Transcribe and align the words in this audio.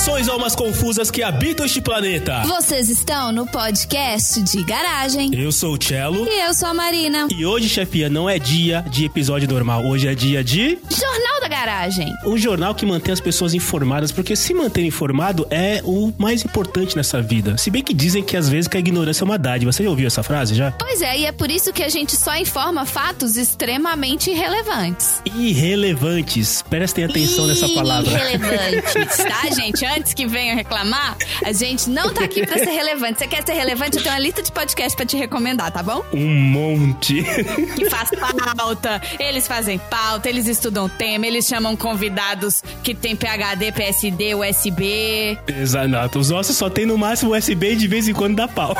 Saudações 0.00 0.28
almas 0.30 0.56
confusas 0.56 1.10
que 1.10 1.22
habitam 1.22 1.66
este 1.66 1.78
planeta. 1.78 2.42
Vocês 2.46 2.88
estão 2.88 3.30
no 3.32 3.44
podcast 3.46 4.40
de 4.40 4.62
garagem. 4.62 5.30
Eu 5.34 5.52
sou 5.52 5.74
o 5.74 5.78
Cello. 5.82 6.26
E 6.26 6.40
eu 6.40 6.54
sou 6.54 6.70
a 6.70 6.74
Marina. 6.74 7.28
E 7.30 7.44
hoje, 7.44 7.68
chefia, 7.68 8.08
não 8.08 8.28
é 8.28 8.38
dia 8.38 8.82
de 8.90 9.04
episódio 9.04 9.46
normal. 9.46 9.84
Hoje 9.84 10.08
é 10.08 10.14
dia 10.14 10.42
de. 10.42 10.78
Jornal 10.88 11.29
Garagem. 11.50 12.14
Um 12.24 12.38
jornal 12.38 12.74
que 12.74 12.86
mantém 12.86 13.12
as 13.12 13.20
pessoas 13.20 13.52
informadas, 13.54 14.12
porque 14.12 14.36
se 14.36 14.54
manter 14.54 14.84
informado 14.84 15.46
é 15.50 15.82
o 15.84 16.12
mais 16.16 16.44
importante 16.44 16.96
nessa 16.96 17.20
vida. 17.20 17.58
Se 17.58 17.70
bem 17.70 17.82
que 17.82 17.92
dizem 17.92 18.22
que 18.22 18.36
às 18.36 18.48
vezes 18.48 18.68
que 18.68 18.76
a 18.76 18.80
ignorância 18.80 19.24
é 19.24 19.26
uma 19.26 19.36
dádiva. 19.36 19.72
Você 19.72 19.82
já 19.82 19.90
ouviu 19.90 20.06
essa 20.06 20.22
frase 20.22 20.54
já? 20.54 20.70
Pois 20.72 21.02
é, 21.02 21.18
e 21.18 21.26
é 21.26 21.32
por 21.32 21.50
isso 21.50 21.72
que 21.72 21.82
a 21.82 21.88
gente 21.88 22.16
só 22.16 22.36
informa 22.36 22.86
fatos 22.86 23.36
extremamente 23.36 24.30
irrelevantes. 24.30 25.20
Irrelevantes. 25.26 26.62
Prestem 26.62 27.04
atenção 27.04 27.46
nessa 27.46 27.68
palavra. 27.68 28.10
Irrelevantes, 28.12 29.16
tá, 29.18 29.50
gente? 29.54 29.84
Antes 29.84 30.14
que 30.14 30.26
venham 30.26 30.56
reclamar, 30.56 31.16
a 31.44 31.52
gente 31.52 31.90
não 31.90 32.14
tá 32.14 32.24
aqui 32.24 32.46
pra 32.46 32.58
ser 32.58 32.70
relevante. 32.70 33.18
Você 33.18 33.26
quer 33.26 33.44
ser 33.44 33.54
relevante? 33.54 33.96
Eu 33.96 34.02
tenho 34.02 34.14
uma 34.14 34.20
lista 34.20 34.42
de 34.42 34.52
podcast 34.52 34.96
pra 34.96 35.04
te 35.04 35.16
recomendar, 35.16 35.72
tá 35.72 35.82
bom? 35.82 36.04
Um 36.12 36.28
monte. 36.28 37.24
Que 37.74 37.90
faz 37.90 38.10
pauta, 38.56 39.00
eles 39.18 39.48
fazem 39.48 39.78
pauta, 39.78 40.28
eles 40.28 40.46
estudam 40.46 40.88
tema, 40.88 41.26
eles 41.26 41.39
chamam 41.46 41.76
convidados 41.76 42.62
que 42.82 42.94
tem 42.94 43.16
PHD, 43.16 43.72
PSD, 43.72 44.34
USB. 44.34 45.38
Exato. 45.46 46.18
Os 46.18 46.30
nossos 46.30 46.56
só 46.56 46.68
tem 46.68 46.86
no 46.86 46.98
máximo 46.98 47.36
USB 47.36 47.72
e 47.72 47.76
de 47.76 47.86
vez 47.86 48.08
em 48.08 48.12
quando 48.12 48.36
dá 48.36 48.48
pau. 48.48 48.74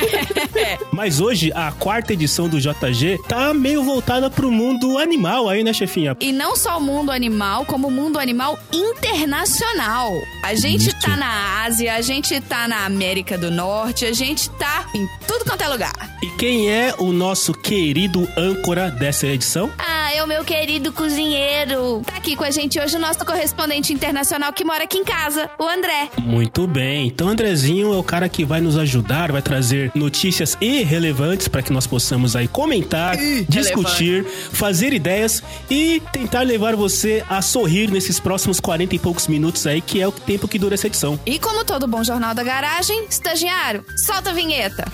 Mas 0.92 1.20
hoje, 1.20 1.52
a 1.54 1.72
quarta 1.72 2.12
edição 2.12 2.48
do 2.48 2.60
JG 2.60 3.20
tá 3.28 3.54
meio 3.54 3.82
voltada 3.82 4.30
pro 4.30 4.50
mundo 4.50 4.98
animal 4.98 5.48
aí, 5.48 5.64
né, 5.64 5.72
chefinha? 5.72 6.16
E 6.20 6.32
não 6.32 6.56
só 6.56 6.78
o 6.78 6.80
mundo 6.80 7.10
animal, 7.10 7.64
como 7.64 7.88
o 7.88 7.90
mundo 7.90 8.18
animal 8.18 8.58
internacional. 8.72 10.12
A 10.42 10.54
gente 10.54 10.88
Isso. 10.88 11.00
tá 11.00 11.16
na 11.16 11.64
Ásia, 11.64 11.94
a 11.94 12.00
gente 12.00 12.40
tá 12.40 12.68
na 12.68 12.84
América 12.84 13.38
do 13.38 13.50
Norte, 13.50 14.04
a 14.04 14.12
gente 14.12 14.50
tá 14.50 14.86
em 14.94 15.06
tudo 15.26 15.44
quanto 15.44 15.62
é 15.62 15.68
lugar. 15.68 15.92
E 16.22 16.26
quem 16.36 16.70
é 16.70 16.94
o 16.98 17.12
nosso 17.12 17.52
querido 17.52 18.28
âncora 18.36 18.90
dessa 18.90 19.26
edição? 19.26 19.70
Ah, 19.78 20.12
é 20.14 20.22
o 20.22 20.26
meu 20.26 20.44
querido 20.44 20.92
cozinheiro. 20.92 21.69
Tá 21.70 22.16
aqui 22.16 22.34
com 22.34 22.42
a 22.42 22.50
gente 22.50 22.80
hoje 22.80 22.96
o 22.96 22.98
nosso 22.98 23.24
correspondente 23.24 23.92
internacional 23.92 24.52
que 24.52 24.64
mora 24.64 24.82
aqui 24.82 24.98
em 24.98 25.04
casa, 25.04 25.48
o 25.56 25.64
André. 25.64 26.10
Muito 26.18 26.66
bem. 26.66 27.06
Então, 27.06 27.28
Andrezinho 27.28 27.94
é 27.94 27.96
o 27.96 28.02
cara 28.02 28.28
que 28.28 28.44
vai 28.44 28.60
nos 28.60 28.76
ajudar, 28.76 29.30
vai 29.30 29.40
trazer 29.40 29.92
notícias 29.94 30.56
irrelevantes 30.60 31.46
para 31.46 31.62
que 31.62 31.72
nós 31.72 31.86
possamos 31.86 32.34
aí 32.34 32.48
comentar, 32.48 33.16
discutir, 33.48 34.26
fazer 34.26 34.92
ideias 34.92 35.44
e 35.70 36.02
tentar 36.12 36.40
levar 36.40 36.74
você 36.74 37.24
a 37.28 37.40
sorrir 37.40 37.88
nesses 37.88 38.18
próximos 38.18 38.58
40 38.58 38.96
e 38.96 38.98
poucos 38.98 39.28
minutos 39.28 39.64
aí, 39.64 39.80
que 39.80 40.00
é 40.00 40.08
o 40.08 40.12
tempo 40.12 40.48
que 40.48 40.58
dura 40.58 40.74
essa 40.74 40.88
edição. 40.88 41.20
E 41.24 41.38
como 41.38 41.64
todo 41.64 41.86
bom 41.86 42.02
jornal 42.02 42.34
da 42.34 42.42
garagem, 42.42 43.06
estagiário, 43.08 43.84
solta 43.96 44.30
a 44.30 44.32
vinheta. 44.32 44.90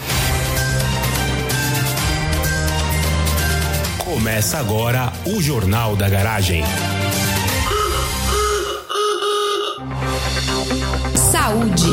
Começa 4.16 4.56
agora 4.56 5.12
o 5.26 5.42
Jornal 5.42 5.94
da 5.94 6.08
Garagem. 6.08 6.64
Saúde. 11.30 11.84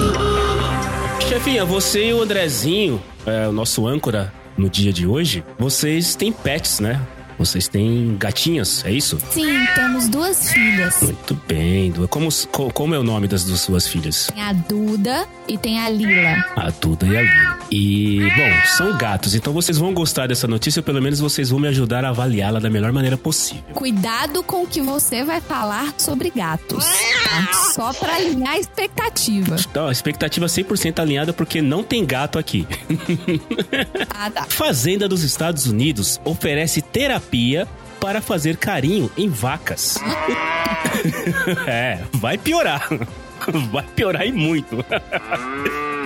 Chefinha, 1.27 1.66
você 1.66 2.07
e 2.11 2.13
o 2.13 2.21
Andrezinho, 2.21 3.03
é, 3.25 3.45
o 3.49 3.51
nosso 3.51 3.85
âncora 3.85 4.33
no 4.57 4.69
dia 4.69 4.94
de 4.94 5.05
hoje, 5.05 5.44
vocês 5.59 6.16
têm 6.16 6.31
pets, 6.31 6.79
né? 6.79 6.97
Vocês 7.38 7.67
têm 7.67 8.16
gatinhas, 8.17 8.85
é 8.85 8.91
isso? 8.91 9.17
Sim, 9.31 9.66
temos 9.75 10.07
duas 10.07 10.49
filhas. 10.53 11.01
Muito 11.01 11.38
bem. 11.45 11.91
Como, 12.09 12.29
co- 12.53 12.71
como 12.71 12.95
é 12.95 12.99
o 12.99 13.03
nome 13.03 13.27
das 13.27 13.44
duas 13.44 13.59
suas 13.59 13.85
filhas? 13.85 14.27
Tem 14.33 14.41
a 14.41 14.53
Duda 14.53 15.27
e 15.45 15.57
tem 15.57 15.77
a 15.77 15.89
Lila. 15.89 16.45
A 16.55 16.69
Duda 16.69 17.05
e 17.05 17.17
a 17.17 17.22
Lila. 17.22 17.53
E, 17.75 18.19
bom, 18.35 18.67
são 18.78 18.95
gatos, 18.95 19.34
então 19.34 19.51
vocês 19.51 19.79
vão 19.79 19.95
gostar 19.95 20.28
dessa 20.28 20.47
notícia, 20.47 20.79
ou 20.79 20.84
pelo 20.84 21.01
menos 21.01 21.19
vocês 21.19 21.50
vão 21.50 21.59
me 21.59 21.67
ajudar 21.69 22.06
a 22.06 22.09
avaliá-la 22.09 22.59
da 22.59 22.69
melhor 22.69 22.91
maneira 22.91 23.17
possível. 23.17 23.63
Cuidado 23.73 24.44
com 24.44 24.61
o 24.61 24.67
que 24.67 24.79
você 24.79 25.23
vai 25.23 25.41
falar 25.41 25.91
sobre 25.97 26.29
gatos. 26.29 26.85
tá? 26.85 27.51
Só 27.73 27.91
pra 27.91 28.17
alinhar 28.17 28.53
a 28.53 28.59
expectativa. 28.59 29.56
Então, 29.59 29.88
a 29.88 29.91
expectativa 29.91 30.45
100% 30.45 31.00
alinhada 31.00 31.34
porque 31.34 31.63
não 31.63 31.81
tem 31.84 32.06
gato 32.06 32.38
aqui. 32.38 32.67
Ah, 34.16 34.29
tá. 34.29 34.45
Fazenda 34.47 35.07
dos 35.09 35.23
Estados 35.23 35.66
Unidos 35.66 36.22
oferece 36.23 36.81
terapia 36.81 37.67
para 38.00 38.22
fazer 38.22 38.55
carinho 38.57 39.09
em 39.17 39.28
vacas. 39.28 39.97
é, 41.66 42.00
vai 42.13 42.38
piorar. 42.38 42.88
Vai 43.73 43.84
piorar 43.94 44.25
e 44.25 44.31
muito. 44.31 44.85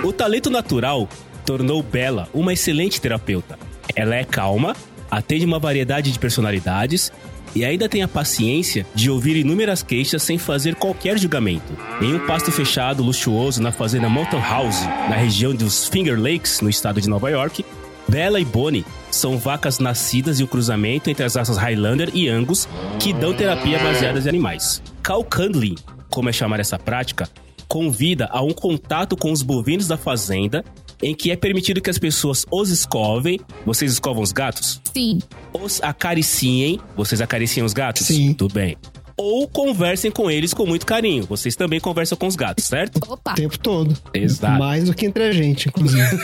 o 0.04 0.12
talento 0.12 0.50
natural 0.50 1.08
tornou 1.48 1.82
Bella 1.82 2.28
uma 2.34 2.52
excelente 2.52 3.00
terapeuta. 3.00 3.58
Ela 3.96 4.16
é 4.16 4.26
calma, 4.26 4.76
atende 5.10 5.46
uma 5.46 5.58
variedade 5.58 6.12
de 6.12 6.20
personalidades 6.20 7.10
e 7.56 7.64
ainda 7.64 7.88
tem 7.88 8.04
a 8.04 8.08
paciência 8.08 8.86
de 8.94 9.10
ouvir 9.10 9.38
inúmeras 9.38 9.82
queixas 9.82 10.22
sem 10.22 10.38
fazer 10.38 10.76
qualquer 10.76 11.18
julgamento. 11.18 11.72
Em 12.02 12.14
um 12.14 12.28
pasto 12.28 12.52
fechado 12.52 13.02
luxuoso 13.02 13.62
na 13.62 13.72
fazenda 13.72 14.10
Mountain 14.10 14.42
House, 14.42 14.82
na 15.10 15.16
região 15.16 15.56
dos 15.56 15.88
Finger 15.88 16.20
Lakes, 16.20 16.60
no 16.60 16.70
estado 16.70 17.00
de 17.00 17.10
Nova 17.10 17.30
York, 17.30 17.66
Bella 18.10 18.42
e 18.42 18.46
Bonnie 18.46 18.86
são 19.10 19.38
vacas 19.38 19.80
nascidas 19.80 20.42
e 20.42 20.44
o 20.44 20.48
cruzamento 20.48 21.10
entre 21.10 21.24
as 21.24 21.36
raças 21.36 21.56
Highlander 21.56 22.10
e 22.14 22.28
Angus 22.28 22.68
que 23.00 23.14
dão 23.14 23.34
terapia 23.34 23.80
baseadas 23.80 24.26
em 24.26 24.30
animais. 24.30 24.82
Cow 25.02 25.24
Candling, 25.24 25.76
como 26.10 26.28
é 26.28 26.34
chamar 26.34 26.60
essa 26.60 26.78
prática, 26.78 27.30
convida 27.70 28.28
a 28.32 28.42
um 28.42 28.52
contato 28.52 29.16
com 29.16 29.32
os 29.32 29.42
bovinos 29.42 29.88
da 29.88 29.96
fazenda 29.96 30.64
em 31.02 31.16
que 31.16 31.32
é 31.32 31.36
permitido 31.36 31.82
que 31.82 31.90
as 31.90 31.98
pessoas 31.98 32.46
os 32.52 32.70
escovem. 32.70 33.40
Vocês 33.66 33.92
escovam 33.92 34.24
os 34.24 34.32
gatos? 34.32 34.82
Sim. 34.94 35.20
Os 35.54 35.82
acariciem. 35.82 36.80
Vocês 36.96 37.22
acariciam 37.22 37.66
os 37.66 37.74
gatos? 37.74 38.08
Sim. 38.08 38.34
Tudo 38.34 38.54
bem. 38.54 38.78
Ou 39.16 39.48
conversem 39.48 40.12
com 40.12 40.30
eles 40.30 40.54
com 40.54 40.66
muito 40.66 40.86
carinho. 40.86 41.26
Vocês 41.26 41.56
também 41.56 41.80
conversam 41.80 42.16
com 42.16 42.28
os 42.28 42.36
gatos, 42.36 42.66
certo? 42.66 43.00
Opa. 43.12 43.32
O 43.32 43.36
tempo 43.36 43.58
todo. 43.58 43.98
Exato. 44.14 44.60
Mais 44.60 44.86
do 44.86 44.94
que 44.94 45.08
entre 45.08 45.24
a 45.24 45.32
gente, 45.32 45.70
inclusive. 45.70 46.06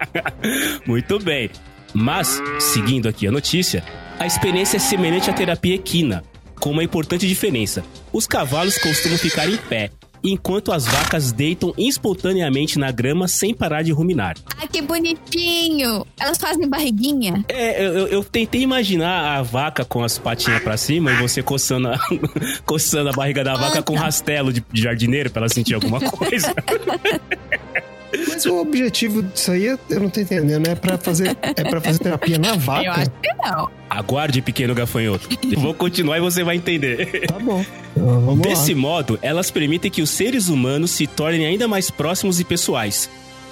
Muito 0.86 1.18
bem. 1.18 1.50
Mas, 1.94 2.40
seguindo 2.58 3.08
aqui 3.08 3.26
a 3.26 3.32
notícia, 3.32 3.82
a 4.18 4.26
experiência 4.26 4.76
é 4.76 4.80
semelhante 4.80 5.30
à 5.30 5.32
terapia 5.32 5.74
equina, 5.74 6.22
com 6.60 6.70
uma 6.70 6.84
importante 6.84 7.26
diferença. 7.26 7.82
Os 8.12 8.26
cavalos 8.26 8.78
costumam 8.78 9.18
ficar 9.18 9.48
em 9.48 9.56
pé, 9.56 9.90
enquanto 10.22 10.72
as 10.72 10.86
vacas 10.86 11.32
deitam 11.32 11.72
espontaneamente 11.78 12.78
na 12.78 12.90
grama 12.90 13.26
sem 13.28 13.54
parar 13.54 13.82
de 13.82 13.92
ruminar. 13.92 14.36
Ai, 14.58 14.68
que 14.68 14.80
bonitinho. 14.82 16.06
Elas 16.18 16.38
fazem 16.38 16.68
barriguinha. 16.68 17.44
É, 17.48 17.84
eu, 17.86 18.06
eu- 18.08 18.24
tentei 18.24 18.60
imaginar 18.62 19.36
a 19.38 19.42
vaca 19.42 19.84
com 19.84 20.02
as 20.04 20.16
patinhas 20.18 20.62
pra 20.62 20.76
cima 20.76 21.10
e 21.12 21.16
você 21.16 21.42
coçando 21.42 21.88
a, 21.88 21.98
coçando 22.64 23.08
a 23.10 23.12
barriga 23.12 23.42
da 23.42 23.54
vaca 23.54 23.82
com 23.82 23.94
um 23.94 23.96
rastelo 23.96 24.52
de, 24.52 24.64
de 24.72 24.82
jardineiro 24.82 25.30
pra 25.30 25.40
ela 25.42 25.48
sentir 25.48 25.74
alguma 25.74 26.00
coisa. 26.00 26.54
Mas 28.28 28.44
o 28.46 28.56
objetivo 28.60 29.22
disso 29.22 29.52
aí, 29.52 29.66
eu 29.66 29.78
não 30.00 30.10
tô 30.10 30.20
entendendo. 30.20 30.66
É 30.66 30.74
pra 30.74 30.98
fazer, 30.98 31.36
é 31.42 31.64
pra 31.64 31.80
fazer 31.80 31.98
terapia 32.00 32.38
na 32.38 32.48
Eu 32.54 32.58
vaca? 32.58 32.90
acho 32.92 33.10
que 33.22 33.32
não. 33.44 33.68
Aguarde, 33.88 34.42
pequeno 34.42 34.74
gafanhoto. 34.74 35.28
Eu 35.50 35.60
vou 35.60 35.74
continuar 35.74 36.18
e 36.18 36.20
você 36.20 36.42
vai 36.44 36.56
entender. 36.56 37.26
Tá 37.26 37.38
bom. 37.38 37.64
Então, 37.96 38.20
vamos 38.26 38.40
Desse 38.40 38.74
lá. 38.74 38.80
modo, 38.80 39.18
elas 39.22 39.50
permitem 39.50 39.90
que 39.90 40.02
os 40.02 40.10
seres 40.10 40.48
humanos 40.48 40.90
se 40.90 41.06
tornem 41.06 41.46
ainda 41.46 41.66
mais 41.68 41.90
próximos 41.90 42.40
e 42.40 42.44
pessoais. 42.44 43.08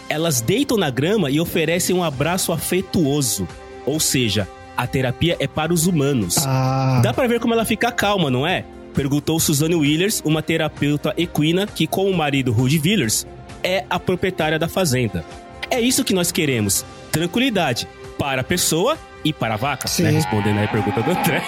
Elas 0.08 0.40
deitam 0.40 0.76
na 0.76 0.90
grama 0.90 1.30
e 1.30 1.40
oferecem 1.40 1.94
um 1.94 2.02
abraço 2.02 2.52
afetuoso. 2.52 3.46
Ou 3.84 4.00
seja, 4.00 4.48
a 4.76 4.86
terapia 4.86 5.36
é 5.38 5.46
para 5.46 5.72
os 5.72 5.86
humanos. 5.86 6.36
Ah, 6.46 7.00
Dá 7.02 7.12
pra 7.12 7.26
ver 7.26 7.40
como 7.40 7.52
ela 7.54 7.64
fica 7.64 7.90
calma, 7.92 8.30
não 8.30 8.46
é? 8.46 8.64
Perguntou 8.94 9.38
Suzanne 9.38 9.74
Willers, 9.74 10.22
uma 10.24 10.42
terapeuta 10.42 11.12
equina 11.16 11.66
que, 11.66 11.86
com 11.86 12.10
o 12.10 12.16
marido 12.16 12.52
Rudy 12.52 12.80
Willers, 12.84 13.26
é 13.62 13.84
a 13.88 13.98
proprietária 13.98 14.58
da 14.58 14.68
fazenda. 14.68 15.24
É 15.70 15.80
isso 15.80 16.04
que 16.04 16.14
nós 16.14 16.32
queremos: 16.32 16.84
tranquilidade 17.10 17.88
para 18.18 18.40
a 18.40 18.44
pessoa 18.44 18.98
e 19.24 19.32
para 19.32 19.54
a 19.54 19.56
vaca. 19.56 19.88
Sim. 19.88 20.04
Né? 20.04 20.10
Respondendo 20.10 20.58
aí 20.58 20.64
a 20.64 20.68
pergunta 20.68 21.02
do 21.02 21.10
André. 21.10 21.42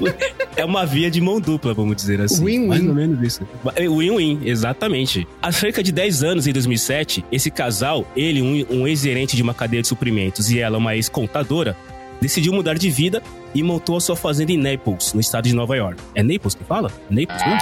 é 0.56 0.64
uma 0.64 0.84
via 0.84 1.10
de 1.10 1.20
mão 1.20 1.40
dupla, 1.40 1.74
vamos 1.74 1.96
dizer 1.96 2.20
assim. 2.20 2.44
Win-win. 2.44 2.66
Mais 2.66 2.86
ou 2.86 2.94
menos 2.94 3.22
isso. 3.22 3.48
É, 3.74 3.88
Win-win, 3.88 4.40
exatamente. 4.44 5.26
Há 5.40 5.52
cerca 5.52 5.82
de 5.82 5.92
10 5.92 6.24
anos, 6.24 6.46
em 6.46 6.52
2007, 6.52 7.24
esse 7.30 7.50
casal, 7.50 8.06
ele, 8.16 8.42
um, 8.42 8.80
um 8.80 8.88
ex-gerente 8.88 9.36
de 9.36 9.42
uma 9.42 9.54
cadeia 9.54 9.82
de 9.82 9.88
suprimentos, 9.88 10.50
e 10.50 10.58
ela, 10.58 10.78
uma 10.78 10.94
ex-contadora, 10.96 11.76
decidiu 12.22 12.52
mudar 12.52 12.74
de 12.78 12.88
vida 12.88 13.22
e 13.54 13.62
montou 13.62 13.96
a 13.96 14.00
sua 14.00 14.16
fazenda 14.16 14.52
em 14.52 14.56
Naples, 14.56 15.12
no 15.12 15.20
estado 15.20 15.44
de 15.44 15.54
Nova 15.54 15.76
York. 15.76 16.00
É 16.14 16.22
Naples 16.22 16.54
que 16.54 16.64
fala? 16.64 16.90
Naples, 17.10 17.40
né? 17.44 17.58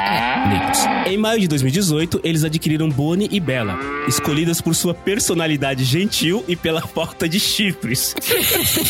Naples. 0.47 1.13
Em 1.13 1.17
maio 1.17 1.41
de 1.41 1.49
2018, 1.49 2.21
eles 2.23 2.45
adquiriram 2.45 2.89
Bonnie 2.89 3.29
e 3.33 3.41
Bella, 3.41 3.77
escolhidas 4.07 4.61
por 4.61 4.75
sua 4.75 4.95
personalidade 4.95 5.83
gentil 5.85 6.45
e 6.47 6.55
pela 6.55 6.83
falta 6.87 7.29
de 7.29 7.41
chifres. 7.41 8.15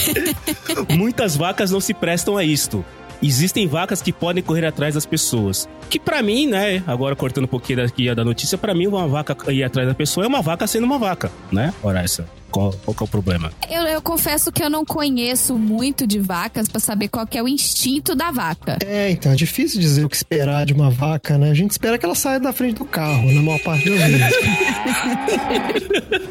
Muitas 0.91 1.37
vacas 1.37 1.71
não 1.71 1.81
se 1.81 1.95
prestam 1.95 2.37
a 2.37 2.45
isto. 2.45 2.85
existem 3.23 3.67
vacas 3.67 4.03
que 4.03 4.13
podem 4.13 4.43
correr 4.43 4.67
atrás 4.67 4.95
das 4.95 5.07
pessoas. 5.07 5.69
Que 5.89 5.99
pra 5.99 6.23
mim, 6.23 6.47
né, 6.47 6.83
agora 6.87 7.17
cortando 7.17 7.45
um 7.45 7.49
pouquinho 7.49 7.79
daqui 7.79 8.15
da 8.15 8.25
notícia, 8.25 8.59
pra 8.59 8.75
mim 8.75 8.87
uma 8.87 9.07
vaca 9.09 9.37
ir 9.53 9.63
atrás 9.65 9.89
da 9.89 9.95
pessoa 9.95 10.25
é 10.25 10.29
uma 10.29 10.43
vaca 10.43 10.67
sendo 10.67 10.85
uma 10.85 10.99
vaca, 10.99 11.31
né? 11.51 11.73
Ora 11.83 12.03
essa. 12.03 12.27
Qual, 12.51 12.73
qual 12.85 12.95
que 12.95 13.03
é 13.03 13.05
o 13.05 13.09
problema? 13.09 13.53
Eu, 13.71 13.83
eu 13.83 14.03
confesso 14.03 14.51
que 14.53 14.63
eu 14.63 14.71
não 14.71 14.85
conheço 14.85 15.57
muito 15.57 16.07
de 16.07 16.19
vacas 16.19 16.69
pra 16.69 16.81
saber 16.81 17.09
qual 17.09 17.27
que 17.27 17.39
é 17.39 17.43
o 17.43 17.49
instinto 17.49 18.15
da 18.15 18.31
vaca. 18.31 18.79
É, 18.85 19.11
então, 19.11 19.33
é 19.33 19.35
difícil 19.35 19.81
dizer 19.81 20.05
o 20.05 20.09
que 20.09 20.17
esperar 20.17 20.67
de 20.67 20.73
uma 20.73 20.91
vaca, 20.91 21.39
né? 21.39 21.51
A 21.51 21.55
gente 21.55 21.71
espera 21.71 21.99
que 21.99 22.05
ela 22.05 22.15
saia 22.15 22.41
da 22.41 22.53
frente 22.53 22.79
do 22.79 22.85
carro, 22.85 23.33
na 23.33 23.43
maior 23.43 23.61
parte 23.61 23.89
das 23.89 24.01
vezes. 24.01 24.35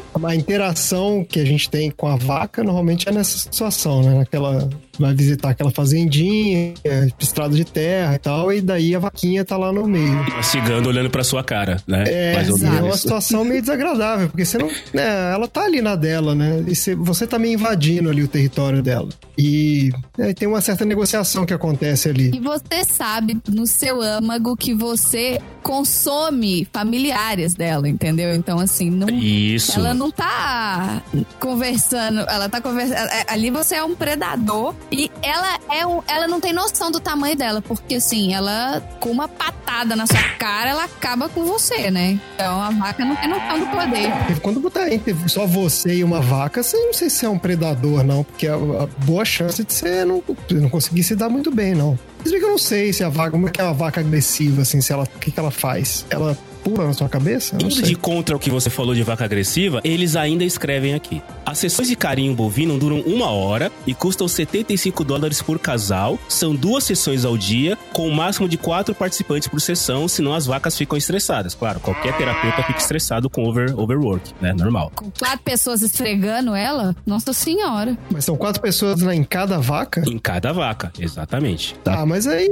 a 0.22 0.34
interação 0.34 1.24
que 1.24 1.40
a 1.40 1.44
gente 1.44 1.68
tem 1.68 1.90
com 1.90 2.06
a 2.06 2.16
vaca 2.16 2.62
normalmente 2.62 3.08
é 3.08 3.12
nessa 3.12 3.38
situação, 3.38 4.02
né? 4.02 4.14
Naquela 4.14 4.68
vai 5.00 5.14
visitar 5.14 5.50
aquela 5.50 5.70
fazendinha, 5.70 6.74
estrada 7.18 7.54
de 7.54 7.64
terra 7.64 8.14
e 8.14 8.18
tal, 8.18 8.52
e 8.52 8.60
daí 8.60 8.94
a 8.94 8.98
vaquinha 8.98 9.44
tá 9.44 9.56
lá 9.56 9.72
no 9.72 9.86
meio. 9.86 10.14
Mastigando, 10.36 10.88
olhando 10.88 11.08
pra 11.08 11.24
sua 11.24 11.42
cara, 11.42 11.78
né? 11.86 12.04
É, 12.06 12.34
Mais 12.34 12.50
ou 12.50 12.58
é 12.58 12.82
uma 12.82 12.96
situação 12.96 13.44
meio 13.44 13.62
desagradável, 13.62 14.28
porque 14.28 14.44
você 14.44 14.58
não. 14.58 14.68
Né, 14.92 15.32
ela 15.32 15.48
tá 15.48 15.64
ali 15.64 15.80
na 15.80 15.96
dela, 15.96 16.09
né? 16.34 16.64
E 16.66 16.74
você, 16.74 16.94
você 16.94 17.26
tá 17.26 17.38
meio 17.38 17.54
invadindo 17.54 18.10
ali 18.10 18.22
o 18.22 18.28
território 18.28 18.82
dela. 18.82 19.08
E 19.38 19.90
é, 20.18 20.34
tem 20.34 20.46
uma 20.46 20.60
certa 20.60 20.84
negociação 20.84 21.46
que 21.46 21.54
acontece 21.54 22.08
ali. 22.08 22.30
E 22.34 22.40
você 22.40 22.84
sabe 22.84 23.38
no 23.48 23.66
seu 23.66 24.02
âmago 24.02 24.56
que 24.56 24.74
você 24.74 25.40
consome 25.62 26.66
familiares 26.72 27.54
dela, 27.54 27.88
entendeu? 27.88 28.34
Então, 28.34 28.58
assim, 28.58 28.90
não, 28.90 29.08
Isso. 29.08 29.78
ela 29.78 29.94
não 29.94 30.10
tá 30.10 31.02
conversando, 31.38 32.20
ela 32.20 32.48
tá 32.48 32.60
conversando. 32.60 33.08
Ali 33.28 33.50
você 33.50 33.76
é 33.76 33.84
um 33.84 33.94
predador 33.94 34.74
e 34.90 35.10
ela 35.22 35.58
é 35.70 35.86
um, 35.86 36.02
ela 36.06 36.26
não 36.26 36.40
tem 36.40 36.52
noção 36.52 36.90
do 36.90 37.00
tamanho 37.00 37.36
dela, 37.36 37.62
porque 37.62 37.96
assim, 37.96 38.34
ela 38.34 38.80
com 39.00 39.10
uma 39.10 39.28
patada 39.28 39.94
na 39.94 40.06
sua 40.06 40.22
cara, 40.38 40.70
ela 40.70 40.84
acaba 40.84 41.28
com 41.28 41.44
você, 41.44 41.90
né? 41.90 42.18
Então 42.34 42.60
a 42.60 42.70
vaca 42.70 43.04
não 43.04 43.16
tem 43.16 43.28
noção 43.28 43.58
do 43.58 43.66
poder. 43.66 44.40
Quando 44.42 44.60
botar 44.60 44.92
entre 44.92 45.16
só 45.28 45.46
você 45.46 45.96
e 45.96 45.99
uma 46.04 46.20
vaca, 46.20 46.62
você 46.62 46.76
não 46.76 46.92
sei 46.92 47.10
se 47.10 47.24
é 47.24 47.28
um 47.28 47.38
predador, 47.38 48.02
não, 48.02 48.24
porque 48.24 48.46
a, 48.46 48.54
a 48.54 48.86
boa 49.04 49.24
chance 49.24 49.64
de 49.64 49.72
você 49.72 50.04
não, 50.04 50.22
não 50.50 50.68
conseguir 50.68 51.02
se 51.02 51.14
dar 51.14 51.28
muito 51.28 51.50
bem, 51.50 51.74
não. 51.74 51.98
Se 52.24 52.38
que 52.38 52.44
eu 52.44 52.50
não 52.50 52.58
sei 52.58 52.92
se 52.92 53.02
a 53.02 53.08
vaca, 53.08 53.30
como 53.30 53.48
é 53.48 53.50
que 53.50 53.60
é 53.60 53.64
uma 53.64 53.72
vaca 53.72 54.00
agressiva, 54.00 54.62
assim, 54.62 54.80
se 54.80 54.92
ela, 54.92 55.04
o 55.04 55.18
que, 55.18 55.30
que 55.30 55.40
ela 55.40 55.50
faz? 55.50 56.04
Ela 56.10 56.36
pula 56.62 56.86
na 56.86 56.92
sua 56.92 57.08
cabeça? 57.08 57.56
Indo 57.56 57.70
sei. 57.70 57.82
de 57.82 57.94
contra 57.94 58.36
o 58.36 58.38
que 58.38 58.50
você 58.50 58.70
falou 58.70 58.94
de 58.94 59.02
vaca 59.02 59.24
agressiva, 59.24 59.80
eles 59.84 60.16
ainda 60.16 60.44
escrevem 60.44 60.94
aqui. 60.94 61.22
As 61.44 61.58
sessões 61.58 61.88
de 61.88 61.96
carinho 61.96 62.34
bovino 62.34 62.78
duram 62.78 63.00
uma 63.00 63.30
hora 63.30 63.72
e 63.86 63.94
custam 63.94 64.28
75 64.28 65.02
dólares 65.04 65.42
por 65.42 65.58
casal. 65.58 66.18
São 66.28 66.54
duas 66.54 66.84
sessões 66.84 67.24
ao 67.24 67.36
dia, 67.36 67.76
com 67.92 68.08
um 68.08 68.14
máximo 68.14 68.48
de 68.48 68.56
quatro 68.56 68.94
participantes 68.94 69.48
por 69.48 69.60
sessão, 69.60 70.06
senão 70.06 70.34
as 70.34 70.46
vacas 70.46 70.76
ficam 70.76 70.96
estressadas. 70.96 71.54
Claro, 71.54 71.80
qualquer 71.80 72.16
terapeuta 72.16 72.62
fica 72.62 72.78
estressado 72.78 73.28
com 73.28 73.44
over, 73.44 73.78
overwork, 73.78 74.32
né? 74.40 74.52
Normal. 74.52 74.92
Com 74.94 75.10
quatro 75.10 75.40
pessoas 75.40 75.82
esfregando 75.82 76.54
ela, 76.54 76.94
nossa 77.06 77.32
senhora. 77.32 77.96
Mas 78.10 78.24
são 78.24 78.36
quatro 78.36 78.60
pessoas 78.60 79.00
lá 79.00 79.14
em 79.14 79.24
cada 79.24 79.58
vaca? 79.58 80.02
Em 80.06 80.18
cada 80.18 80.52
vaca, 80.52 80.92
exatamente. 80.98 81.74
Tá? 81.82 82.00
Ah, 82.00 82.06
mas 82.06 82.26
aí. 82.26 82.48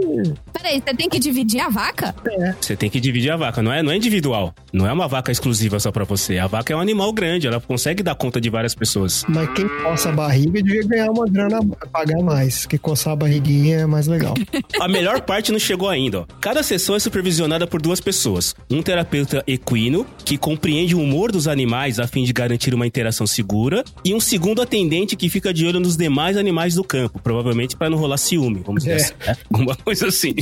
Peraí, 0.53 0.83
você 0.85 0.95
tem 0.95 1.09
que 1.09 1.19
dividir 1.19 1.61
a 1.61 1.69
vaca? 1.69 2.15
Você 2.61 2.77
tem 2.77 2.91
que 2.91 3.01
dividir 3.01 3.31
a 3.31 3.37
vaca, 3.37 3.63
não 3.63 3.73
é, 3.73 3.83
não 3.83 3.93
é 3.93 3.98
individual. 3.99 4.55
Não 4.73 4.87
é 4.87 4.93
uma 4.93 5.07
vaca 5.07 5.31
exclusiva 5.31 5.79
só 5.79 5.91
pra 5.93 6.05
você. 6.05 6.39
A 6.39 6.47
vaca 6.47 6.73
é 6.73 6.77
um 6.77 6.81
animal 6.81 7.13
grande, 7.13 7.47
ela 7.47 7.61
consegue 7.61 8.03
dar 8.03 8.15
conta 8.15 8.41
de 8.41 8.49
várias 8.49 8.75
pessoas. 8.75 9.25
Mas 9.29 9.49
quem 9.55 9.69
coça 9.83 10.09
a 10.09 10.13
barriga 10.13 10.63
devia 10.63 10.83
ganhar 10.87 11.11
uma 11.11 11.27
grana 11.27 11.59
pagar 11.93 12.23
mais. 12.23 12.65
Que 12.67 12.79
coçar 12.79 13.13
a 13.13 13.17
barriguinha 13.17 13.79
é 13.81 13.87
mais 13.87 14.07
legal. 14.07 14.35
A 14.81 14.89
melhor 14.89 15.21
parte 15.23 15.51
não 15.53 15.59
chegou 15.59 15.89
ainda. 15.89 16.21
Ó. 16.21 16.25
Cada 16.41 16.63
sessão 16.63 16.95
é 16.95 16.99
supervisionada 16.99 17.67
por 17.67 17.83
duas 17.83 18.01
pessoas. 18.01 18.55
Um 18.71 18.81
terapeuta 18.83 19.43
equino, 19.47 20.07
que 20.25 20.39
compreende 20.39 20.95
o 20.95 21.01
humor 21.01 21.33
dos 21.33 21.49
animais 21.49 21.99
a 21.99 22.07
fim 22.07 22.23
de 22.25 22.33
garantir 22.33 22.73
uma 22.75 22.87
interação 22.87 23.27
segura, 23.27 23.83
e 24.05 24.15
um 24.15 24.21
segundo 24.21 24.63
atendente 24.63 25.17
que 25.17 25.29
fica 25.29 25.53
de 25.53 25.67
olho 25.67 25.81
nos 25.81 25.97
demais 25.97 26.37
animais 26.37 26.75
do 26.75 26.85
campo, 26.85 27.19
provavelmente 27.21 27.77
para 27.77 27.91
não 27.91 27.99
rolar 27.99 28.17
ciúme, 28.19 28.63
vamos 28.65 28.85
dizer 28.85 28.93
É. 28.93 28.97
assim. 28.97 29.15
né? 29.27 29.37
Alguma 29.53 29.75
coisa 29.77 30.07
assim. 30.09 30.35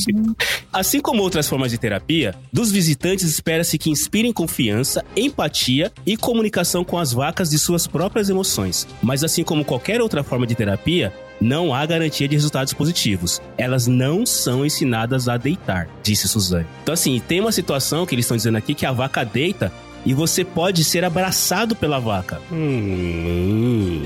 Assim 0.73 1.00
como 1.00 1.23
outras 1.23 1.49
formas 1.49 1.70
de 1.70 1.79
terapia, 1.79 2.35
dos 2.53 2.70
visitantes 2.70 3.25
espera-se 3.46 3.78
que 3.78 3.90
inspirem 3.90 4.32
confiança, 4.32 5.04
empatia 5.16 5.93
e 6.04 6.16
comunicação 6.16 6.84
com 6.84 6.98
as 6.98 7.12
vacas 7.12 7.48
de 7.48 7.60
suas 7.60 7.87
próprias 7.87 8.28
emoções. 8.28 8.88
Mas 9.00 9.22
assim 9.22 9.44
como 9.44 9.64
qualquer 9.64 10.00
outra 10.00 10.25
forma 10.25 10.44
de 10.44 10.56
terapia, 10.56 11.12
não 11.40 11.72
há 11.72 11.87
garantia 11.87 12.26
de 12.26 12.34
resultados 12.34 12.72
positivos. 12.72 13.40
Elas 13.56 13.87
não 13.87 14.26
são 14.26 14.66
ensinadas 14.66 15.28
a 15.28 15.37
deitar, 15.37 15.88
disse 16.02 16.26
Suzane. 16.26 16.66
Então, 16.82 16.93
assim, 16.93 17.20
tem 17.20 17.40
uma 17.40 17.52
situação 17.52 18.04
que 18.04 18.16
eles 18.16 18.25
estão 18.25 18.37
dizendo 18.37 18.58
aqui 18.58 18.75
que 18.75 18.84
a 18.84 18.90
vaca 18.90 19.25
deita 19.25 19.72
e 20.04 20.12
você 20.12 20.44
pode 20.44 20.82
ser 20.82 21.04
abraçado 21.04 21.76
pela 21.76 22.00
vaca. 22.00 22.40
Hum. 22.50 24.02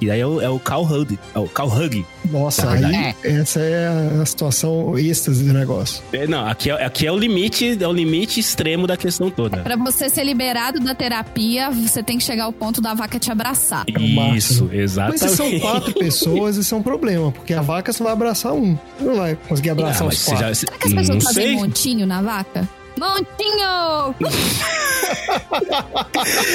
E 0.00 0.10
aí 0.10 0.20
é 0.20 0.26
o, 0.26 0.40
é 0.40 0.48
o 0.48 0.58
cow 0.58 0.84
hug. 0.84 1.18
É 1.34 1.38
o 1.38 1.48
cow 1.48 1.68
hug. 1.68 2.04
Nossa, 2.30 2.70
aí 2.70 2.80
verdade. 2.80 3.16
essa 3.24 3.60
é 3.60 3.88
a 4.20 4.26
situação 4.26 4.98
êxtase 4.98 5.42
do 5.44 5.52
negócio. 5.52 6.02
É, 6.12 6.26
não, 6.26 6.46
aqui 6.46 6.70
é, 6.70 6.84
aqui 6.84 7.06
é 7.06 7.12
o 7.12 7.16
limite, 7.18 7.76
é 7.82 7.86
o 7.88 7.92
limite 7.92 8.38
extremo 8.38 8.86
da 8.86 8.96
questão 8.96 9.30
toda. 9.30 9.58
Pra 9.58 9.76
você 9.76 10.08
ser 10.08 10.24
liberado 10.24 10.78
da 10.80 10.94
terapia, 10.94 11.70
você 11.70 12.02
tem 12.02 12.18
que 12.18 12.24
chegar 12.24 12.44
ao 12.44 12.52
ponto 12.52 12.80
da 12.80 12.94
vaca 12.94 13.18
te 13.18 13.30
abraçar. 13.30 13.84
máximo. 14.14 14.36
Isso, 14.36 14.64
Mas 14.70 14.74
exatamente. 14.78 15.18
se 15.30 15.36
são 15.36 15.58
quatro 15.60 15.92
pessoas, 15.94 16.56
isso 16.56 16.74
é 16.74 16.78
um 16.78 16.82
problema, 16.82 17.32
porque 17.32 17.54
a 17.54 17.60
vaca 17.62 17.92
só 17.92 18.04
vai 18.04 18.12
abraçar 18.12 18.52
um. 18.52 18.76
Não 19.00 19.16
vai 19.16 19.36
conseguir 19.48 19.70
abraçar 19.70 20.02
Ah, 20.02 20.06
mas 20.06 20.18
os 20.18 20.24
quatro. 20.24 20.46
já- 20.46 20.54
Será 20.54 20.72
que 20.78 20.88
as 20.88 20.94
pessoas 20.94 21.24
fazem 21.24 21.44
sei. 21.46 21.56
montinho 21.56 22.06
na 22.06 22.20
vaca? 22.22 22.68
Montinho! 22.98 24.14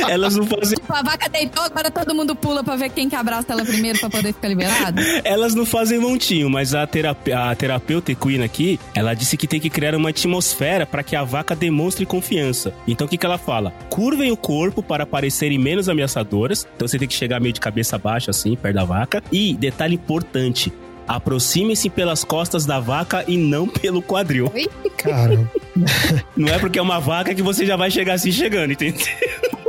Elas 0.10 0.36
não 0.36 0.46
fazem, 0.46 0.78
Tipo, 0.78 0.94
a 0.94 1.02
vaca 1.02 1.30
deitou, 1.30 1.64
agora 1.64 1.90
todo 1.90 2.14
mundo 2.14 2.36
pula 2.36 2.64
pra 2.64 2.76
ver 2.76 2.90
quem 2.90 3.10
que 3.10 3.16
abraça 3.16 3.54
ela 3.54 3.66
primeiro 3.66 4.00
pra 4.00 4.10
poder 4.10 4.34
ficar 4.34 4.48
liberado. 4.48 5.02
elas 5.24 5.56
não 5.56 5.66
fazem 5.66 6.00
montinho, 6.00 6.50
mas 6.50 6.76
a, 6.76 6.86
terape, 6.86 7.32
a 7.32 7.56
terapeuta 7.56 8.12
equina 8.12 8.46
aqui, 8.46 8.80
ela 8.94 9.14
disse 9.14 9.38
que 9.38 9.48
tem 9.48 9.60
que 9.60 9.70
criar 9.70 9.96
uma 9.96 10.10
atmosfera 10.10 10.86
para 10.86 11.04
que 11.04 11.16
a 11.16 11.24
vaca 11.24 11.56
demonstre 11.56 12.06
confiança. 12.06 12.74
Então 12.88 13.08
o 13.08 13.10
que, 13.10 13.18
que 13.18 13.26
ela 13.26 13.38
fala? 13.38 13.72
Curvem 13.90 14.32
o 14.32 14.38
corpo 14.38 14.84
para 14.84 15.06
parecerem 15.06 15.58
menos 15.58 15.90
ameaçadoras. 15.90 16.68
Então 16.76 16.88
você 16.88 17.00
tem 17.00 17.08
que 17.08 17.14
chegar 17.14 17.40
meio 17.40 17.54
de 17.54 17.60
cabeça 17.60 17.98
baixa, 17.98 18.32
assim, 18.32 18.56
perto 18.56 18.76
da 18.76 18.84
vaca. 18.84 19.24
E, 19.32 19.56
detalhe 19.56 19.96
importante, 19.96 20.72
aproximem-se 21.08 21.90
pelas 21.90 22.24
costas 22.24 22.66
da 22.66 22.80
vaca 22.80 23.24
e 23.28 23.38
não 23.38 23.68
pelo 23.68 24.02
quadril. 24.02 24.52
Cara, 24.98 25.50
Não 26.36 26.48
é 26.48 26.60
porque 26.60 26.80
é 26.80 26.82
uma 26.82 27.00
vaca 27.00 27.34
que 27.34 27.42
você 27.42 27.66
já 27.66 27.76
vai 27.76 27.90
chegar 27.90 28.14
assim 28.14 28.32
chegando, 28.32 28.72
entendeu? 28.72 29.02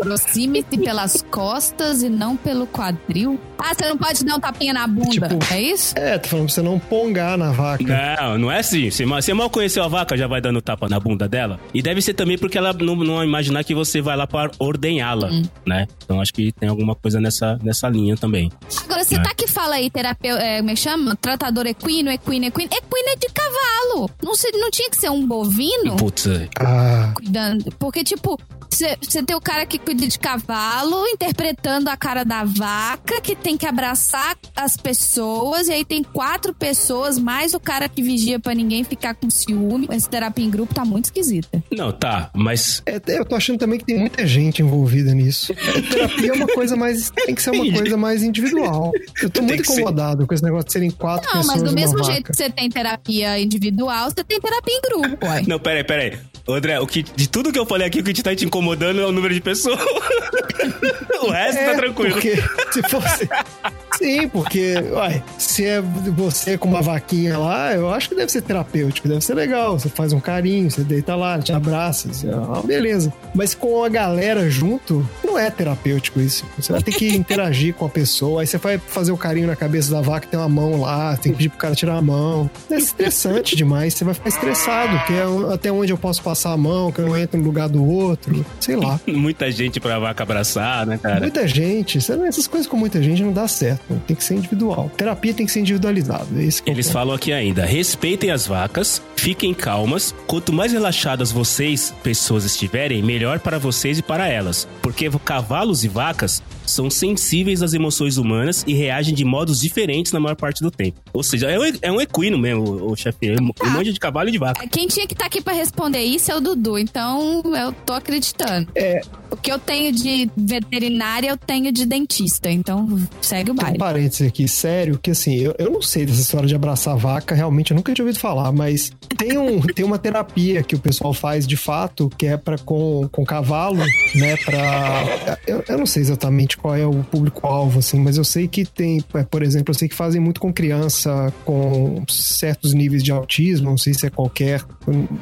Aproxime-se 0.09 0.77
pelas 0.79 1.23
costas 1.31 2.03
e 2.03 2.11
não 2.11 2.37
pelo 2.37 2.67
quadril. 2.67 3.41
Ah, 3.59 3.73
você 3.75 3.89
não 3.89 3.97
pode 3.97 4.23
dar 4.25 4.37
um 4.37 4.41
tapinha 4.41 4.75
na 4.75 4.87
bunda, 4.87 5.09
Tipo- 5.29 5.39
é 5.55 5.61
isso? 5.63 5.95
é, 5.97 6.19
tô 6.19 6.29
falando 6.29 6.47
pra 6.47 6.55
você 6.55 6.61
não 6.63 6.79
pongar 6.79 7.39
na 7.39 7.51
vaca. 7.53 7.85
Não, 8.21 8.39
não 8.39 8.53
é 8.53 8.59
assim. 8.59 8.91
Você 8.91 9.07
mal, 9.07 9.23
você 9.23 9.33
mal 9.33 9.49
conheceu 9.49 9.83
a 9.83 9.89
vaca, 9.89 10.17
já 10.17 10.27
vai 10.27 10.41
dando 10.43 10.61
tapa 10.61 10.89
na 10.91 11.01
bunda 11.01 11.27
dela. 11.27 11.59
E 11.73 11.81
deve 11.81 12.03
ser 12.03 12.13
também 12.13 12.37
porque 12.37 12.59
ela 12.59 12.75
não, 12.75 12.95
não 12.97 13.25
imaginar 13.25 13.65
que 13.65 13.75
você 13.75 14.03
vai 14.03 14.15
lá 14.17 14.27
para 14.27 14.51
ordenhá-la, 14.59 15.31
né? 15.67 15.87
Então 16.05 16.21
acho 16.21 16.35
que 16.35 16.53
tem 16.53 16.69
alguma 16.69 16.95
coisa 16.95 17.19
nessa, 17.21 17.59
nessa 17.63 17.89
linha 17.89 18.17
também. 18.17 18.53
Agora, 18.85 19.03
você 19.03 19.15
É. 19.15 19.23
tá 19.23 19.33
que 19.35 19.47
fala 19.47 19.77
aí, 19.77 19.89
terapeuta, 19.89 20.43
é, 20.43 20.59
como 20.59 20.71
é 20.71 20.75
que 20.75 20.81
chama? 20.81 21.17
Tratador 21.17 21.67
equino, 21.67 22.11
equino, 22.11 22.45
equino. 22.45 22.69
Equino 22.71 23.09
é 23.09 23.17
de 23.17 23.29
cavalo. 23.33 24.11
Não, 24.23 24.35
se- 24.35 24.51
não 24.53 24.71
tinha 24.71 24.91
que 24.91 24.97
ser 24.99 25.11
um 25.11 25.27
bovino 25.27 25.97
Putz, 25.97 26.27
é. 26.27 26.49
Ah, 26.61 27.13
cuidando. 27.15 27.65
Porque, 27.79 28.05
tipo, 28.05 28.39
você 28.77 29.23
tem 29.23 29.37
o 29.37 29.41
cara 29.41 29.65
que 29.67 29.79
cuida 29.79 30.07
de 30.07 30.19
cavalo, 30.19 31.07
interpretando 31.09 31.89
a 31.89 31.97
cara 31.97 32.25
da 32.25 32.45
vaca, 32.45 33.21
que 33.21 33.35
tem 33.37 33.57
que 33.57 33.67
abraçar 33.67 34.37
as 34.57 34.77
pessoas, 34.77 35.69
e 35.69 35.73
aí 35.73 35.85
tem 35.85 36.03
quatro 36.03 36.53
pessoas, 36.55 37.19
mais 37.19 37.55
o 37.55 37.61
cara 37.61 37.89
que 37.89 38.03
vigia 38.03 38.39
pra 38.39 38.55
ninguém 38.55 38.85
ficar 38.85 39.15
com 39.15 39.31
ciúme. 39.31 39.87
Essa 39.91 40.09
terapia 40.09 40.45
em 40.45 40.51
grupo 40.51 40.75
tá 40.75 40.85
muito 40.85 41.07
esquisita. 41.07 41.63
não, 41.73 41.93
tá, 41.93 42.31
mas 42.35 42.83
é, 42.87 43.01
eu 43.09 43.25
tô 43.25 43.35
achando 43.37 43.59
também 43.59 43.79
que 43.79 43.85
tem 43.85 43.99
muita 43.99 44.27
gente 44.27 44.63
envolvida 44.63 45.13
nisso. 45.15 45.53
É, 45.53 45.81
terapia 45.83 46.31
é 46.31 46.33
uma 46.35 46.47
coisa 46.49 46.77
mais. 46.77 47.11
Tem 47.11 47.35
que 47.35 47.43
ser 47.43 47.51
uma 47.51 47.73
coisa 47.73 47.97
mais 47.97 48.23
individual. 48.23 48.93
Eu 49.23 49.31
tô 49.31 49.41
Tem 49.41 49.49
muito 49.49 49.63
que 49.63 49.69
ser. 49.69 49.75
incomodado 49.81 50.27
com 50.27 50.35
esse 50.35 50.43
negócio 50.43 50.67
de 50.67 50.73
serem 50.73 50.91
quatro 50.91 51.29
Não, 51.33 51.41
pessoas 51.41 51.63
mas 51.63 51.71
do 51.71 51.75
mesmo 51.75 51.99
vaca. 51.99 52.13
jeito 52.13 52.31
que 52.31 52.37
você 52.37 52.51
tem 52.51 52.69
terapia 52.69 53.39
individual, 53.39 54.11
você 54.11 54.25
tem 54.25 54.41
terapia 54.41 54.75
em 54.75 54.81
grupo, 54.83 55.27
ué. 55.27 55.43
Não, 55.47 55.59
peraí, 55.59 55.85
peraí. 55.85 56.19
André, 56.47 56.79
o 56.79 56.87
que, 56.87 57.03
de 57.03 57.27
tudo 57.29 57.51
que 57.51 57.59
eu 57.59 57.65
falei 57.65 57.87
aqui, 57.87 58.01
o 58.01 58.05
que 58.05 58.13
te 58.13 58.23
tá 58.23 58.35
te 58.37 58.45
incomodando 58.45 58.64
é 58.73 59.07
o 59.07 59.13
número 59.13 59.35
de 59.35 59.41
pessoas. 59.41 59.79
o 61.23 61.31
resto 61.31 61.59
É, 61.59 61.65
tá 61.67 61.75
tranquilo. 61.77 62.13
Porque 62.13 62.37
se 62.73 62.83
fosse. 62.89 63.29
Sim, 63.99 64.29
porque, 64.29 64.75
uai, 64.93 65.23
se 65.39 65.65
é 65.65 65.81
você 65.81 66.59
com 66.59 66.69
uma 66.69 66.83
vaquinha 66.83 67.39
lá, 67.39 67.73
eu 67.73 67.89
acho 67.91 68.09
que 68.09 68.15
deve 68.15 68.31
ser 68.31 68.43
terapêutico, 68.43 69.09
deve 69.09 69.21
ser 69.21 69.35
legal. 69.35 69.79
Você 69.79 69.89
faz 69.89 70.13
um 70.13 70.21
carinho, 70.21 70.71
você 70.71 70.83
deita 70.83 71.15
lá, 71.15 71.39
te 71.39 71.53
abraça, 71.53 72.09
ah, 72.33 72.61
beleza. 72.65 73.13
Mas 73.35 73.55
com 73.55 73.85
a 73.85 73.89
galera 73.89 74.51
junto, 74.51 75.09
não 75.25 75.39
é 75.39 75.51
terapêutico 75.51 76.21
isso. 76.21 76.45
Você 76.59 76.73
vai 76.73 76.83
ter 76.83 76.93
que 76.93 77.09
interagir 77.15 77.75
com 77.75 77.87
a 77.87 77.89
pessoa, 77.89 78.41
aí 78.41 78.47
você 78.47 78.59
vai 78.59 78.79
fazer 78.79 79.13
o 79.13 79.17
carinho 79.17 79.47
na 79.47 79.57
cabeça 79.57 79.93
da 79.93 80.01
vaca, 80.01 80.27
tem 80.27 80.39
uma 80.39 80.49
mão 80.49 80.81
lá, 80.81 81.17
tem 81.17 81.33
que 81.33 81.39
pedir 81.39 81.51
pro 81.51 81.59
cara 81.59 81.75
tirar 81.75 81.97
a 81.97 82.03
mão. 82.03 82.51
É 82.71 82.77
estressante 82.77 83.55
demais, 83.55 83.95
você 83.95 84.05
vai 84.05 84.15
ficar 84.15 84.29
estressado, 84.29 85.07
que 85.07 85.13
é 85.13 85.55
até 85.55 85.71
onde 85.71 85.93
eu 85.93 85.99
posso 85.99 86.23
passar 86.23 86.53
a 86.53 86.57
mão, 86.57 86.91
que 86.91 87.01
eu 87.01 87.07
não 87.07 87.17
entro 87.17 87.39
no 87.39 87.45
lugar 87.45 87.69
do 87.69 87.85
outro, 87.85 88.45
sei 88.61 88.77
lá. 88.77 89.01
Muita 89.07 89.51
gente 89.51 89.81
pra 89.81 89.99
vaca 89.99 90.23
abraçar, 90.23 90.87
né, 90.87 90.99
cara? 90.99 91.21
Muita 91.21 91.47
gente, 91.47 91.99
essas 91.99 92.47
coisas 92.47 92.67
com 92.67 92.77
muita 92.77 93.03
gente 93.03 93.23
não 93.23 93.33
dá 93.33 93.47
certo. 93.47 94.01
Tem 94.07 94.17
que 94.17 94.25
ser 94.25 94.35
individual. 94.35 94.91
Terapia 94.97 95.35
tem 95.35 95.47
que 95.47 95.53
ser 95.53 95.61
individualizado. 95.61 96.27
É 96.37 96.43
isso 96.43 96.63
que 96.63 96.71
eu 96.71 96.75
Eles 96.75 96.91
falam 96.91 97.15
aqui 97.15 97.33
ainda: 97.33 97.65
respeitem 97.65 98.31
as 98.31 98.47
vacas, 98.47 99.03
fiquem 99.17 99.55
calmas. 99.55 100.15
Quanto 100.27 100.53
mais 100.53 100.73
relaxadas 100.73 101.31
vocês, 101.31 101.95
pessoas, 102.03 102.45
estiverem, 102.45 103.03
melhor 103.03 103.41
para 103.41 103.59
vocês 103.59 103.99
e 103.99 104.03
para 104.03 104.29
elas. 104.29 104.67
Porque 104.83 105.11
cavalos 105.25 105.85
e 105.85 105.89
vacas 105.89 106.43
são 106.67 106.91
sensíveis 106.91 107.63
às 107.63 107.75
emoções 107.75 108.17
humanas 108.17 108.65
e 108.67 108.75
reagem 108.75 109.15
de 109.15 109.25
modos 109.25 109.61
diferentes 109.61 110.13
na 110.13 110.21
maior 110.21 110.37
parte 110.37 110.63
do 110.63 110.71
tempo. 110.71 111.01
Ou 111.13 111.23
seja, 111.23 111.51
é 111.51 111.59
um, 111.59 111.73
é 111.83 111.93
um 111.93 112.01
equino 112.01 112.39
mesmo, 112.39 112.65
o, 112.65 112.93
o 112.93 112.97
chefe. 112.97 113.29
É 113.29 113.41
um 113.41 113.45
um 113.65 113.71
monte 113.71 113.93
de 113.93 114.01
cavalo 114.01 114.29
e 114.29 114.33
de 114.33 114.39
vaca. 114.39 114.67
Quem 114.69 114.87
tinha 114.87 115.07
que 115.07 115.15
estar 115.15 115.27
aqui 115.27 115.41
pra 115.41 115.53
responder 115.53 116.03
isso 116.03 116.31
é 116.31 116.37
o 116.37 116.41
Dudu, 116.41 116.79
então 116.79 117.43
eu 117.57 117.73
tô 117.73 117.93
acreditando. 117.93 118.69
É. 118.75 119.01
O 119.31 119.37
que 119.37 119.51
eu 119.51 119.59
tenho 119.59 119.91
de 119.93 120.31
veterinária, 120.37 121.29
eu 121.29 121.37
tenho 121.37 121.73
de 121.73 121.85
dentista, 121.87 122.51
então 122.51 122.87
segue 123.21 123.51
o 123.51 123.55
Tem 123.55 123.63
um 123.65 123.67
baile. 123.67 123.79
parênteses 123.79 124.29
aqui, 124.29 124.47
sério, 124.47 124.99
que 124.99 125.11
assim, 125.11 125.37
eu, 125.37 125.55
eu 125.59 125.71
não 125.71 125.83
sei 125.83 126.07
dessa 126.07 126.21
história 126.21 126.47
de 126.47 126.55
abraçar 126.55 126.97
vaca, 126.97 127.35
realmente 127.35 127.71
eu 127.73 127.77
nunca 127.77 127.93
tinha 127.93 128.05
ouvido 128.05 128.21
falar, 128.21 128.53
mas 128.53 128.93
tem, 129.17 129.37
um, 129.37 129.61
tem 129.75 129.85
uma 129.85 129.99
terapia 129.99 130.63
que 130.63 130.75
o 130.75 130.79
pessoal 130.79 131.13
faz 131.13 131.47
de 131.47 131.57
fato, 131.57 132.11
que 132.17 132.27
é 132.27 132.37
para 132.37 132.59
com, 132.59 133.09
com 133.11 133.25
cavalo, 133.25 133.85
né, 134.15 134.37
pra... 134.45 135.39
Eu, 135.47 135.65
eu 135.69 135.79
não 135.79 135.87
sei 135.87 136.03
exatamente 136.03 136.54
qual 136.59 136.75
é 136.75 136.87
o 136.87 137.03
público-alvo, 137.05 137.79
assim, 137.79 137.99
mas 138.01 138.17
eu 138.17 138.25
sei 138.25 138.49
que 138.49 138.65
tem, 138.65 139.03
é, 139.15 139.23
por 139.23 139.43
exemplo, 139.43 139.71
eu 139.71 139.79
sei 139.79 139.89
que 139.89 139.95
fazem 139.95 140.21
muito 140.21 140.41
com 140.41 140.53
criança 140.53 141.33
com 141.45 142.05
certos 142.09 142.73
níveis 142.73 143.03
de 143.03 143.13
autismo, 143.13 143.71
não 143.71 143.79
sei 143.79 143.95
se 143.95 144.07
é 144.07 144.11
qualquer, 144.11 144.63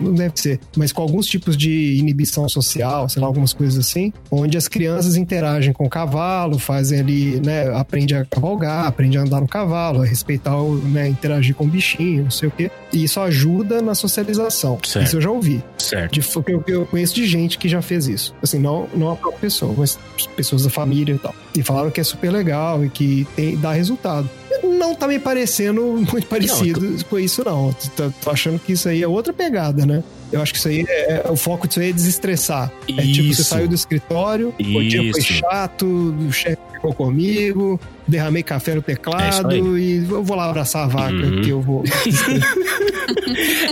não 0.00 0.14
deve 0.14 0.38
ser, 0.40 0.60
mas 0.76 0.92
com 0.92 1.02
alguns 1.02 1.26
tipos 1.26 1.56
de 1.56 1.96
inibição 1.96 2.48
social, 2.48 3.08
sei 3.08 3.20
lá, 3.20 3.26
algumas 3.26 3.52
coisas 3.52 3.78
assim, 3.78 4.12
onde 4.30 4.56
as 4.56 4.68
crianças 4.68 5.16
interagem 5.16 5.72
com 5.72 5.84
o 5.84 5.90
cavalo, 5.90 6.58
fazem 6.58 7.00
ali, 7.00 7.40
né, 7.40 7.68
aprende 7.74 8.14
a 8.14 8.24
cavalgar, 8.24 8.86
aprende 8.86 9.18
a 9.18 9.22
andar 9.22 9.40
no 9.40 9.48
cavalo, 9.48 10.02
a 10.02 10.04
respeitar, 10.04 10.56
o, 10.56 10.76
né, 10.76 11.08
interagir 11.08 11.54
com 11.54 11.64
o 11.64 11.68
bichinho, 11.68 12.24
não 12.24 12.30
sei 12.30 12.48
o 12.48 12.52
quê. 12.52 12.70
E 12.92 13.04
isso 13.04 13.20
ajuda 13.20 13.80
na 13.80 13.94
socialização. 13.94 14.78
Certo. 14.84 15.06
Isso 15.06 15.16
eu 15.16 15.20
já 15.20 15.30
ouvi. 15.30 15.62
Certo. 15.78 16.12
De, 16.12 16.52
eu, 16.52 16.64
eu 16.66 16.86
conheço 16.86 17.14
de 17.14 17.26
gente 17.26 17.58
que 17.58 17.68
já 17.68 17.80
fez 17.80 18.06
isso. 18.06 18.34
Assim, 18.42 18.58
não, 18.58 18.88
não 18.94 19.10
a 19.10 19.16
própria 19.16 19.40
pessoa, 19.40 19.74
mas 19.76 19.98
pessoas 20.36 20.64
da 20.64 20.70
família 20.70 21.14
tal. 21.22 21.34
E 21.56 21.62
falaram 21.62 21.90
que 21.90 22.00
é 22.00 22.04
super 22.04 22.30
legal 22.32 22.84
e 22.84 22.88
que 22.88 23.26
tem, 23.36 23.56
dá 23.56 23.72
resultado. 23.72 24.28
Não 24.62 24.94
tá 24.94 25.06
me 25.08 25.18
parecendo 25.18 25.82
muito 26.12 26.26
parecido 26.26 27.04
com 27.08 27.18
isso, 27.18 27.42
não. 27.44 27.74
Tô, 27.96 28.10
tô 28.22 28.30
achando 28.30 28.58
que 28.58 28.72
isso 28.72 28.88
aí 28.88 29.02
é 29.02 29.08
outra 29.08 29.32
pegada, 29.32 29.84
né? 29.86 30.02
Eu 30.32 30.40
acho 30.40 30.52
que 30.52 30.58
isso 30.58 30.68
aí 30.68 30.84
é, 30.88 31.22
é- 31.26 31.30
o 31.30 31.36
foco 31.36 31.66
disso 31.68 31.80
aí 31.80 31.90
é 31.90 31.92
desestressar. 31.92 32.72
É 32.88 33.02
tipo, 33.02 33.34
você 33.34 33.42
Isso. 33.42 33.44
saiu 33.44 33.68
do 33.68 33.74
escritório, 33.74 34.54
o 34.58 34.82
dia 34.82 35.00
foi 35.12 35.20
Isso. 35.20 35.32
chato, 35.34 35.84
o 35.86 36.32
chefe 36.32 36.56
ficou 36.72 36.94
comigo, 36.94 37.78
derramei 38.08 38.42
café 38.42 38.72
no 38.74 38.80
É 38.80 38.82
teclado 38.82 39.54
isso 39.54 39.78
e 39.78 39.96
eu 40.10 40.22
vou 40.24 40.36
lá 40.36 40.48
abraçar 40.48 40.84
a 40.84 40.86
vaca 40.88 41.12
Uhum. 41.14 41.42
que 41.42 41.50
eu 41.50 41.60
vou. 41.60 41.84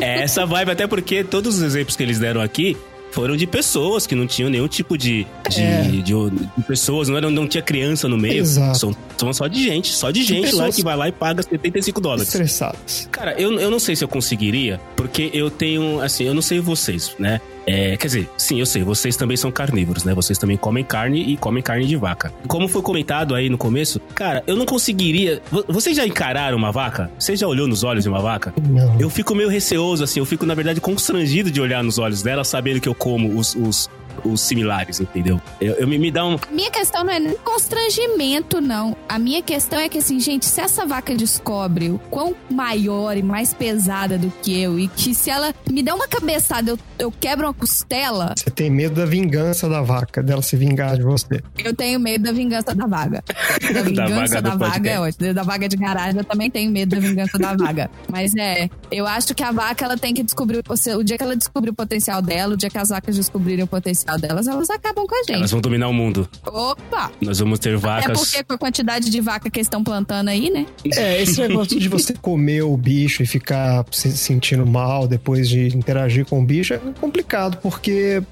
É 0.01 0.23
essa 0.23 0.47
vibe, 0.47 0.71
até 0.71 0.87
porque 0.87 1.23
todos 1.25 1.57
os 1.57 1.63
exemplos 1.63 1.97
que 1.97 2.03
eles 2.03 2.19
deram 2.19 2.41
aqui 2.41 2.77
foram 3.11 3.37
de 3.37 3.47
pessoas 3.47 4.07
que 4.07 4.15
não 4.15 4.27
tinham 4.27 4.49
nenhum 4.51 4.69
tipo 4.69 4.97
de. 4.97 5.27
de, 5.51 5.61
É. 5.63 5.83
de- 5.83 6.03
de 6.03 6.63
pessoas, 6.67 7.09
não, 7.09 7.17
era, 7.17 7.31
não 7.31 7.47
tinha 7.47 7.63
criança 7.63 8.09
no 8.09 8.17
meio. 8.17 8.41
Exato. 8.41 8.79
São, 8.79 8.97
são 9.17 9.33
só 9.33 9.47
de 9.49 9.63
gente, 9.63 9.89
só 9.93 10.11
de 10.11 10.23
gente 10.23 10.55
lá 10.55 10.71
que 10.71 10.83
vai 10.83 10.97
lá 10.97 11.09
e 11.09 11.13
paga 11.13 11.43
75 11.43 12.01
dólares. 12.01 12.29
estressadas. 12.29 13.09
Cara, 13.11 13.35
eu, 13.41 13.59
eu 13.59 13.71
não 13.71 13.79
sei 13.79 13.97
se 13.97 14.05
eu 14.05 14.09
conseguiria, 14.09 14.81
porque 14.97 15.31
eu 15.35 15.51
tenho, 15.51 16.01
assim, 16.01 16.25
eu 16.25 16.35
não 16.35 16.43
sei 16.43 16.61
vocês, 16.61 17.15
né? 17.19 17.41
É, 17.71 17.97
quer 17.97 18.07
dizer, 18.09 18.29
sim, 18.37 18.59
eu 18.59 18.67
sei, 18.67 18.83
vocês 18.83 19.17
também 19.17 19.37
são 19.37 19.51
carnívoros, 19.53 20.05
né? 20.05 20.15
Vocês 20.15 20.39
também 20.39 20.57
comem 20.57 20.83
carne 20.83 21.21
e 21.23 21.37
comem 21.37 21.63
carne 21.63 21.87
de 21.87 21.97
vaca. 21.97 22.33
Como 22.49 22.67
foi 22.69 22.83
comentado 22.83 23.35
aí 23.35 23.49
no 23.49 23.57
começo, 23.59 24.01
cara, 24.15 24.43
eu 24.47 24.57
não 24.57 24.67
conseguiria. 24.67 25.41
Vo- 25.51 25.65
Vocês 25.69 25.97
já 25.97 26.07
encararam 26.07 26.57
uma 26.57 26.73
vaca? 26.73 27.11
Você 27.19 27.37
já 27.37 27.47
olhou 27.47 27.69
nos 27.69 27.85
olhos 27.85 28.03
de 28.05 28.09
uma 28.09 28.21
vaca? 28.21 28.53
Não. 28.69 29.01
Eu 29.01 29.09
fico 29.11 29.35
meio 29.35 29.49
receoso, 29.49 30.03
assim, 30.05 30.19
eu 30.21 30.27
fico, 30.27 30.45
na 30.47 30.55
verdade, 30.55 30.81
constrangido 30.81 31.51
de 31.51 31.61
olhar 31.61 31.83
nos 31.85 31.99
olhos 31.99 32.23
dela, 32.23 32.43
sabendo 32.45 32.81
que 32.81 32.89
eu 32.89 32.95
como 32.95 33.39
os, 33.39 33.55
os, 33.55 33.89
os 34.25 34.41
similares, 34.41 35.01
entendeu? 35.01 35.41
Eu, 35.61 35.75
eu 35.75 35.89
me, 35.89 35.99
me 35.99 36.11
dá 36.11 36.25
um. 36.27 36.35
A 36.35 36.53
minha 36.53 36.71
questão 36.71 37.05
não 37.05 37.13
é 37.13 37.19
nem 37.19 37.37
constrangimento, 37.37 38.61
não. 38.61 38.97
A 39.09 39.19
minha 39.19 39.43
questão 39.43 39.79
é 39.79 39.89
que, 39.89 39.99
assim, 39.99 40.21
gente, 40.21 40.47
se 40.47 40.61
essa 40.61 40.87
vaca 40.87 41.15
descobre 41.15 41.91
o 41.91 41.99
quão 42.11 42.35
maior 42.51 43.17
e 43.17 43.23
mais 43.23 43.55
pesada 43.55 44.19
do 44.19 44.31
que 44.43 44.61
eu, 44.61 44.79
e 44.79 44.89
que 44.89 45.15
se 45.15 45.31
ela 45.31 45.55
me 45.71 45.83
der 45.83 45.95
uma 45.95 46.07
cabeçada, 46.09 46.71
eu, 46.71 46.79
eu 46.99 47.13
quebro 47.13 47.47
uma 47.47 47.55
costela, 47.55 48.35
Você 48.37 48.51
tem 48.51 48.71
medo 48.71 48.95
da 48.95 49.07
vingança 49.07 49.69
da 49.69 49.83
vaca, 49.83 50.23
dela 50.23 50.43
se 50.43 50.57
vingar 50.57 50.97
de 50.97 51.03
você. 51.03 51.41
eu 51.59 51.75
tenho 51.75 51.99
medo 51.99 52.25
da 52.25 52.33
vingança 52.33 52.75
da 52.75 52.87
vaga. 52.87 53.23
Da 53.71 53.83
vingança 53.83 54.41
vaga 54.41 54.43
da 54.43 54.55
vaga 54.57 54.91
é 54.91 55.01
ótimo. 55.01 55.35
Da 55.35 55.43
vaga 55.43 55.69
de 55.69 55.77
garagem, 55.77 56.19
eu 56.19 56.25
também 56.25 56.51
tenho 56.51 56.71
medo 56.71 56.91
da 56.97 57.01
vingança 57.01 57.39
da 57.39 57.55
vaga. 57.55 57.91
Mas 58.09 58.35
é, 58.37 58.69
eu 58.91 59.07
acho 59.07 59.35
que 59.35 59.43
a 59.43 59.53
vaca, 59.53 59.85
ela 59.85 59.97
tem 59.97 60.13
que 60.13 60.23
descobrir 60.23 60.63
o 60.97 61.03
dia 61.05 61.17
que 61.17 61.23
ela 61.23 61.37
descobrir 61.37 61.71
o 61.71 61.75
potencial 61.75 62.21
dela, 62.21 62.55
o 62.55 62.57
dia 62.57 62.69
que 62.71 62.79
as 62.79 62.89
vacas 62.89 63.17
descobrirem 63.17 63.65
o 63.65 63.67
potencial 63.67 64.10
delas, 64.19 64.47
elas 64.47 64.71
acabam 64.71 65.07
com 65.07 65.15
a 65.15 65.19
gente. 65.19 65.33
Elas 65.35 65.51
vão 65.51 65.61
dominar 65.61 65.89
o 65.89 65.93
mundo. 65.93 66.29
Opa! 66.47 67.11
Nós 67.21 67.39
vamos 67.39 67.59
ter 67.59 67.75
É 67.75 67.77
vacas. 67.77 68.19
porque 68.21 68.45
com 68.45 68.55
a 68.55 68.59
quantidade 68.59 69.11
de 69.11 69.21
vaca 69.21 69.51
que 69.51 69.59
eles 69.59 69.67
estão 69.67 69.83
plantando 69.85 70.29
aí, 70.29 70.51
né? 70.51 70.67
É, 70.97 71.21
esse 71.23 71.41
negócio 71.41 71.79
de 71.79 71.89
você 71.89 72.15
comer 72.15 72.63
o 72.63 72.77
bicho 72.77 73.23
e 73.23 73.27
ficar 73.27 73.85
se 73.91 74.11
sentindo 74.17 74.67
mal 74.67 75.07
depois 75.09 75.49
de 75.49 75.69
interagir 75.77 76.25
com 76.27 76.41
o 76.41 76.45
bicho 76.45 76.75
é 76.75 76.79
complicado, 77.01 77.59
porque 77.63 78.23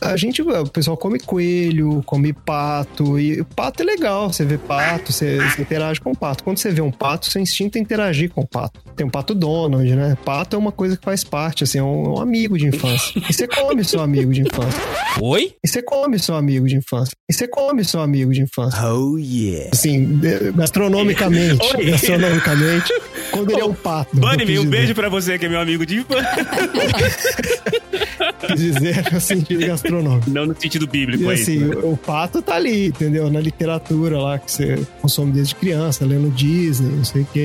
a 0.00 0.16
gente, 0.16 0.42
o 0.42 0.66
pessoal 0.66 0.96
come 0.96 1.18
coelho, 1.18 2.02
come 2.04 2.32
pato, 2.32 3.18
e 3.18 3.40
o 3.40 3.44
pato 3.44 3.82
é 3.82 3.86
legal, 3.86 4.32
você 4.32 4.44
vê 4.44 4.58
pato, 4.58 5.12
você, 5.12 5.38
você 5.38 5.62
interage 5.62 6.00
com 6.00 6.12
o 6.12 6.16
pato. 6.16 6.44
Quando 6.44 6.58
você 6.58 6.70
vê 6.70 6.80
um 6.80 6.90
pato, 6.90 7.26
seu 7.26 7.40
instinto 7.40 7.78
é 7.78 7.80
interagir 7.80 8.30
com 8.30 8.42
o 8.42 8.46
pato. 8.46 8.80
Tem 8.96 9.06
um 9.06 9.10
pato 9.10 9.34
Donald, 9.34 9.94
né? 9.94 10.16
Pato 10.24 10.56
é 10.56 10.58
uma 10.58 10.72
coisa 10.72 10.96
que 10.96 11.04
faz 11.04 11.24
parte, 11.24 11.64
assim, 11.64 11.78
é 11.78 11.82
um, 11.82 12.14
um 12.14 12.20
amigo 12.20 12.58
de 12.58 12.66
infância. 12.66 13.20
E 13.28 13.32
você 13.32 13.46
come 13.46 13.84
seu 13.84 14.00
amigo 14.00 14.32
de 14.32 14.42
infância. 14.42 14.80
Oi? 15.20 15.54
E 15.62 15.68
você 15.68 15.82
come 15.82 16.18
seu 16.18 16.34
amigo 16.34 16.66
de 16.66 16.76
infância. 16.76 17.12
E 17.28 17.32
você 17.32 17.46
come 17.46 17.84
seu 17.84 18.00
amigo 18.00 18.32
de 18.32 18.42
infância. 18.42 18.78
Oh 18.92 19.16
yeah. 19.18 19.70
Assim, 19.72 20.20
gastronomicamente. 20.54 21.76
Oi. 21.76 21.90
gastronomicamente. 21.90 22.92
Quando 23.30 23.52
ele 23.52 23.60
é 23.60 23.64
um 23.64 23.74
pato. 23.74 24.16
Bunny, 24.16 24.58
um 24.58 24.66
beijo 24.66 24.94
pra 24.94 25.08
você 25.08 25.38
que 25.38 25.46
é 25.46 25.48
meu 25.48 25.60
amigo 25.60 25.84
de 25.84 25.96
infância. 25.96 26.28
Quis 28.46 28.60
dizer 28.60 29.12
no 29.12 29.20
sentido 29.20 29.66
gastronômico. 29.66 30.30
Não 30.30 30.46
no 30.46 30.56
sentido 30.58 30.86
bíblico 30.86 31.24
E 31.24 31.28
aí. 31.28 31.34
assim, 31.42 31.58
né? 31.58 31.76
o, 31.76 31.92
o 31.92 31.96
pato 31.96 32.40
tá 32.42 32.54
ali, 32.54 32.86
entendeu? 32.88 33.30
Na 33.30 33.40
literatura 33.40 34.18
lá 34.18 34.38
que 34.38 34.50
você 34.50 34.78
consome 35.02 35.32
desde 35.32 35.54
criança, 35.54 36.04
lendo 36.04 36.30
Disney, 36.30 36.90
não 36.96 37.04
sei 37.04 37.22
o 37.22 37.26
que, 37.26 37.40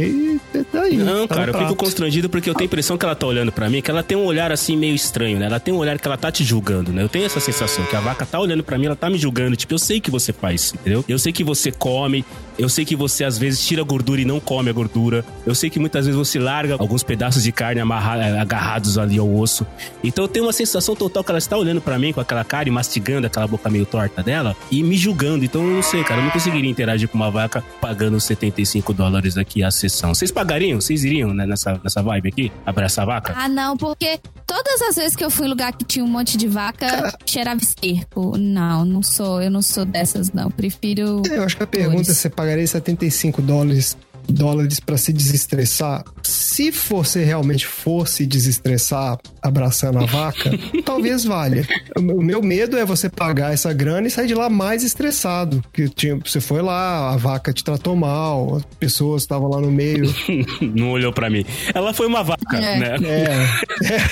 e 0.53 0.63
tá 0.71 0.81
aí. 0.81 0.97
Não, 0.97 1.27
tá 1.27 1.35
cara, 1.35 1.51
eu 1.51 1.59
fico 1.59 1.75
constrangido 1.75 2.29
porque 2.29 2.50
eu 2.50 2.53
tenho 2.53 2.65
a 2.65 2.67
impressão 2.67 2.97
que 2.97 3.05
ela 3.05 3.15
tá 3.15 3.25
olhando 3.27 3.51
pra 3.51 3.69
mim, 3.69 3.81
que 3.81 3.89
ela 3.91 4.03
tem 4.03 4.17
um 4.17 4.25
olhar 4.25 4.51
assim 4.51 4.75
meio 4.77 4.95
estranho, 4.95 5.39
né? 5.39 5.45
Ela 5.45 5.59
tem 5.59 5.73
um 5.73 5.77
olhar 5.77 5.97
que 5.97 6.07
ela 6.07 6.17
tá 6.17 6.31
te 6.31 6.43
julgando, 6.43 6.91
né? 6.91 7.03
Eu 7.03 7.09
tenho 7.09 7.25
essa 7.25 7.39
sensação 7.39 7.83
que 7.85 7.95
a 7.95 8.00
vaca 8.00 8.25
tá 8.25 8.39
olhando 8.39 8.63
pra 8.63 8.77
mim, 8.77 8.85
ela 8.85 8.95
tá 8.95 9.09
me 9.09 9.17
julgando. 9.17 9.55
Tipo, 9.55 9.73
eu 9.73 9.79
sei 9.79 10.00
que 10.00 10.12
você 10.12 10.31
faz, 10.33 10.73
entendeu? 10.73 11.03
Eu 11.07 11.17
sei 11.19 11.31
que 11.31 11.43
você 11.43 11.71
come, 11.71 12.23
eu 12.57 12.69
sei 12.69 12.85
que 12.85 12.95
você 12.95 13.23
às 13.23 13.38
vezes 13.38 13.65
tira 13.65 13.81
a 13.81 13.85
gordura 13.85 14.21
e 14.21 14.25
não 14.25 14.39
come 14.39 14.69
a 14.69 14.73
gordura. 14.73 15.23
Eu 15.45 15.55
sei 15.55 15.69
que 15.69 15.79
muitas 15.79 16.05
vezes 16.05 16.17
você 16.17 16.39
larga 16.39 16.75
alguns 16.79 17.03
pedaços 17.03 17.43
de 17.43 17.51
carne 17.51 17.81
amarra- 17.81 18.41
agarrados 18.41 18.97
ali 18.97 19.17
ao 19.17 19.33
osso. 19.33 19.65
Então 20.03 20.23
eu 20.25 20.27
tenho 20.27 20.45
uma 20.45 20.53
sensação 20.53 20.83
total 20.96 21.24
que 21.24 21.32
ela 21.32 21.40
está 21.40 21.58
olhando 21.58 21.82
pra 21.82 21.98
mim 21.98 22.12
com 22.12 22.20
aquela 22.20 22.44
cara 22.44 22.68
e 22.68 22.72
mastigando 22.72 23.28
aquela 23.28 23.48
boca 23.48 23.70
meio 23.70 23.86
torta 23.86 24.22
dela 24.22 24.56
e 24.70 24.84
me 24.84 24.98
julgando. 24.98 25.46
Então 25.46 25.63
eu 25.63 25.75
não 25.75 25.82
sei, 25.82 26.04
cara, 26.04 26.20
eu 26.20 26.25
não 26.25 26.32
conseguiria 26.32 26.70
interagir 26.70 27.08
com 27.08 27.16
uma 27.16 27.32
vaca 27.32 27.63
pagando 27.80 28.20
75 28.20 28.94
dólares 28.94 29.38
aqui 29.38 29.63
a 29.63 29.72
sessão. 29.72 30.13
Vocês 30.13 30.32
pagariam? 30.32 30.82
Vocês 30.82 31.06
iriam 31.06 31.34
né, 31.34 31.46
nessa, 31.46 31.80
nessa 31.82 32.02
vibe 32.02 32.30
aqui? 32.30 32.52
Abraçar 32.66 33.04
a 33.04 33.06
vaca? 33.06 33.34
Ah, 33.36 33.48
não, 33.48 33.78
porque 33.78 34.20
todas 34.46 34.82
as 34.82 34.96
vezes 34.96 35.16
que 35.16 35.24
eu 35.24 35.32
fui 35.32 35.46
em 35.46 35.50
lugar 35.50 35.74
que 35.74 35.86
tinha 35.86 36.04
um 36.04 36.08
monte 36.08 36.38
de 36.38 36.48
vaca, 36.48 37.16
cheirava 37.25 37.62
esterco. 37.62 38.38
Não, 38.38 38.84
não 38.84 39.02
sou, 39.02 39.42
eu 39.42 39.50
não 39.50 39.62
sou 39.62 39.86
dessas, 39.86 40.32
não. 40.34 40.52
Prefiro. 40.52 41.22
Eu 41.30 41.44
acho 41.44 41.56
que 41.56 41.63
a 41.63 41.68
pergunta 41.68 42.02
é: 42.02 42.04
Flores. 42.04 42.18
você 42.18 42.30
pagaria 42.30 42.68
75 42.68 43.42
dólares 43.42 43.98
dólares 44.27 44.80
para 44.80 44.98
se 44.98 45.12
desestressar. 45.13 46.03
Se 46.24 46.72
você 46.72 47.24
realmente 47.24 47.65
fosse 47.65 48.25
desestressar, 48.25 49.18
abraçando 49.42 50.00
a 50.00 50.06
vaca, 50.06 50.51
talvez 50.86 51.24
valha. 51.25 51.68
O 51.98 52.22
meu 52.22 52.42
medo 52.42 52.77
é 52.77 52.86
você 52.86 53.10
pagar 53.10 53.53
essa 53.53 53.74
grana 53.74 54.08
e 54.08 54.12
sair 54.12 54.27
de 54.27 54.36
lá 54.36 54.50
mais 54.50 54.84
estressado. 54.84 55.63
Que 55.74 55.89
tinha, 55.89 56.18
você 56.24 56.39
foi 56.39 56.62
lá, 56.62 57.12
a 57.13 57.18
vaca 57.18 57.51
te 57.53 57.63
tratou 57.63 57.96
mal, 57.96 58.58
as 58.58 58.63
pessoas 58.80 59.24
estavam 59.24 59.50
lá 59.50 59.60
no 59.60 59.72
meio. 59.72 60.03
Não 60.62 60.92
olhou 60.92 61.12
pra 61.12 61.30
mim. 61.30 61.46
Ela 61.74 61.94
foi 61.94 62.08
uma 62.08 62.24
vaca, 62.24 62.58
É. 62.58 62.80
né? 62.80 62.96
É. 63.03 64.03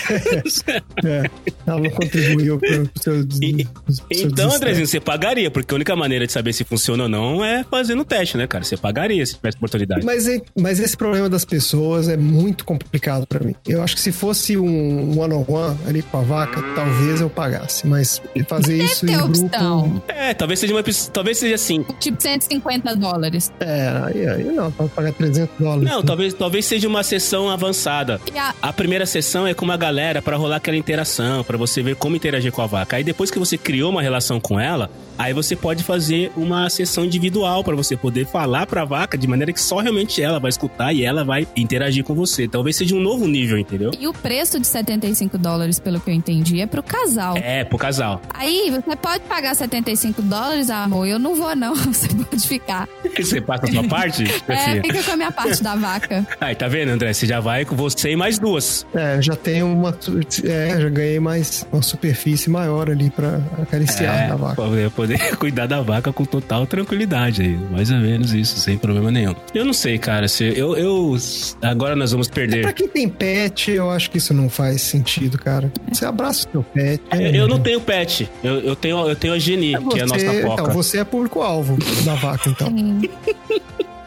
é. 1.08 1.30
Ela 1.66 1.80
não 1.80 1.90
contribuiu 1.92 2.60
pro 2.60 2.90
seu, 3.02 3.22
E- 3.42 3.68
seu 4.14 4.28
Então. 4.30 4.52
Andrezinho, 4.54 4.88
você 4.88 5.00
pagaria, 5.00 5.50
porque 5.52 5.74
a 5.74 5.76
única 5.76 5.96
maneira 5.96 6.26
de 6.26 6.34
saber 6.34 6.54
se 6.54 6.64
funciona 6.64 7.04
ou 7.04 7.10
não 7.10 7.44
é 7.44 7.64
fazendo 7.64 8.02
o 8.02 8.06
teste, 8.06 8.38
né, 8.38 8.48
cara? 8.48 8.64
Você 8.64 8.78
pagaria 8.78 9.26
se 9.26 9.36
tivesse 9.36 9.58
oportunidade. 9.58 10.01
Mas, 10.04 10.28
é- 10.28 10.42
mas 10.60 10.80
esse 10.80 10.96
problema 10.96 11.30
das 11.30 11.46
pessoas 11.46 12.08
é 12.08 12.18
muito 12.18 12.66
complicado 12.66 13.26
pra 13.28 13.40
mim. 13.40 13.56
Eu 13.68 13.84
acho 13.84 13.96
que 13.96 14.02
se 14.02 14.12
fosse 14.12 14.58
um 14.58 15.20
one-on-one 15.20 15.78
ali 15.88 16.02
com 16.02 16.18
a 16.18 16.22
vaca, 16.22 16.62
talvez 16.76 17.22
eu 17.22 17.30
pagasse. 17.30 17.86
Mas 17.88 18.22
fazer 18.48 18.78
isso 18.78 19.06
em 19.06 19.10
ter 19.10 19.18
grupo. 19.18 19.46
opção. 19.46 20.04
É, 20.08 20.34
talvez 20.34 20.60
seja 20.60 20.74
uma 20.74 20.84
talvez 21.14 21.38
seja 21.38 21.56
assim. 21.56 21.86
Tipo 22.00 22.22
150 22.22 22.96
dólares. 22.96 23.52
É, 23.60 24.02
aí, 24.06 24.28
aí 24.28 24.44
não, 24.44 24.72
pra 24.72 24.88
pagar 24.88 25.14
300 25.14 25.56
dólares. 25.60 25.84
Não, 25.90 26.04
talvez, 26.04 26.34
talvez 26.34 26.66
seja 26.66 26.88
uma 26.88 27.04
sessão 27.04 27.50
avançada. 27.50 28.20
A, 28.36 28.70
A 28.70 28.74
primeira 28.74 29.06
sessão 29.06 29.46
é 29.46 29.54
com 29.54 29.66
uma 29.66 29.78
galera 29.78 30.22
pra 30.22 30.36
rolar 30.38 30.58
aquela 30.58 30.78
interação, 30.78 31.44
pra 31.44 31.58
você 31.58 31.82
ver 31.82 31.96
como 31.96 32.16
interagir 32.16 32.52
com 32.52 32.62
a 32.62 32.68
vaca. 32.68 32.96
Aí 32.98 33.04
depois 33.04 33.30
que 33.32 33.38
você 33.40 33.58
criou 33.58 33.90
uma 33.92 34.02
relação 34.02 34.40
com 34.40 34.60
ela, 34.60 34.90
aí 35.18 35.34
você 35.34 35.56
pode 35.56 35.84
fazer 35.84 36.32
uma 36.36 36.70
sessão 36.70 37.06
individual 37.06 37.64
pra 37.64 37.76
você 37.76 37.96
poder 37.98 38.26
falar 38.26 38.66
pra 38.66 38.84
vaca 38.86 39.18
de 39.18 39.28
maneira 39.28 39.52
que 39.54 39.62
só 39.62 39.80
realmente 39.80 40.22
ela 40.22 40.40
vai 40.40 40.50
escutar 40.50 40.94
e 40.94 41.04
ela 41.04 41.24
vai 41.24 41.48
interagir 41.56 42.04
com 42.04 42.14
você. 42.14 42.48
Talvez 42.48 42.76
seja 42.76 42.96
um 42.96 43.00
novo 43.02 43.28
nível, 43.28 43.58
entendeu? 43.58 43.92
e 44.00 44.08
o 44.08 44.14
preço 44.14 44.60
de 44.60 44.66
75 44.68 45.38
dólares, 45.38 45.80
pelo 45.80 46.00
que 46.00 46.10
eu 46.10 46.14
entendi, 46.14 46.60
é 46.62 46.66
pro 46.66 46.82
casal. 46.84 47.36
É, 47.38 47.64
pro 47.64 47.78
casal. 47.78 48.22
Aí 48.34 48.70
você 48.72 48.96
pode 48.96 49.24
pagar 49.26 49.56
75 49.56 50.22
dólares, 50.22 50.70
amor. 50.70 51.08
Eu 51.08 51.20
não 51.20 51.36
vou, 51.36 51.56
não. 51.56 51.76
Você 51.92 52.08
pode 52.08 52.48
ficar. 52.48 52.88
Você 53.18 53.42
passa 53.42 53.66
a 53.66 53.72
sua 53.72 53.84
parte, 53.84 54.24
É, 54.48 54.82
fica 54.82 55.04
com 55.04 55.12
a 55.12 55.18
minha 55.18 55.32
parte 55.32 55.62
da 55.62 55.76
vaca. 55.76 56.26
Aí, 56.40 56.56
tá 56.56 56.68
vendo, 56.68 56.90
André? 56.90 57.14
Você 57.14 57.26
já 57.28 57.40
vai 57.40 57.66
com 57.66 57.76
você 57.76 58.12
e 58.12 58.16
mais 58.16 58.40
duas. 58.40 58.86
É, 58.94 59.22
já 59.22 59.36
tenho 59.36 59.68
uma. 59.68 59.96
É, 60.44 60.80
já 60.80 60.90
ganhei 60.90 61.20
mais 61.20 61.66
uma 61.72 61.82
superfície 61.82 62.50
maior 62.50 62.90
ali 62.90 63.10
pra 63.10 63.42
acariciar 63.62 64.16
É, 64.30 64.32
a 64.32 64.36
vaca. 64.36 64.56
pra 64.56 64.66
poder, 65.02 65.36
cuidar 65.38 65.66
da 65.68 65.82
vaca 65.82 66.12
com 66.14 66.24
total 66.26 66.66
tranquilidade 66.66 67.42
aí. 67.42 67.58
Mais 67.72 67.90
ou 67.92 67.98
menos 67.98 68.34
isso, 68.34 68.58
sem 68.60 68.78
problema 68.78 69.12
nenhum. 69.12 69.36
Eu 69.54 69.66
não 69.66 69.74
sei, 69.74 69.98
cara. 69.98 70.28
Se 70.28 70.44
eu, 70.58 70.76
eu 70.78 71.16
agora 71.62 71.96
nós 71.96 72.12
vamos 72.12 72.28
Pra 72.28 72.36
perder. 72.36 72.74
quem 72.74 72.88
tem 72.88 73.10
pet, 73.10 73.72
eu 73.72 73.90
acho 73.92 74.10
que 74.12 74.18
isso 74.18 74.34
não 74.34 74.50
faz 74.50 74.82
sentido, 74.82 75.38
cara. 75.38 75.72
Você 75.92 76.06
abraça 76.06 76.48
o 76.48 76.52
seu 76.52 76.64
pet. 76.64 77.02
Eu, 77.12 77.20
eu 77.22 77.48
não 77.48 77.60
tenho 77.60 77.80
pet. 77.82 78.30
Eu, 78.44 78.60
eu 78.60 78.76
tenho, 78.76 79.08
eu 79.08 79.16
tenho 79.16 79.34
a 79.34 79.40
Geni, 79.40 79.76
que 79.90 80.00
é 80.00 80.04
a 80.04 80.06
nossa 80.06 80.20
Você- 80.20 80.42
foca. 80.42 80.62
Então, 80.64 80.74
você 80.74 80.98
é 81.00 81.04
público-alvo 81.04 81.78
da 82.06 82.16
vaca, 82.16 82.50
então. 82.50 82.68
Sim. 82.68 83.02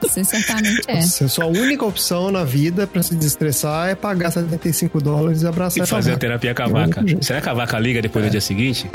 Você 0.03 0.23
certamente 0.23 0.83
é. 0.87 1.01
Você- 1.01 1.29
sua 1.29 1.47
única 1.47 1.85
opção 1.85 2.31
na 2.31 2.45
vida 2.45 2.87
pra 2.87 3.03
se 3.03 3.15
desestressar 3.15 3.89
é 3.89 3.95
pagar 3.95 4.31
75 4.31 5.01
dólares 5.01 5.43
e 5.43 5.47
abraçar 5.47 5.83
E 5.85 5.87
fazer 5.89 6.13
a 6.13 6.17
terapia 6.19 6.55
com 6.55 6.63
a 6.63 6.67
É 6.67 6.69
vaca. 6.69 7.05
Será 7.23 7.41
que 7.41 7.49
a 7.49 7.55
vaca 7.55 7.79
liga 7.79 8.03
depois 8.03 8.25
no 8.25 8.31
dia 8.31 8.41
seguinte? 8.41 8.89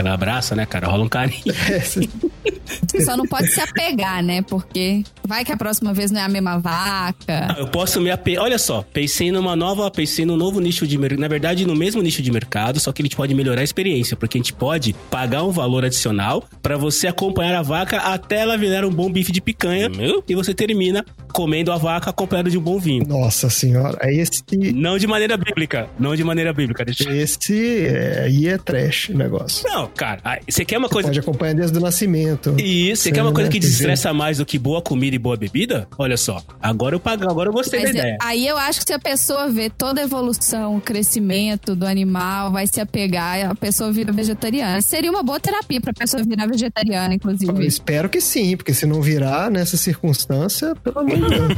Ela 0.00 0.14
abraça, 0.14 0.56
né, 0.56 0.64
cara? 0.64 0.88
Rola 0.88 1.04
um 1.04 1.08
carinho. 1.08 1.42
É, 1.70 2.59
só 3.00 3.16
não 3.16 3.26
pode 3.26 3.50
se 3.50 3.60
apegar, 3.60 4.22
né? 4.22 4.42
Porque 4.42 5.02
vai 5.26 5.44
que 5.44 5.52
a 5.52 5.56
próxima 5.56 5.92
vez 5.92 6.10
não 6.10 6.20
é 6.20 6.24
a 6.24 6.28
mesma 6.28 6.58
vaca. 6.58 7.56
Eu 7.58 7.68
posso 7.68 8.00
me 8.00 8.10
ape... 8.10 8.38
Olha 8.38 8.58
só, 8.58 8.82
pensei 8.82 9.30
numa 9.30 9.54
nova, 9.56 9.90
pensei 9.90 10.24
num 10.24 10.36
novo 10.36 10.60
nicho 10.60 10.86
de 10.86 10.96
mercado. 10.98 11.20
Na 11.20 11.28
verdade, 11.28 11.66
no 11.66 11.74
mesmo 11.74 12.02
nicho 12.02 12.22
de 12.22 12.30
mercado, 12.30 12.80
só 12.80 12.92
que 12.92 13.02
a 13.02 13.04
gente 13.04 13.16
pode 13.16 13.34
melhorar 13.34 13.60
a 13.60 13.64
experiência, 13.64 14.16
porque 14.16 14.38
a 14.38 14.40
gente 14.40 14.52
pode 14.52 14.94
pagar 15.10 15.42
um 15.42 15.50
valor 15.50 15.84
adicional 15.84 16.44
pra 16.62 16.76
você 16.76 17.06
acompanhar 17.06 17.58
a 17.58 17.62
vaca 17.62 17.98
até 17.98 18.40
ela 18.40 18.56
virar 18.56 18.84
um 18.84 18.90
bom 18.90 19.10
bife 19.10 19.32
de 19.32 19.40
picanha, 19.40 19.88
meu? 19.88 20.22
E 20.28 20.34
você 20.34 20.54
termina 20.54 21.04
comendo 21.32 21.72
a 21.72 21.76
vaca 21.76 22.10
acompanhado 22.10 22.50
de 22.50 22.58
um 22.58 22.60
bom 22.60 22.78
vinho. 22.78 23.06
Nossa 23.06 23.48
senhora, 23.48 23.98
esse. 24.10 24.42
Não 24.74 24.98
de 24.98 25.06
maneira 25.06 25.36
bíblica, 25.36 25.88
não 25.98 26.14
de 26.16 26.24
maneira 26.24 26.52
bíblica. 26.52 26.84
Deixa... 26.84 27.10
Esse 27.10 27.86
é, 27.86 28.24
aí 28.24 28.48
é 28.48 28.58
trash 28.58 29.10
o 29.10 29.16
negócio. 29.16 29.68
Não, 29.68 29.86
cara, 29.88 30.20
ah, 30.24 30.38
você 30.48 30.64
quer 30.64 30.78
uma 30.78 30.88
coisa. 30.88 31.08
Pode 31.08 31.20
acompanhar 31.20 31.54
desde 31.54 31.76
o 31.76 31.80
nascimento. 31.80 32.54
Isso, 32.92 33.02
você 33.04 33.12
quer 33.12 33.22
uma 33.22 33.32
coisa 33.32 33.48
né? 33.48 33.52
que 33.52 33.58
dizer- 33.58 33.70
desestressa 33.72 34.12
mais 34.12 34.38
do 34.38 34.46
que 34.46 34.58
boa 34.58 34.80
comida 34.82 35.14
e 35.16 35.18
boa 35.18 35.36
bebida? 35.36 35.86
Olha 35.98 36.16
só, 36.16 36.42
agora 36.60 36.94
eu 36.94 37.00
pago, 37.00 37.24
agora 37.30 37.48
eu 37.48 37.52
gostei 37.52 37.80
Mas 37.80 37.92
da 37.92 37.98
é- 37.98 38.00
ideia. 38.02 38.18
aí 38.22 38.46
eu 38.46 38.56
acho 38.58 38.80
que 38.80 38.86
se 38.86 38.92
a 38.92 38.98
pessoa 38.98 39.48
vê 39.50 39.68
toda 39.70 40.00
a 40.00 40.04
evolução, 40.04 40.76
o 40.76 40.80
crescimento 40.80 41.74
do 41.74 41.86
animal, 41.86 42.50
vai 42.52 42.66
se 42.66 42.80
apegar, 42.80 43.50
a 43.50 43.54
pessoa 43.54 43.92
vira 43.92 44.12
vegetariana. 44.12 44.80
Seria 44.80 45.10
uma 45.10 45.22
boa 45.22 45.38
terapia 45.40 45.80
pra 45.80 45.92
pessoa 45.92 46.22
virar 46.22 46.46
vegetariana, 46.46 47.08
Eu 47.14 47.16
inclusive. 47.16 47.66
espero 47.66 48.08
que 48.08 48.20
sim, 48.20 48.56
porque 48.56 48.72
se 48.74 48.86
não 48.86 49.00
virar 49.02 49.50
nessa 49.50 49.76
circunstância, 49.76 50.74
pelo 50.76 50.98
amor 51.00 51.16
de 51.16 51.28
Deus. 51.28 51.50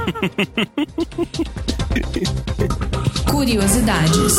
Curiosidades. 3.43 4.37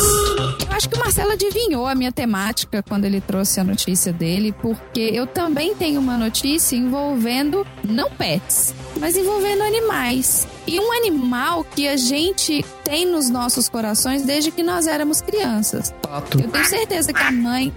Eu 0.66 0.72
acho 0.72 0.88
que 0.88 0.96
o 0.96 0.98
Marcelo 0.98 1.32
adivinhou 1.32 1.86
a 1.86 1.94
minha 1.94 2.10
temática 2.10 2.82
quando 2.82 3.04
ele 3.04 3.20
trouxe 3.20 3.60
a 3.60 3.64
notícia 3.64 4.14
dele, 4.14 4.50
porque 4.62 4.98
eu 4.98 5.26
também 5.26 5.74
tenho 5.74 6.00
uma 6.00 6.16
notícia 6.16 6.74
envolvendo 6.74 7.66
não 7.86 8.10
pets, 8.10 8.74
mas 8.98 9.14
envolvendo 9.14 9.62
animais. 9.62 10.48
E 10.66 10.80
um 10.80 10.90
animal 10.90 11.64
que 11.64 11.86
a 11.86 11.98
gente 11.98 12.64
tem 12.82 13.04
nos 13.04 13.28
nossos 13.28 13.68
corações 13.68 14.22
desde 14.22 14.50
que 14.50 14.62
nós 14.62 14.86
éramos 14.86 15.20
crianças. 15.20 15.94
Pato. 16.00 16.40
Eu 16.40 16.48
tenho 16.48 16.64
certeza 16.64 17.12
que 17.12 17.22
a 17.22 17.30
mãe. 17.30 17.74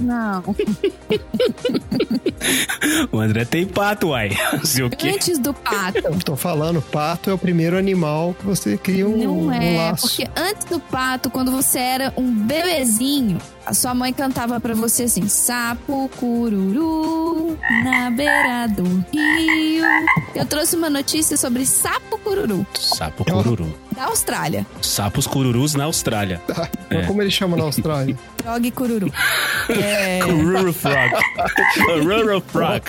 Não. 0.00 0.42
O 3.12 3.18
André 3.20 3.44
tem 3.44 3.66
pato, 3.66 4.08
uai. 4.08 4.30
Sei 4.64 4.82
o 4.82 4.90
quê? 4.90 5.10
Antes 5.10 5.38
do 5.38 5.54
pato. 5.54 6.02
Tô 6.24 6.34
falando, 6.36 6.82
pato 6.82 7.30
é 7.30 7.32
o 7.32 7.38
primeiro 7.38 7.76
animal 7.78 8.34
que 8.38 8.44
você 8.44 8.76
cria 8.76 9.06
um, 9.06 9.16
Não 9.16 9.38
um 9.42 9.52
é, 9.52 9.76
laço. 9.76 10.08
porque 10.08 10.28
antes 10.36 10.64
do 10.64 10.80
pato, 10.80 11.30
quando 11.30 11.50
você 11.52 11.78
era 11.78 12.12
um 12.16 12.32
bebezinho, 12.32 13.38
a 13.64 13.72
sua 13.74 13.94
mãe 13.94 14.12
cantava 14.12 14.58
pra 14.58 14.74
você 14.74 15.04
assim: 15.04 15.28
sapo 15.28 16.10
cururu 16.18 17.56
na 17.84 18.10
beira 18.10 18.66
do 18.68 18.82
rio. 19.12 19.84
Eu 20.34 20.44
trouxe 20.46 20.74
uma 20.76 20.90
notícia 20.90 21.36
sobre 21.36 21.64
sapo 21.64 22.18
cururu 22.18 22.66
Sapo 22.78 23.24
cururu. 23.24 23.72
Austrália. 24.06 24.66
Sapos 24.80 25.26
cururus 25.26 25.74
na 25.74 25.84
Austrália. 25.84 26.40
Tá, 26.52 26.68
É. 26.90 26.96
mas 26.98 27.06
como 27.06 27.22
ele 27.22 27.30
chama 27.30 27.56
na 27.56 27.64
Austrália? 27.64 28.16
Frog 28.42 28.70
cururu. 28.72 29.12
É. 29.68 30.18
Cururu 30.26 30.72
frog. 30.72 31.10
Cururu 31.84 32.40
frog. 32.48 32.82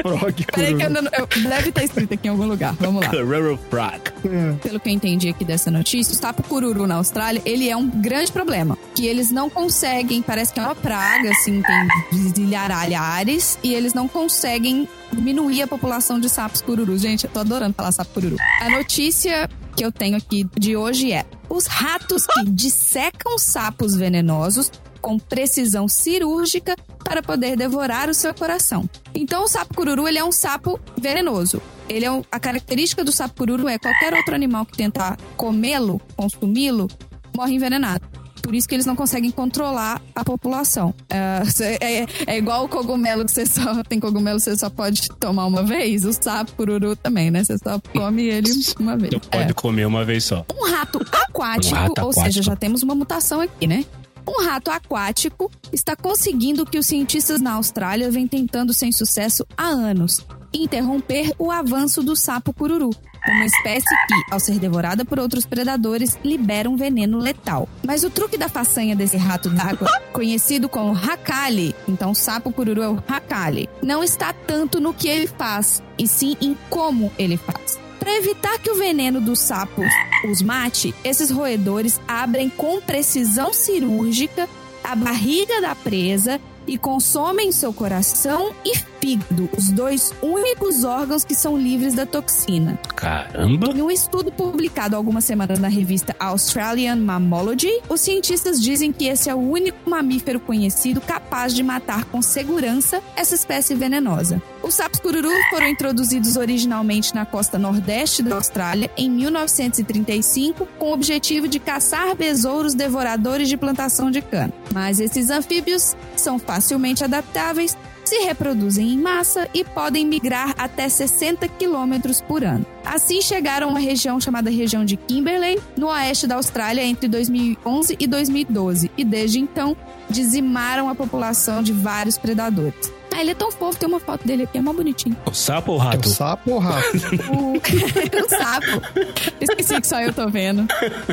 Frog 0.00 0.46
Peraí 0.54 0.74
que 0.76 0.82
eu, 0.84 0.86
cururu. 0.88 1.02
não- 1.02 1.10
eu- 1.18 1.48
deve 1.48 1.68
estar 1.70 1.82
escrito 1.84 2.14
aqui 2.14 2.28
em 2.28 2.30
algum 2.30 2.46
lugar. 2.46 2.74
Vamos 2.78 3.02
lá. 3.04 3.10
Cururu 3.10 3.58
frog. 3.68 4.00
É. 4.24 4.52
pelo 4.62 4.78
que 4.78 4.88
eu 4.88 4.92
entendi 4.92 5.28
aqui 5.28 5.44
dessa 5.44 5.68
notícia, 5.70 6.12
o 6.14 6.16
sapo 6.16 6.42
cururu 6.44 6.86
na 6.86 6.94
Austrália, 6.96 7.42
ele 7.44 7.68
é 7.68 7.76
um 7.76 7.88
grande 7.88 8.30
problema. 8.30 8.78
Que 8.94 9.04
eles 9.06 9.32
não 9.32 9.50
conseguem, 9.50 10.22
parece 10.22 10.52
que 10.52 10.60
é 10.60 10.62
uma 10.62 10.74
praga, 10.76 11.30
assim, 11.30 11.60
tem 11.60 11.88
zilharalhares, 12.34 13.58
e 13.62 13.74
eles 13.74 13.94
não 13.94 14.06
conseguem 14.08 14.88
diminuir 15.12 15.62
a 15.62 15.66
população 15.66 16.20
de 16.20 16.28
sapos 16.28 16.60
cururus. 16.62 17.00
Gente, 17.00 17.24
eu 17.24 17.30
tô 17.30 17.40
adorando 17.40 17.74
falar 17.74 17.90
sapo 17.92 18.12
cururu. 18.14 18.36
A 18.60 18.70
notícia 18.70 19.48
que 19.70 19.84
eu 19.84 19.92
tenho 19.92 20.16
aqui 20.16 20.46
de 20.58 20.76
hoje 20.76 21.12
é: 21.12 21.24
os 21.48 21.66
ratos 21.66 22.26
que 22.26 22.44
dissecam 22.44 23.38
sapos 23.38 23.94
venenosos 23.94 24.70
com 25.00 25.18
precisão 25.18 25.88
cirúrgica 25.88 26.76
para 27.02 27.22
poder 27.22 27.56
devorar 27.56 28.10
o 28.10 28.14
seu 28.14 28.34
coração. 28.34 28.88
Então, 29.14 29.44
o 29.44 29.48
sapo 29.48 29.74
cururu 29.74 30.06
ele 30.06 30.18
é 30.18 30.24
um 30.24 30.32
sapo 30.32 30.78
venenoso. 31.00 31.60
Ele 31.88 32.04
é 32.04 32.12
um- 32.12 32.22
a 32.30 32.38
característica 32.38 33.02
do 33.02 33.10
sapo 33.10 33.34
cururu 33.34 33.66
é 33.66 33.78
qualquer 33.78 34.12
outro 34.14 34.34
animal 34.34 34.66
que 34.66 34.76
tentar 34.76 35.16
comê-lo, 35.36 36.00
consumi-lo, 36.14 36.86
morre 37.34 37.54
envenenado. 37.54 38.04
Por 38.42 38.54
isso 38.54 38.68
que 38.68 38.74
eles 38.74 38.86
não 38.86 38.96
conseguem 38.96 39.30
controlar 39.30 40.00
a 40.14 40.24
população. 40.24 40.94
É, 41.08 41.42
é- 41.80 42.06
é 42.26 42.38
igual 42.38 42.64
o 42.64 42.68
cogumelo 42.68 43.24
que 43.24 43.30
você 43.32 43.46
só 43.46 43.82
tem 43.88 44.00
cogumelo 44.00 44.40
você 44.40 44.56
só 44.56 44.68
pode 44.70 45.08
tomar 45.18 45.46
uma 45.46 45.62
vez. 45.62 46.04
O 46.04 46.12
sapo 46.12 46.52
cururu 46.52 46.96
também, 46.96 47.30
né? 47.30 47.44
Você 47.44 47.56
só 47.58 47.80
come 47.92 48.24
ele 48.24 48.50
uma 48.78 48.96
vez. 48.96 49.12
Você 49.14 49.28
pode 49.30 49.50
É. 49.50 49.52
comer 49.52 49.86
uma 49.86 50.04
vez 50.04 50.24
só. 50.24 50.44
Um 50.58 50.70
rato 50.70 51.00
aquático, 51.12 51.74
Um 51.74 51.78
rato 51.78 51.90
ou 52.02 52.10
aquático. 52.10 52.24
seja, 52.24 52.42
já 52.42 52.56
temos 52.56 52.82
uma 52.82 52.94
mutação 52.94 53.40
aqui, 53.40 53.66
né? 53.66 53.84
Um 54.28 54.44
rato 54.44 54.70
aquático 54.70 55.50
está 55.72 55.96
conseguindo 55.96 56.62
o 56.62 56.66
que 56.66 56.78
os 56.78 56.86
cientistas 56.86 57.40
na 57.40 57.52
Austrália 57.54 58.10
vêm 58.10 58.28
tentando 58.28 58.72
sem 58.72 58.92
sucesso 58.92 59.46
há 59.56 59.66
anos: 59.66 60.24
interromper 60.52 61.32
o 61.38 61.50
avanço 61.50 62.02
do 62.02 62.16
sapo 62.16 62.52
cururu, 62.52 62.90
uma 63.28 63.44
espécie 63.44 63.94
que, 64.06 64.32
ao 64.32 64.40
ser 64.40 64.58
devorada 64.58 65.04
por 65.04 65.18
outros 65.18 65.44
predadores, 65.44 66.18
libera 66.24 66.68
um 66.68 66.76
veneno 66.76 67.18
letal. 67.18 67.68
Mas 67.86 68.02
o 68.02 68.10
truque 68.10 68.36
da 68.36 68.48
façanha 68.48 68.96
desse 68.96 69.16
rato 69.16 69.50
d'água, 69.50 69.88
conhecido 70.12 70.68
como 70.68 70.94
Hakali, 70.94 71.74
então 71.86 72.14
sapo 72.14 72.52
cururu 72.52 72.82
é 72.82 72.88
o 72.88 73.02
Hakali, 73.06 73.68
não 73.82 74.02
está 74.02 74.32
tanto 74.32 74.80
no 74.80 74.94
que 74.94 75.08
ele 75.08 75.26
faz, 75.26 75.82
e 75.98 76.06
sim 76.08 76.36
em 76.40 76.56
como 76.68 77.12
ele 77.18 77.36
faz. 77.36 77.78
Para 77.98 78.16
evitar 78.16 78.58
que 78.58 78.70
o 78.70 78.76
veneno 78.76 79.20
dos 79.20 79.40
sapos 79.40 79.86
os 80.28 80.42
mate, 80.42 80.94
esses 81.04 81.30
roedores 81.30 82.00
abrem 82.08 82.48
com 82.48 82.80
precisão 82.80 83.52
cirúrgica 83.52 84.48
a 84.82 84.94
barriga 84.94 85.60
da 85.60 85.74
presa 85.74 86.40
e 86.66 86.78
consomem 86.78 87.52
seu 87.52 87.72
coração 87.72 88.52
e 88.64 88.76
fígado, 89.00 89.48
os 89.56 89.70
dois 89.70 90.12
únicos 90.22 90.84
órgãos 90.84 91.24
que 91.24 91.34
são 91.34 91.56
livres 91.56 91.94
da 91.94 92.06
toxina. 92.06 92.78
Caramba! 92.94 93.72
Em 93.72 93.82
um 93.82 93.90
estudo 93.90 94.30
publicado 94.30 94.94
algumas 94.94 95.24
semanas 95.24 95.58
na 95.58 95.68
revista 95.68 96.14
Australian 96.18 96.96
Mammalogy, 96.96 97.80
os 97.88 98.00
cientistas 98.00 98.60
dizem 98.60 98.92
que 98.92 99.06
esse 99.06 99.30
é 99.30 99.34
o 99.34 99.38
único 99.38 99.88
mamífero 99.88 100.38
conhecido 100.38 101.00
capaz 101.00 101.54
de 101.54 101.62
matar 101.62 102.04
com 102.04 102.20
segurança 102.20 103.02
essa 103.16 103.34
espécie 103.34 103.74
venenosa. 103.74 104.42
Os 104.62 104.74
sapos 104.74 105.00
cururu 105.00 105.30
foram 105.48 105.68
introduzidos 105.68 106.36
originalmente 106.36 107.14
na 107.14 107.24
costa 107.24 107.58
nordeste 107.58 108.22
da 108.22 108.36
Austrália 108.36 108.90
em 108.96 109.08
1935 109.08 110.66
com 110.78 110.90
o 110.90 110.92
objetivo 110.92 111.48
de 111.48 111.58
caçar 111.58 112.14
besouros 112.14 112.74
devoradores 112.74 113.48
de 113.48 113.56
plantação 113.56 114.10
de 114.10 114.20
cana. 114.20 114.52
Mas 114.72 115.00
esses 115.00 115.30
anfíbios 115.30 115.96
são 116.16 116.38
facilmente 116.38 117.02
adaptáveis 117.02 117.76
se 118.04 118.16
reproduzem 118.20 118.92
em 118.92 118.98
massa 118.98 119.48
e 119.54 119.64
podem 119.64 120.06
migrar 120.06 120.54
até 120.58 120.88
60 120.88 121.46
quilômetros 121.48 122.20
por 122.20 122.44
ano. 122.44 122.66
Assim 122.84 123.20
chegaram 123.20 123.68
a 123.68 123.70
uma 123.70 123.80
região 123.80 124.20
chamada 124.20 124.50
região 124.50 124.84
de 124.84 124.96
Kimberley, 124.96 125.60
no 125.76 125.88
oeste 125.88 126.26
da 126.26 126.36
Austrália, 126.36 126.82
entre 126.82 127.08
2011 127.08 127.96
e 127.98 128.06
2012, 128.06 128.90
e 128.96 129.04
desde 129.04 129.38
então 129.38 129.76
dizimaram 130.08 130.88
a 130.88 130.94
população 130.94 131.62
de 131.62 131.72
vários 131.72 132.18
predadores. 132.18 132.99
Ah, 133.12 133.20
ele 133.20 133.32
é 133.32 133.34
tão 133.34 133.50
fofo, 133.50 133.78
tem 133.78 133.88
uma 133.88 134.00
foto 134.00 134.26
dele 134.26 134.44
aqui, 134.44 134.58
é 134.58 134.60
mó 134.62 134.72
bonitinho. 134.72 135.16
O 135.26 135.34
sapo 135.34 135.72
ou 135.72 135.80
É 135.80 135.84
rato? 135.84 136.08
um 136.08 136.12
sapo 136.12 136.50
ou 136.52 136.58
rato? 136.58 136.86
O, 137.32 137.56
o 137.56 138.28
sapo. 138.28 138.82
Esqueci 139.40 139.80
que 139.80 139.86
só 139.86 140.00
eu 140.00 140.12
tô 140.12 140.28
vendo. 140.28 140.66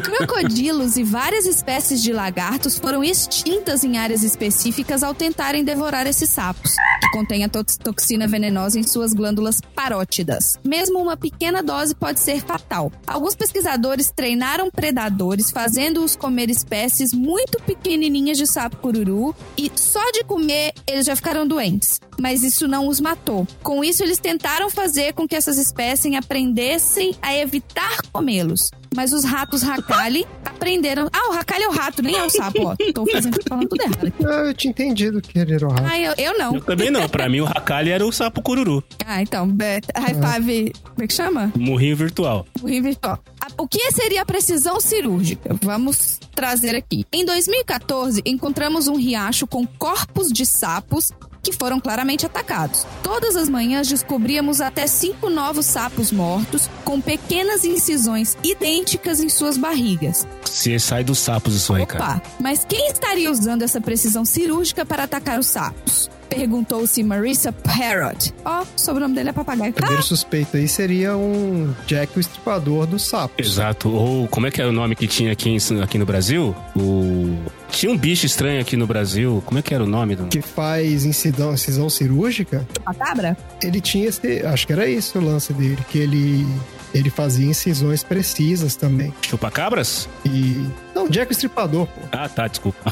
Crocodilos 0.03 0.95
e 0.97 1.03
várias 1.03 1.45
espécies 1.45 2.01
de 2.01 2.13
lagartos 2.13 2.77
foram 2.77 3.03
extintas 3.03 3.83
em 3.83 3.97
áreas 3.97 4.23
específicas 4.23 5.03
ao 5.03 5.13
tentarem 5.13 5.63
devorar 5.63 6.05
esses 6.07 6.29
sapos, 6.29 6.75
que 7.01 7.09
contêm 7.11 7.43
a 7.43 7.49
tox- 7.49 7.77
toxina 7.77 8.27
venenosa 8.27 8.79
em 8.79 8.83
suas 8.83 9.13
glândulas 9.13 9.59
parótidas. 9.75 10.57
Mesmo 10.63 10.99
uma 10.99 11.17
pequena 11.17 11.61
dose 11.63 11.95
pode 11.95 12.19
ser 12.19 12.41
fatal. 12.41 12.91
Alguns 13.05 13.35
pesquisadores 13.35 14.11
treinaram 14.15 14.69
predadores, 14.69 15.51
fazendo-os 15.51 16.15
comer 16.15 16.49
espécies 16.49 17.11
muito 17.13 17.59
pequenininhas 17.63 18.37
de 18.37 18.45
sapo 18.47 18.77
cururu, 18.77 19.35
e 19.57 19.71
só 19.75 20.03
de 20.11 20.23
comer 20.23 20.73
eles 20.85 21.05
já 21.05 21.15
ficaram 21.15 21.47
doentes. 21.47 21.96
Mas 22.19 22.41
isso 22.43 22.67
não 22.67 22.87
os 22.87 22.99
matou. 22.99 23.47
Com 23.61 23.83
isso, 23.83 24.03
eles 24.03 24.17
tentaram 24.19 24.69
fazer 24.69 25.13
com 25.13 25.27
que 25.27 25.35
essas 25.35 25.57
espécies 25.57 25.97
aprendessem 26.15 27.15
a 27.21 27.35
evitar 27.37 27.97
comê-los. 28.11 28.69
Mas 28.95 29.13
os 29.13 29.23
ratos 29.23 29.63
Hakali 29.63 30.25
aprenderam. 30.43 31.07
Ah, 31.13 31.29
o 31.29 31.33
Hakali 31.33 31.63
é 31.63 31.67
o 31.67 31.71
rato, 31.71 32.01
nem 32.01 32.15
é 32.15 32.23
o 32.23 32.29
sapo, 32.29 32.59
ó. 32.63 32.75
Tô 32.93 33.05
fazendo, 33.05 33.37
falando 33.47 33.67
tudo 33.69 33.81
errado 33.83 34.07
aqui. 34.07 34.25
Ah, 34.25 34.45
eu 34.47 34.53
tinha 34.53 34.71
entendido 34.71 35.21
que 35.21 35.37
ele 35.37 35.53
era 35.53 35.67
o 35.67 35.69
rato. 35.69 35.83
Ah, 35.85 35.99
eu, 35.99 36.13
eu 36.17 36.37
não. 36.39 36.55
Eu 36.55 36.61
também 36.61 36.89
não. 36.89 37.07
Pra 37.07 37.29
mim, 37.29 37.41
o 37.41 37.45
Hakali 37.45 37.91
era 37.91 38.05
o 38.05 38.11
sapo 38.11 38.41
cururu. 38.41 38.83
Ah, 39.05 39.21
então, 39.21 39.47
high 39.95 40.15
five. 40.15 40.73
Como 40.83 41.03
é 41.03 41.07
que 41.07 41.13
chama? 41.13 41.51
Morrinho 41.55 41.95
virtual. 41.97 42.45
O 42.61 42.67
virtual. 42.67 43.19
A- 43.41 43.47
O 43.61 43.67
que 43.67 43.91
seria 43.91 44.21
a 44.21 44.25
precisão 44.25 44.79
cirúrgica? 44.79 45.55
Vamos 45.61 46.19
trazer 46.33 46.75
aqui. 46.75 47.05
Em 47.11 47.25
2014, 47.25 48.21
encontramos 48.25 48.87
um 48.87 48.95
riacho 48.95 49.45
com 49.45 49.65
corpos 49.67 50.29
de 50.29 50.45
sapos 50.45 51.11
que 51.41 51.51
foram 51.53 51.79
claramente 51.79 52.25
atacados. 52.25 52.85
Todas 53.01 53.35
as 53.35 53.49
manhãs 53.49 53.87
descobríamos 53.87 54.61
até 54.61 54.87
cinco 54.87 55.29
novos 55.29 55.65
sapos 55.65 56.11
mortos, 56.11 56.69
com 56.83 56.99
pequenas 56.99 57.63
incisões 57.63 58.37
idênticas 58.43 59.19
em 59.19 59.29
suas 59.29 59.57
barrigas. 59.57 60.27
Se 60.43 60.79
sai 60.79 61.03
dos 61.03 61.19
sapos 61.19 61.55
isso 61.55 61.73
aí, 61.73 61.85
cara. 61.85 62.17
Opa, 62.17 62.21
mas 62.39 62.65
quem 62.67 62.87
estaria 62.87 63.31
usando 63.31 63.61
essa 63.61 63.79
precisão 63.81 64.25
cirúrgica 64.25 64.85
para 64.85 65.03
atacar 65.03 65.39
os 65.39 65.47
sapos? 65.47 66.09
Perguntou-se 66.29 67.01
Marissa 67.03 67.51
Parrott. 67.51 68.33
Ó, 68.45 68.61
o 68.63 68.65
sobrenome 68.75 69.15
dele 69.15 69.29
é 69.29 69.33
papagaio. 69.33 69.71
O 69.71 69.73
primeiro 69.73 70.03
suspeito 70.03 70.57
aí 70.57 70.67
seria 70.67 71.15
um 71.15 71.73
Jack 71.85 72.15
o 72.17 72.19
Estripador 72.19 72.85
dos 72.85 73.03
sapos. 73.07 73.45
Exato. 73.45 73.89
Ou 73.89 74.27
como 74.27 74.47
é 74.47 74.51
que 74.51 74.61
era 74.61 74.69
o 74.69 74.73
nome 74.73 74.95
que 74.95 75.07
tinha 75.07 75.31
aqui, 75.31 75.49
em- 75.49 75.81
aqui 75.81 75.97
no 75.97 76.05
Brasil? 76.05 76.55
O. 76.75 77.35
Tinha 77.69 77.91
um 77.91 77.97
bicho 77.97 78.25
estranho 78.25 78.61
aqui 78.61 78.75
no 78.77 78.87
Brasil. 78.87 79.41
Como 79.45 79.59
é 79.59 79.61
que 79.61 79.73
era 79.73 79.83
o 79.83 79.87
nome 79.87 80.15
do. 80.15 80.27
Que 80.27 80.41
faz 80.41 81.05
incisão, 81.05 81.53
incisão 81.53 81.89
cirúrgica. 81.89 82.67
Ah, 82.85 82.93
cabra? 82.93 83.37
Ele 83.61 83.79
tinha 83.81 84.07
esse. 84.07 84.45
Acho 84.45 84.67
que 84.67 84.73
era 84.73 84.87
isso 84.87 85.17
o 85.19 85.23
lance 85.23 85.53
dele. 85.53 85.79
Que 85.89 85.99
ele. 85.99 86.45
Ele 86.93 87.09
fazia 87.09 87.45
incisões 87.45 88.01
precisas 88.01 88.75
também. 88.75 89.13
Chupacabras? 89.21 90.07
E. 90.25 90.65
Não, 90.95 91.07
Jack 91.07 91.31
o 91.31 91.33
Estripador, 91.33 91.85
pô. 91.85 92.01
Ah, 92.11 92.27
tá, 92.29 92.47
desculpa. 92.47 92.91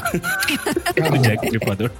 Jack 1.22 1.48
Tripador. 1.50 1.90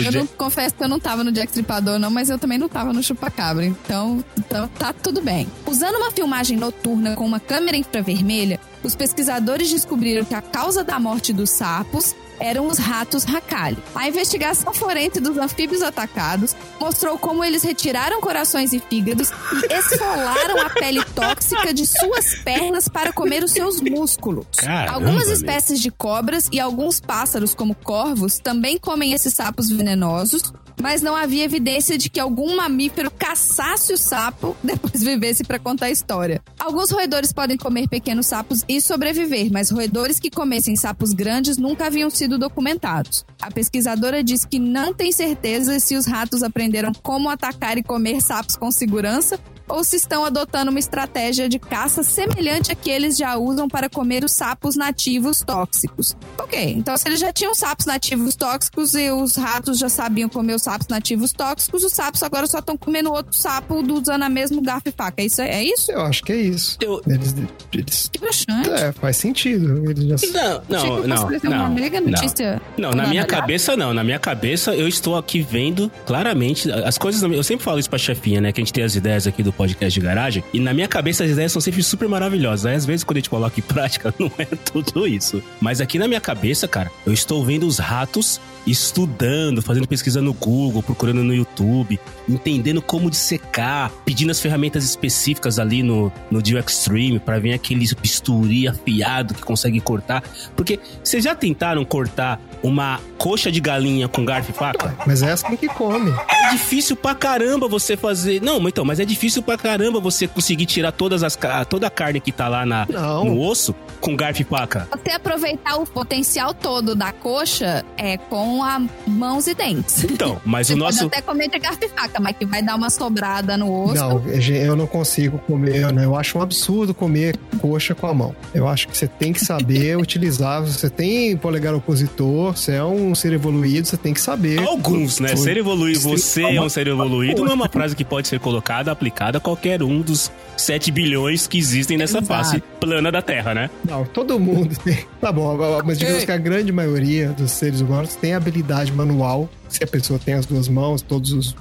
O 0.00 0.06
Eu 0.06 0.12
Jack- 0.12 0.16
não, 0.18 0.26
confesso 0.36 0.74
que 0.74 0.82
eu 0.84 0.88
não 0.88 0.98
tava 1.00 1.22
no 1.24 1.32
Jack 1.32 1.48
Stripador, 1.48 1.98
não, 1.98 2.10
mas 2.10 2.30
eu 2.30 2.38
também 2.38 2.58
não 2.58 2.68
tava 2.68 2.92
no 2.92 3.02
Chupacabra. 3.02 3.64
Então, 3.66 4.24
então 4.38 4.68
tá 4.78 4.92
tudo 4.92 5.20
bem. 5.22 5.46
Usando 5.66 5.96
uma 5.96 6.10
filmagem 6.10 6.56
noturna 6.56 7.14
com 7.14 7.24
uma 7.26 7.40
câmera 7.40 7.76
infravermelha, 7.76 8.58
os 8.82 8.94
pesquisadores 8.94 9.70
descobriram 9.70 10.24
que 10.24 10.34
a 10.34 10.40
causa 10.42 10.82
da 10.82 10.98
morte 10.98 11.32
dos 11.32 11.50
sapos 11.50 12.14
eram 12.40 12.66
os 12.66 12.78
ratos 12.78 13.24
Hakali. 13.26 13.78
A 13.94 14.08
investigação 14.08 14.72
forense 14.74 15.20
dos 15.20 15.36
anfíbios 15.36 15.82
atacados 15.82 16.56
mostrou 16.80 17.18
como 17.18 17.44
eles 17.44 17.62
retiraram 17.62 18.20
corações 18.20 18.72
e 18.72 18.80
fígados 18.80 19.30
e 19.30 19.72
esfolaram 19.74 20.60
a 20.60 20.70
pele 20.70 21.04
tóxica 21.14 21.72
de 21.72 21.86
suas 21.86 22.34
pernas 22.42 22.88
para 22.88 23.12
comer 23.12 23.44
os 23.44 23.52
seus 23.52 23.80
músculos. 23.80 24.46
Caramba, 24.56 24.92
Algumas 24.92 25.28
espécies 25.28 25.80
de 25.80 25.90
cobras 25.90 26.48
e 26.50 26.58
alguns 26.58 27.00
pássaros, 27.00 27.54
como 27.54 27.74
corvos, 27.74 28.38
também 28.38 28.78
comem 28.78 29.12
esses 29.12 29.34
sapos 29.34 29.68
venenosos, 29.68 30.52
mas 30.80 31.02
não 31.02 31.14
havia 31.16 31.44
evidência 31.44 31.96
de 31.96 32.08
que 32.08 32.20
algum 32.20 32.56
mamífero 32.56 33.10
caçasse 33.10 33.92
o 33.92 33.96
sapo 33.98 34.56
depois 34.62 35.02
vivesse 35.02 35.44
para 35.44 35.58
contar 35.58 35.86
a 35.86 35.90
história. 35.90 36.42
Alguns 36.58 36.90
roedores 36.90 37.32
podem 37.32 37.56
comer 37.56 37.88
pequenos 37.88 38.26
sapos 38.26 38.64
e 38.68 38.80
sobreviver, 38.80 39.50
mas 39.50 39.70
roedores 39.70 40.18
que 40.18 40.30
comessem 40.30 40.76
sapos 40.76 41.12
grandes 41.12 41.56
nunca 41.56 41.86
haviam 41.86 42.10
sido 42.10 42.38
documentados. 42.38 43.24
A 43.40 43.50
pesquisadora 43.50 44.22
diz 44.22 44.44
que 44.44 44.58
não 44.58 44.92
tem 44.94 45.12
certeza 45.12 45.78
se 45.80 45.96
os 45.96 46.06
ratos 46.06 46.42
aprenderam 46.42 46.92
como 47.02 47.28
atacar 47.28 47.78
e 47.78 47.82
comer 47.82 48.20
sapos 48.20 48.56
com 48.56 48.70
segurança 48.70 49.38
ou 49.70 49.84
se 49.84 49.96
estão 49.96 50.24
adotando 50.24 50.70
uma 50.70 50.78
estratégia 50.80 51.48
de 51.48 51.58
caça 51.58 52.02
semelhante 52.02 52.72
à 52.72 52.74
que 52.74 52.90
eles 52.90 53.16
já 53.16 53.36
usam 53.36 53.68
para 53.68 53.88
comer 53.88 54.24
os 54.24 54.32
sapos 54.32 54.76
nativos 54.76 55.38
tóxicos. 55.40 56.16
Ok, 56.38 56.74
então 56.76 56.96
se 56.96 57.08
eles 57.08 57.20
já 57.20 57.32
tinham 57.32 57.54
sapos 57.54 57.86
nativos 57.86 58.34
tóxicos 58.34 58.94
e 58.94 59.10
os 59.10 59.36
ratos 59.36 59.78
já 59.78 59.88
sabiam 59.88 60.28
comer 60.28 60.54
os 60.54 60.62
sapos 60.62 60.88
nativos 60.88 61.32
tóxicos, 61.32 61.84
os 61.84 61.92
sapos 61.92 62.22
agora 62.22 62.46
só 62.46 62.58
estão 62.58 62.76
comendo 62.76 63.12
outro 63.12 63.36
sapo 63.36 63.82
usando 63.92 64.22
a 64.22 64.28
mesmo 64.28 64.60
garfo 64.62 64.88
e 64.88 64.92
faca. 64.92 65.22
É 65.22 65.26
isso? 65.26 65.40
É 65.42 65.64
isso? 65.64 65.90
Eu 65.92 66.02
acho 66.02 66.22
que 66.22 66.32
é 66.32 66.36
isso. 66.36 66.76
Eu- 66.80 67.00
Eles. 67.06 67.34
eles 67.72 68.08
Que 68.12 68.18
broxante. 68.18 68.70
é, 68.70 68.92
faz 68.92 69.16
sentido. 69.16 69.90
Eles 69.90 70.20
já. 70.20 70.62
Não, 70.68 70.96
não, 70.96 71.06
não. 71.06 71.26
trazer 71.28 71.48
uma 71.48 71.68
Não, 71.68 71.74
mega 71.74 72.00
não. 72.00 72.10
notícia. 72.10 72.60
Não, 72.76 72.90
na 72.90 73.02
minha 73.06 73.22
Olhada. 73.22 73.26
cabeça 73.28 73.76
não. 73.76 73.92
Na 73.94 74.02
minha 74.04 74.18
cabeça 74.18 74.74
eu 74.74 74.88
estou 74.88 75.16
aqui 75.16 75.42
vendo 75.42 75.90
claramente 76.06 76.70
as 76.70 76.96
coisas. 76.98 77.22
Eu 77.22 77.42
sempre 77.42 77.64
falo 77.64 77.78
isso 77.78 77.88
pra 77.90 77.98
chefinha, 77.98 78.40
né? 78.40 78.52
Que 78.52 78.60
a 78.60 78.64
gente 78.64 78.72
tem 78.72 78.84
as 78.84 78.94
ideias 78.94 79.26
aqui 79.26 79.42
do 79.42 79.52
podcast 79.60 80.00
de 80.00 80.04
garagem. 80.04 80.44
E 80.54 80.58
na 80.58 80.72
minha 80.72 80.88
cabeça 80.88 81.22
as 81.22 81.30
ideias 81.30 81.52
são 81.52 81.60
sempre 81.60 81.82
super 81.82 82.08
maravilhosas. 82.08 82.64
Aí 82.64 82.74
às 82.74 82.86
vezes 82.86 83.04
quando 83.04 83.18
a 83.18 83.20
gente 83.20 83.28
coloca 83.28 83.60
em 83.60 83.62
prática 83.62 84.14
não 84.18 84.32
é 84.38 84.46
tudo 84.46 85.06
isso. 85.06 85.42
Mas 85.60 85.82
aqui 85.82 85.98
na 85.98 86.08
minha 86.08 86.20
cabeça, 86.20 86.66
cara, 86.66 86.90
eu 87.06 87.12
estou 87.12 87.44
vendo 87.44 87.66
os 87.66 87.78
ratos 87.78 88.40
estudando, 88.66 89.60
fazendo 89.60 89.86
pesquisa 89.86 90.22
no 90.22 90.32
Google, 90.32 90.82
procurando 90.82 91.22
no 91.22 91.34
YouTube, 91.34 91.98
entendendo 92.28 92.80
como 92.80 93.10
dissecar, 93.10 93.90
pedindo 94.04 94.30
as 94.30 94.40
ferramentas 94.40 94.84
específicas 94.84 95.58
ali 95.58 95.82
no, 95.82 96.12
no 96.30 96.42
Dio 96.42 96.58
Extreme 96.58 97.18
pra 97.18 97.38
vir 97.38 97.52
aquele 97.52 97.86
bisturi 98.00 98.66
afiado 98.66 99.34
que 99.34 99.42
consegue 99.42 99.80
cortar. 99.80 100.22
Porque 100.56 100.78
vocês 101.02 101.24
já 101.24 101.34
tentaram 101.34 101.84
cortar 101.84 102.40
uma 102.62 103.00
coxa 103.18 103.50
de 103.50 103.60
galinha 103.60 104.08
com 104.08 104.24
garfo 104.24 104.50
e 104.50 104.54
faca? 104.54 104.94
Mas 105.06 105.22
é 105.22 105.32
assim 105.32 105.56
que 105.56 105.66
come. 105.68 106.10
É 106.10 106.40
é 106.50 106.52
difícil 106.52 106.96
pra 106.96 107.14
caramba 107.14 107.68
você 107.68 107.96
fazer. 107.96 108.42
Não, 108.42 108.66
então, 108.68 108.84
mas 108.84 108.98
é 108.98 109.04
difícil 109.04 109.42
pra 109.50 109.58
caramba 109.58 109.98
você 109.98 110.28
conseguir 110.28 110.66
tirar 110.66 110.92
todas 110.92 111.22
as, 111.24 111.36
toda 111.68 111.86
a 111.86 111.90
carne 111.90 112.20
que 112.20 112.30
tá 112.30 112.46
lá 112.46 112.64
na, 112.64 112.86
no 112.86 113.40
osso 113.40 113.74
com 114.00 114.16
garfo 114.16 114.42
e 114.42 114.44
faca. 114.44 114.88
Você 114.90 115.10
aproveitar 115.10 115.76
o 115.76 115.86
potencial 115.86 116.54
todo 116.54 116.94
da 116.94 117.12
coxa 117.12 117.84
é 117.96 118.16
com 118.16 118.62
a 118.62 118.80
mãos 119.06 119.46
e 119.46 119.54
dentes. 119.54 120.04
Então, 120.04 120.40
mas 120.44 120.68
você 120.68 120.74
o 120.74 120.76
nosso. 120.76 120.98
Pode 121.00 121.18
até 121.18 121.22
comer 121.22 121.48
de 121.48 121.58
garfo 121.58 121.78
e 121.82 121.88
faca, 121.88 122.20
mas 122.20 122.36
que 122.36 122.46
vai 122.46 122.62
dar 122.62 122.76
uma 122.76 122.90
sobrada 122.90 123.56
no 123.56 123.84
osso. 123.84 123.94
Não, 123.94 124.22
eu 124.28 124.76
não 124.76 124.86
consigo 124.86 125.38
comer. 125.40 125.92
Né? 125.92 126.04
Eu 126.04 126.16
acho 126.16 126.38
um 126.38 126.42
absurdo 126.42 126.94
comer 126.94 127.36
coxa 127.60 127.94
com 127.94 128.06
a 128.06 128.14
mão. 128.14 128.34
Eu 128.54 128.68
acho 128.68 128.88
que 128.88 128.96
você 128.96 129.06
tem 129.06 129.32
que 129.32 129.44
saber 129.44 129.96
utilizar. 129.98 130.62
Você 130.62 130.88
tem 130.88 131.36
polegar 131.36 131.74
opositor, 131.74 132.56
você 132.56 132.72
é 132.72 132.84
um 132.84 133.14
ser 133.14 133.32
evoluído, 133.32 133.86
você 133.86 133.96
tem 133.96 134.14
que 134.14 134.20
saber. 134.20 134.60
Alguns, 134.60 135.20
né? 135.20 135.34
Ser 135.36 135.56
evoluído, 135.56 136.00
você 136.00 136.42
é 136.42 136.60
um 136.60 136.68
ser 136.68 136.86
evoluído, 136.86 137.44
não 137.44 137.50
é 137.50 137.54
uma 137.54 137.68
frase 137.68 137.94
que 137.94 138.04
pode 138.04 138.28
ser 138.28 138.40
colocada, 138.40 138.90
aplicada 138.90 139.29
a 139.38 139.40
qualquer 139.40 139.82
um 139.82 140.00
dos 140.00 140.30
7 140.56 140.90
bilhões 140.90 141.46
que 141.46 141.58
existem 141.58 141.96
nessa 141.96 142.18
Exato. 142.18 142.26
face 142.26 142.62
plana 142.80 143.10
da 143.10 143.22
Terra, 143.22 143.54
né? 143.54 143.70
Não, 143.84 144.04
todo 144.04 144.38
mundo 144.38 144.76
tem. 144.82 145.06
Tá 145.20 145.30
bom, 145.30 145.56
mas 145.84 145.98
digamos 145.98 146.24
que 146.24 146.32
a 146.32 146.38
grande 146.38 146.72
maioria 146.72 147.28
dos 147.30 147.50
seres 147.50 147.82
humanos 147.82 148.14
tem 148.14 148.32
habilidade 148.34 148.90
manual. 148.90 149.50
Se 149.68 149.84
a 149.84 149.86
pessoa 149.86 150.18
tem 150.18 150.32
as 150.34 150.46
duas 150.46 150.66
mãos, 150.66 151.02
todos 151.02 151.32
os, 151.32 151.54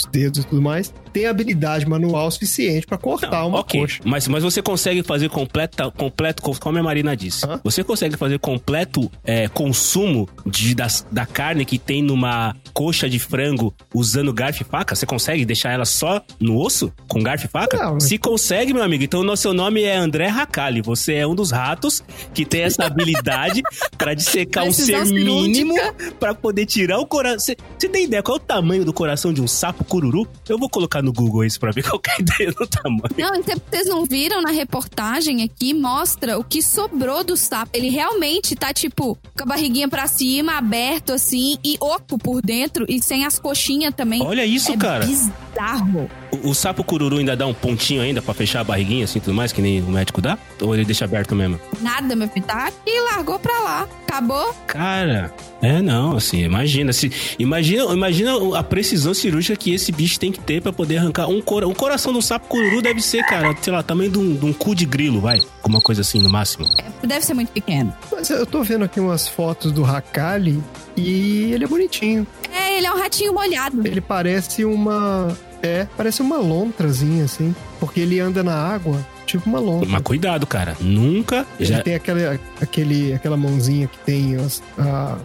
os 0.00 0.06
dedos 0.06 0.44
e 0.44 0.46
tudo 0.46 0.62
mais, 0.62 0.92
tem 1.12 1.26
habilidade 1.26 1.86
manual 1.86 2.30
suficiente 2.30 2.86
para 2.86 2.98
cortar 2.98 3.30
Não, 3.42 3.48
uma 3.48 3.60
okay. 3.60 3.80
coxa. 3.80 4.00
Mas, 4.04 4.26
mas 4.28 4.42
você 4.42 4.62
consegue 4.62 5.02
fazer 5.02 5.28
completa, 5.28 5.90
completo, 5.90 6.42
como 6.42 6.78
a 6.78 6.82
Marina 6.82 7.16
disse, 7.16 7.46
Hã? 7.46 7.60
você 7.62 7.84
consegue 7.84 8.16
fazer 8.16 8.38
completo 8.38 9.10
é, 9.24 9.48
consumo 9.48 10.28
de, 10.46 10.74
das, 10.74 11.06
da 11.10 11.26
carne 11.26 11.64
que 11.64 11.78
tem 11.78 12.02
numa 12.02 12.54
coxa 12.72 13.08
de 13.08 13.18
frango 13.18 13.74
usando 13.94 14.32
garfo 14.32 14.62
e 14.62 14.64
faca? 14.64 14.94
Você 14.94 15.06
consegue 15.06 15.44
deixar 15.44 15.72
ela 15.72 15.84
só 15.84 16.22
no 16.38 16.58
osso 16.58 16.92
com 17.08 17.22
garfo 17.22 17.46
e 17.46 17.48
faca? 17.48 17.76
Não, 17.76 18.00
Se 18.00 18.18
consegue, 18.18 18.72
meu 18.72 18.82
amigo, 18.82 19.04
então 19.04 19.20
o 19.20 19.36
seu 19.36 19.52
nome 19.52 19.82
é 19.82 19.96
André 19.96 20.28
Hakali. 20.28 20.80
Você 20.82 21.14
é 21.14 21.26
um 21.26 21.34
dos 21.34 21.50
ratos 21.50 22.02
que 22.32 22.44
tem 22.44 22.62
essa 22.62 22.84
habilidade 22.84 23.62
para 23.98 24.14
dissecar 24.14 24.64
um 24.64 24.72
ser 24.72 25.04
mínimo 25.06 25.74
para 26.18 26.34
poder 26.34 26.66
tirar 26.66 26.98
o 26.98 27.06
coração. 27.06 27.54
Você 27.78 27.88
tem 27.88 28.04
ideia 28.04 28.22
qual 28.22 28.36
é 28.36 28.40
o 28.40 28.42
tamanho 28.42 28.84
do 28.84 28.92
coração 28.92 29.32
de 29.32 29.40
um 29.40 29.48
sapo 29.48 29.84
cururu? 29.90 30.26
Eu 30.48 30.56
vou 30.56 30.70
colocar 30.70 31.02
no 31.02 31.12
Google 31.12 31.44
isso 31.44 31.58
pra 31.58 31.72
ver 31.72 31.82
qual 31.82 32.00
é 32.06 32.12
a 32.12 32.20
ideia 32.20 32.52
do 32.52 32.66
tamanho. 32.66 33.02
Não, 33.18 33.34
então, 33.34 33.60
vocês 33.68 33.88
não 33.88 34.04
viram 34.06 34.40
na 34.40 34.50
reportagem 34.50 35.42
aqui? 35.42 35.74
Mostra 35.74 36.38
o 36.38 36.44
que 36.44 36.62
sobrou 36.62 37.24
do 37.24 37.36
sapo. 37.36 37.72
Ele 37.74 37.88
realmente 37.88 38.54
tá, 38.54 38.72
tipo, 38.72 39.18
com 39.36 39.42
a 39.42 39.46
barriguinha 39.46 39.88
pra 39.88 40.06
cima, 40.06 40.56
aberto 40.56 41.12
assim, 41.12 41.58
e 41.64 41.76
oco 41.80 42.16
por 42.16 42.40
dentro, 42.40 42.86
e 42.88 43.02
sem 43.02 43.24
as 43.26 43.38
coxinhas 43.38 43.92
também. 43.94 44.22
Olha 44.22 44.46
isso, 44.46 44.70
é 44.70 44.76
cara. 44.76 45.04
bizarro. 45.04 46.08
O, 46.32 46.50
o, 46.50 46.54
sapo 46.54 46.84
cururu 46.84 47.18
ainda 47.18 47.36
dá 47.36 47.46
um 47.46 47.54
pontinho 47.54 48.02
ainda 48.02 48.22
pra 48.22 48.32
fechar 48.34 48.60
a 48.60 48.64
barriguinha, 48.64 49.04
assim, 49.04 49.20
tudo 49.20 49.34
mais, 49.34 49.52
que 49.52 49.60
nem 49.60 49.80
o 49.80 49.90
médico 49.90 50.20
dá? 50.20 50.38
Ou 50.60 50.74
ele 50.74 50.84
deixa 50.84 51.04
aberto 51.04 51.34
mesmo? 51.34 51.58
Nada, 51.80 52.14
meu 52.14 52.28
filho. 52.28 52.46
Tá 52.46 52.66
aqui, 52.66 53.00
largou 53.12 53.38
pra 53.38 53.58
lá. 53.60 53.88
Acabou. 54.06 54.54
Cara, 54.66 55.32
é 55.62 55.80
não, 55.80 56.16
assim, 56.16 56.42
imagina. 56.42 56.92
Se, 56.92 57.10
imagina, 57.38 57.84
imagina 57.92 58.58
a 58.58 58.62
precisão 58.62 59.14
cirúrgica 59.14 59.56
que 59.56 59.72
esse 59.72 59.92
bicho 59.92 60.18
tem 60.18 60.32
que 60.32 60.40
ter 60.40 60.60
pra 60.60 60.72
poder 60.72 60.98
arrancar 60.98 61.28
um, 61.28 61.40
cora, 61.40 61.66
um 61.66 61.74
coração 61.74 62.12
do 62.12 62.20
sapo 62.20 62.48
cururu 62.48 62.82
deve 62.82 63.00
ser, 63.00 63.24
cara, 63.24 63.54
sei 63.60 63.72
lá, 63.72 63.82
tamanho 63.82 64.10
de 64.10 64.18
um, 64.18 64.34
de 64.34 64.46
um 64.46 64.52
cu 64.52 64.74
de 64.74 64.84
grilo, 64.84 65.20
vai. 65.20 65.40
Alguma 65.62 65.80
coisa 65.80 66.00
assim, 66.00 66.20
no 66.20 66.28
máximo. 66.28 66.66
É, 66.78 67.06
deve 67.06 67.24
ser 67.24 67.34
muito 67.34 67.52
pequeno. 67.52 67.94
Mas 68.10 68.30
eu 68.30 68.46
tô 68.46 68.62
vendo 68.62 68.84
aqui 68.84 68.98
umas 68.98 69.28
fotos 69.28 69.70
do 69.72 69.84
Hakali 69.84 70.62
e 70.96 71.52
ele 71.52 71.64
é 71.64 71.68
bonitinho. 71.68 72.26
É, 72.52 72.76
ele 72.76 72.86
é 72.86 72.92
um 72.92 72.98
ratinho 72.98 73.32
molhado. 73.32 73.86
Ele 73.86 74.00
parece 74.00 74.64
uma 74.64 75.36
é, 75.62 75.86
parece 75.96 76.22
uma 76.22 76.38
lontrazinha, 76.38 77.24
assim. 77.24 77.54
Porque 77.78 78.00
ele 78.00 78.20
anda 78.20 78.42
na 78.42 78.54
água, 78.54 79.04
tipo 79.26 79.48
uma 79.48 79.58
lontra. 79.58 79.88
Mas 79.88 80.02
cuidado, 80.02 80.46
cara. 80.46 80.76
Nunca. 80.80 81.46
Ele 81.58 81.68
já... 81.68 81.82
tem 81.82 81.94
aquela, 81.94 82.38
aquele, 82.60 83.12
aquela 83.12 83.36
mãozinha 83.36 83.86
que 83.86 83.98
tem 83.98 84.36
as, 84.36 84.62
a, 84.78 85.18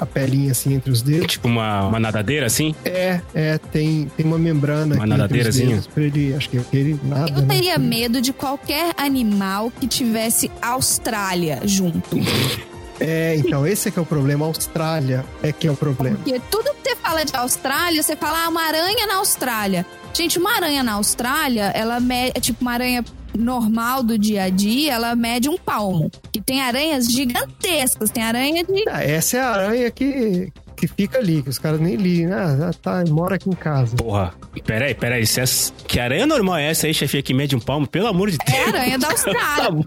a 0.00 0.06
pelinha 0.06 0.52
assim 0.52 0.74
entre 0.74 0.90
os 0.90 1.00
dedos. 1.00 1.26
Tipo 1.26 1.48
uma, 1.48 1.86
uma 1.86 2.00
nadadeira 2.00 2.46
assim? 2.46 2.74
É, 2.84 3.20
é, 3.34 3.58
tem, 3.58 4.10
tem 4.16 4.26
uma 4.26 4.38
membrana 4.38 4.96
uma 4.96 5.06
nadadeirazinha. 5.06 5.82
Pra 5.94 6.02
ele, 6.02 6.34
acho 6.34 6.48
que 6.48 6.60
ele 6.72 6.98
nada. 7.04 7.30
Eu 7.30 7.42
né? 7.42 7.54
teria 7.54 7.78
né? 7.78 7.86
medo 7.86 8.20
de 8.20 8.32
qualquer 8.32 8.92
animal 8.96 9.70
que 9.70 9.86
tivesse 9.86 10.50
Austrália 10.60 11.60
junto. 11.64 12.16
É, 13.02 13.36
então, 13.36 13.66
esse 13.66 13.88
é 13.88 13.90
que 13.90 13.98
é 13.98 14.02
o 14.02 14.06
problema. 14.06 14.44
A 14.44 14.48
Austrália 14.48 15.24
é 15.42 15.52
que 15.52 15.66
é 15.66 15.70
o 15.70 15.76
problema. 15.76 16.16
Porque 16.16 16.40
tudo 16.50 16.74
que 16.74 16.90
você 16.90 16.96
fala 16.96 17.24
de 17.24 17.36
Austrália, 17.36 18.02
você 18.02 18.16
fala 18.16 18.44
ah, 18.44 18.48
uma 18.48 18.62
aranha 18.62 19.06
na 19.06 19.16
Austrália. 19.16 19.86
Gente, 20.14 20.38
uma 20.38 20.54
aranha 20.54 20.82
na 20.82 20.92
Austrália, 20.94 21.72
ela 21.74 21.98
é 22.10 22.40
tipo 22.40 22.60
uma 22.62 22.72
aranha 22.72 23.04
normal 23.36 24.02
do 24.02 24.18
dia 24.18 24.44
a 24.44 24.48
dia, 24.48 24.92
ela 24.92 25.14
mede 25.16 25.48
um 25.48 25.56
palmo. 25.56 26.10
E 26.34 26.40
tem 26.40 26.60
aranhas 26.60 27.06
gigantescas, 27.06 28.10
tem 28.10 28.22
aranha 28.22 28.64
de. 28.64 28.84
Ah, 28.88 29.02
essa 29.02 29.38
é 29.38 29.40
a 29.40 29.50
aranha 29.50 29.90
que, 29.90 30.52
que 30.76 30.86
fica 30.86 31.18
ali, 31.18 31.42
que 31.42 31.48
os 31.48 31.58
caras 31.58 31.80
nem 31.80 31.96
ligam. 31.96 32.32
Ah, 32.32 32.70
tá, 32.80 33.04
mora 33.08 33.36
aqui 33.36 33.48
em 33.48 33.54
casa. 33.54 33.96
Porra, 33.96 34.34
peraí, 34.64 34.94
peraí. 34.94 35.26
Se 35.26 35.40
essa... 35.40 35.72
Que 35.86 35.98
aranha 35.98 36.26
normal 36.26 36.56
é 36.58 36.70
essa 36.70 36.86
aí, 36.86 36.94
chefia, 36.94 37.22
que 37.22 37.32
mede 37.32 37.56
um 37.56 37.60
palmo? 37.60 37.86
Pelo 37.86 38.08
amor 38.08 38.30
de 38.30 38.38
Deus. 38.38 38.58
É 38.58 38.64
a 38.64 38.68
aranha 38.68 38.98
da 38.98 39.08
Austrália. 39.12 39.84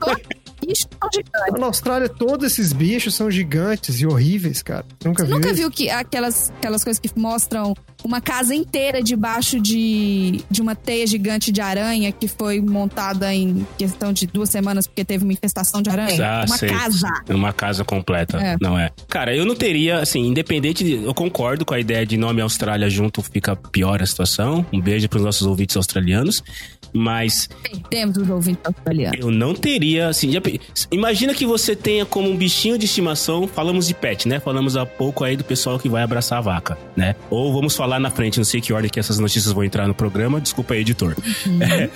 Bichos 0.66 0.88
são 1.00 1.10
gigantes. 1.14 1.60
Na 1.60 1.66
Austrália, 1.68 2.10
todos 2.10 2.46
esses 2.46 2.74
bichos 2.74 3.14
são 3.16 3.30
gigantes 3.30 4.00
e 4.02 4.06
horríveis, 4.06 4.62
cara. 4.62 4.86
Nunca 5.04 5.24
Você 5.24 5.28
viu 5.28 5.36
nunca 5.36 5.48
isso? 5.50 5.58
viu 5.58 5.72
que 5.72 5.90
aquelas, 5.90 6.52
aquelas 6.58 6.84
coisas 6.84 7.00
que 7.00 7.10
mostram 7.18 7.76
uma 8.04 8.22
casa 8.22 8.54
inteira 8.54 9.02
debaixo 9.02 9.60
de, 9.60 10.44
de 10.50 10.62
uma 10.62 10.76
teia 10.76 11.08
gigante 11.08 11.52
de 11.52 11.60
aranha 11.60 12.12
que 12.12 12.28
foi 12.28 12.62
montada 12.62 13.34
em 13.34 13.66
questão 13.78 14.14
de 14.14 14.28
duas 14.28 14.50
semanas 14.50 14.86
porque 14.86 15.04
teve 15.04 15.24
uma 15.24 15.34
infestação 15.34 15.82
de 15.82 15.90
aranha? 15.90 16.16
Ah, 16.24 16.46
uma 16.48 16.58
sei. 16.58 16.70
casa. 16.70 17.08
Uma 17.30 17.54
casa 17.54 17.84
completa. 17.84 18.38
É. 18.38 18.58
Não 18.62 18.78
é. 18.78 18.92
Cara, 19.08 19.36
eu 19.36 19.46
não 19.46 19.56
teria, 19.56 20.00
assim, 20.00 20.20
independente 20.28 20.84
de. 20.84 21.04
Eu 21.04 21.14
concordo 21.14 21.66
com 21.66 21.74
a 21.74 21.80
ideia 21.80 22.06
de 22.06 22.18
nome 22.18 22.42
Austrália 22.42 22.90
junto 22.90 23.22
fica 23.22 23.56
pior 23.56 24.02
a 24.02 24.06
situação. 24.06 24.66
Um 24.72 24.80
beijo 24.80 25.10
para 25.10 25.18
os 25.18 25.24
nossos 25.26 25.48
ouvintes 25.48 25.76
australianos. 25.76 26.44
Mas. 26.96 27.50
Perdemos 27.62 28.18
os 28.18 28.30
ouvintes 28.30 28.62
australianos. 28.64 29.20
Eu 29.20 29.30
não 29.30 29.54
teria, 29.54 30.08
assim. 30.08 30.32
Já, 30.32 30.42
imagina 30.90 31.34
que 31.34 31.46
você 31.46 31.76
tenha 31.76 32.06
como 32.06 32.30
um 32.30 32.38
bichinho 32.38 32.78
de 32.78 32.86
estimação. 32.86 33.48
Falamos 33.48 33.86
de 33.86 33.94
pet, 33.94 34.28
né? 34.30 34.40
Falamos 34.40 34.78
há 34.78 34.86
pouco 34.86 35.26
aí 35.26 35.36
do 35.36 35.44
pessoal 35.44 35.78
que 35.78 35.90
vai 35.90 36.04
abraçar 36.04 36.38
a 36.38 36.42
vaca, 36.42 36.78
né? 36.96 37.16
Ou 37.30 37.52
vamos 37.52 37.76
falar 37.76 38.00
na 38.00 38.10
frente, 38.10 38.38
não 38.38 38.46
sei 38.46 38.62
que 38.62 38.72
ordem 38.72 38.90
que 38.90 39.00
essas 39.00 39.20
notícias 39.20 39.52
vão 39.52 39.64
entrar 39.66 39.88
no 39.88 39.94
programa. 39.94 40.40
Desculpa 40.40 40.74
aí, 40.74 40.80
editor. 40.80 41.16
Uhum. 41.46 41.62
É, 41.62 41.90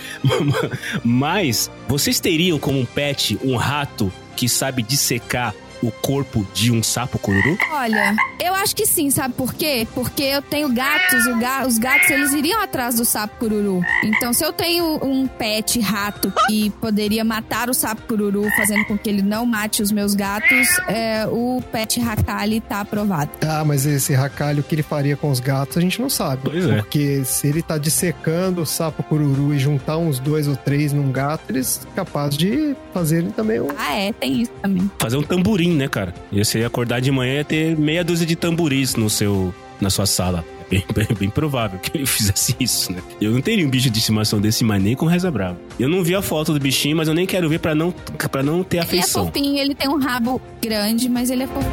mas 1.01 1.71
vocês 1.88 2.19
teriam 2.19 2.59
como 2.59 2.79
um 2.79 2.85
pet 2.85 3.39
um 3.41 3.55
rato 3.55 4.12
que 4.35 4.49
sabe 4.49 4.83
dissecar 4.83 5.53
o 5.82 5.92
corpo 5.92 6.46
de 6.54 6.72
um 6.72 6.84
sapo 6.84 7.18
cururu? 7.20 7.58
Olha, 7.72 8.15
eu 8.39 8.54
acho 8.56 8.76
que 8.76 8.86
sim, 8.86 9.10
sabe 9.10 9.34
por 9.34 9.54
quê? 9.54 9.88
Porque 9.94 10.24
eu 10.24 10.42
tenho 10.42 10.70
gatos, 10.74 11.24
ga 11.39 11.65
os 11.68 11.78
gatos 11.78 12.10
eles 12.10 12.34
iriam 12.34 12.62
atrás 12.62 12.96
do 12.96 13.06
sapo 13.06 13.38
cururu. 13.38 13.82
Então, 14.04 14.34
se 14.34 14.44
eu 14.44 14.52
tenho 14.52 15.00
um 15.04 15.28
pet 15.28 15.80
rato 15.80 16.32
que 16.48 16.70
poderia 16.72 17.24
matar 17.24 17.70
o 17.70 17.74
sapo 17.74 18.02
cururu, 18.04 18.48
fazendo 18.56 18.86
com 18.86 18.98
que 18.98 19.10
ele 19.10 19.22
não 19.22 19.46
mate 19.46 19.82
os 19.82 19.92
meus 19.92 20.13
gatos, 20.13 20.68
é, 20.88 21.26
o 21.28 21.62
pet 21.72 22.00
Hakali 22.00 22.62
tá 22.62 22.82
aprovado. 22.82 23.32
Ah, 23.42 23.63
mas 23.65 23.86
esse 23.86 24.15
Hakali, 24.15 24.60
o 24.60 24.63
que 24.63 24.76
ele 24.76 24.84
faria 24.84 25.15
com 25.15 25.30
os 25.30 25.39
gatos, 25.39 25.78
a 25.78 25.82
gente 25.82 26.02
não 26.02 26.10
sabe. 26.10 26.42
Pois 26.44 26.65
é. 26.65 26.78
Porque 26.78 27.24
se 27.24 27.48
ele 27.48 27.62
tá 27.62 27.78
dissecando 27.78 28.62
o 28.62 28.65
sapo 28.65 29.04
cururu 29.04 29.54
e 29.54 29.60
juntar 29.60 29.98
uns 29.98 30.20
dois 30.20 30.48
ou 30.48 30.56
três 30.56 30.94
num 30.94 31.12
gato, 31.12 31.44
eles 31.50 31.88
capazes 31.96 32.38
de 32.38 32.76
fazerem 32.94 33.32
também 33.32 33.60
um... 33.60 33.68
Ah, 33.78 33.96
é, 33.96 34.13
tem 34.13 34.42
isso 34.42 34.52
também. 34.62 34.89
Fazer 35.00 35.18
um 35.18 35.24
tamborim 35.24 35.68
né, 35.73 35.88
cara? 35.88 36.13
E 36.32 36.43
você 36.43 36.60
ia 36.60 36.67
acordar 36.67 36.99
de 36.99 37.12
manhã 37.12 37.34
e 37.34 37.38
ia 37.38 37.43
ter 37.45 37.77
meia 37.77 38.03
dúzia 38.03 38.25
de 38.25 38.36
tamboris 38.36 38.95
no 38.95 39.10
seu, 39.10 39.53
na 39.79 39.89
sua 39.89 40.05
sala. 40.05 40.45
É 40.62 40.69
bem, 40.69 40.86
bem, 40.93 41.08
bem, 41.17 41.29
provável 41.29 41.79
que 41.79 41.97
ele 41.97 42.05
fizesse 42.05 42.55
isso, 42.60 42.91
né? 42.91 43.01
Eu 43.19 43.32
não 43.32 43.41
teria 43.41 43.65
um 43.65 43.69
bicho 43.69 43.89
de 43.89 43.99
estimação 43.99 44.39
desse, 44.39 44.63
mas 44.63 44.82
nem 44.82 44.95
com 44.95 45.05
reza 45.05 45.32
brava. 45.32 45.58
Eu 45.79 45.89
não 45.89 46.03
vi 46.03 46.15
a 46.15 46.21
foto 46.21 46.53
do 46.53 46.60
bichinho, 46.60 46.95
mas 46.95 47.08
eu 47.08 47.13
nem 47.13 47.25
quero 47.25 47.49
ver 47.49 47.60
para 47.60 47.73
não, 47.73 47.91
pra 48.32 48.43
não 48.43 48.63
ter 48.63 48.79
afeição. 48.79 49.23
Ele 49.23 49.29
é 49.29 49.32
fofinho, 49.32 49.58
ele 49.58 49.75
tem 49.75 49.89
um 49.89 49.99
rabo 49.99 50.41
grande, 50.62 51.10
mas 51.10 51.29
ele 51.29 51.43
é 51.43 51.47
fofinho. 51.47 51.69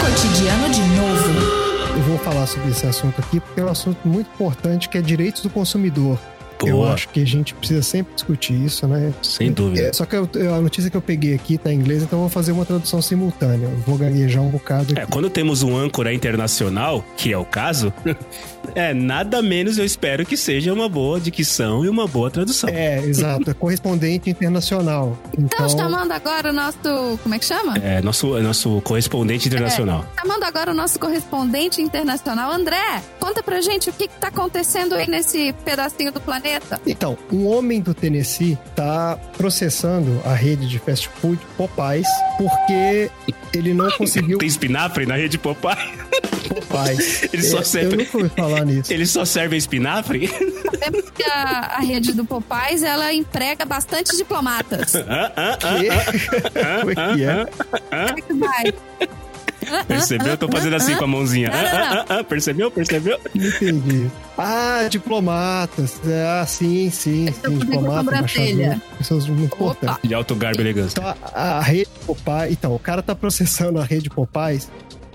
Cotidiano 0.00 0.70
de 0.70 0.80
novo. 0.80 1.60
Eu 1.96 2.02
vou 2.02 2.18
falar 2.18 2.46
sobre 2.46 2.70
esse 2.70 2.86
assunto 2.86 3.20
aqui 3.20 3.40
porque 3.40 3.60
é 3.60 3.64
um 3.64 3.68
assunto 3.68 4.06
muito 4.06 4.28
importante 4.32 4.88
que 4.88 4.96
é 4.96 5.02
direitos 5.02 5.42
do 5.42 5.50
consumidor 5.50 6.18
Eu 6.66 6.76
Boa. 6.76 6.92
acho 6.92 7.08
que 7.08 7.22
a 7.22 7.26
gente 7.26 7.54
precisa 7.54 7.82
sempre 7.82 8.14
discutir 8.14 8.52
isso, 8.54 8.86
né? 8.86 9.12
Sem 9.22 9.52
dúvida. 9.52 9.86
É, 9.88 9.92
só 9.92 10.04
que 10.04 10.16
eu- 10.16 10.28
a 10.54 10.60
notícia 10.60 10.90
que 10.90 10.96
eu 10.96 11.00
peguei 11.02 11.34
aqui 11.34 11.56
tá 11.58 11.72
em 11.72 11.76
inglês, 11.76 12.02
então 12.02 12.18
eu 12.18 12.22
vou 12.22 12.28
fazer 12.28 12.52
uma 12.52 12.64
tradução 12.64 13.00
simultânea. 13.00 13.66
Eu 13.66 13.78
vou 13.86 13.96
gaguejar 13.96 14.42
um 14.42 14.50
bocado 14.50 14.98
É, 14.98 15.02
aqui. 15.02 15.12
quando 15.12 15.30
temos 15.30 15.62
um 15.62 15.76
âncora 15.76 16.12
internacional, 16.12 17.04
que 17.16 17.32
é 17.32 17.38
o 17.38 17.44
caso, 17.44 17.92
é 18.74 18.94
nada 18.94 19.42
menos 19.42 19.78
eu 19.78 19.84
espero 19.84 20.24
que 20.24 20.36
seja 20.36 20.72
uma 20.72 20.88
boa 20.88 21.20
dicção 21.20 21.84
e 21.84 21.88
uma 21.88 22.06
boa 22.06 22.30
tradução. 22.30 22.68
É, 22.70 22.98
exato. 23.04 23.50
É 23.50 23.54
correspondente 23.54 24.30
internacional. 24.30 25.18
Então, 25.32 25.66
Estamos 25.66 25.72
chamando 25.72 26.12
agora 26.12 26.50
o 26.50 26.52
nosso. 26.52 27.18
Como 27.22 27.34
é 27.34 27.38
que 27.38 27.44
chama? 27.44 27.76
É, 27.78 28.00
nosso, 28.02 28.36
é 28.36 28.42
nosso 28.42 28.80
correspondente 28.82 29.48
internacional. 29.48 30.04
Chamando 30.20 30.44
agora 30.44 30.70
o 30.70 30.74
nosso 30.74 30.98
correspondente 30.98 31.80
internacional. 31.82 32.52
André, 32.52 33.02
conta 33.18 33.42
pra 33.42 33.60
gente 33.60 33.90
o 33.90 33.92
que, 33.92 34.08
que 34.08 34.18
tá 34.18 34.28
acontecendo 34.28 34.94
aí 34.94 35.08
nesse 35.08 35.52
pedacinho 35.64 36.12
do 36.12 36.20
planeta. 36.20 36.80
então, 36.86 37.16
um 37.32 37.46
homem 37.46 37.80
do 37.80 37.94
Tennessee 37.94 38.58
tá 38.74 39.18
processando 39.36 40.20
a 40.24 40.34
rede 40.34 40.68
de 40.68 40.78
fast 40.78 41.08
food 41.20 41.40
Popeyes 41.56 42.08
porque 42.38 43.10
ele 43.54 43.74
não 43.74 43.90
conseguiu 43.92 44.38
Tem 44.38 44.48
espinafre 44.48 45.06
na 45.06 45.16
rede 45.16 45.38
Popeye? 45.38 45.76
Popeyes. 46.54 47.22
Ele 47.32 47.42
só 47.42 47.58
É, 47.60 47.64
serve- 47.64 47.92
Eu 47.94 47.98
nunca 47.98 48.16
ouvi 48.18 48.28
falar 48.36 48.64
nisso. 48.64 48.92
Ele 48.92 49.06
só 49.06 49.24
serve 49.24 49.56
espinafre? 49.56 50.28
Que 51.14 51.22
a, 51.24 51.76
a 51.76 51.80
rede 51.80 52.12
do 52.12 52.24
Popeyes, 52.24 52.82
ela 52.82 53.12
emprega 53.12 53.64
bastante 53.64 54.16
diplomatas. 54.16 54.94
Hã? 54.96 55.32
Hã? 55.36 55.56
Que? 55.58 55.88
Como 56.80 56.90
é 56.90 56.94
que 57.14 57.24
é? 57.24 57.46
Como 57.46 58.18
é 58.18 58.22
que 58.22 58.34
vai? 58.34 58.74
Percebeu? 59.86 60.28
Eu 60.28 60.36
tô 60.38 60.48
fazendo 60.48 60.74
assim 60.74 60.96
com 60.96 61.04
a 61.04 61.06
mãozinha. 61.06 61.50
Percebeu? 62.28 62.70
Percebeu? 62.70 63.20
Não 63.34 63.46
entendi. 63.46 64.10
Ah, 64.36 64.86
diplomatas. 64.90 66.00
Ah, 66.26 66.44
sim, 66.46 66.90
sim, 66.90 67.26
sim. 67.44 67.58
Diplomata, 67.58 68.16
embaixador. 68.16 68.80
Pessoas 68.98 69.28
muito 69.28 69.54
Opa. 69.54 69.64
importantes. 69.74 70.08
De 70.08 70.14
alto 70.14 70.34
garbo 70.34 70.60
e 70.60 70.62
elegância. 70.62 70.98
Então, 70.98 71.14
a, 71.34 71.58
a 71.58 71.60
rede 71.60 71.88
Popeye... 72.06 72.52
Então, 72.52 72.74
o 72.74 72.78
cara 72.78 73.02
tá 73.02 73.14
processando 73.14 73.78
a 73.78 73.84
rede 73.84 74.08
Popeyes 74.08 74.68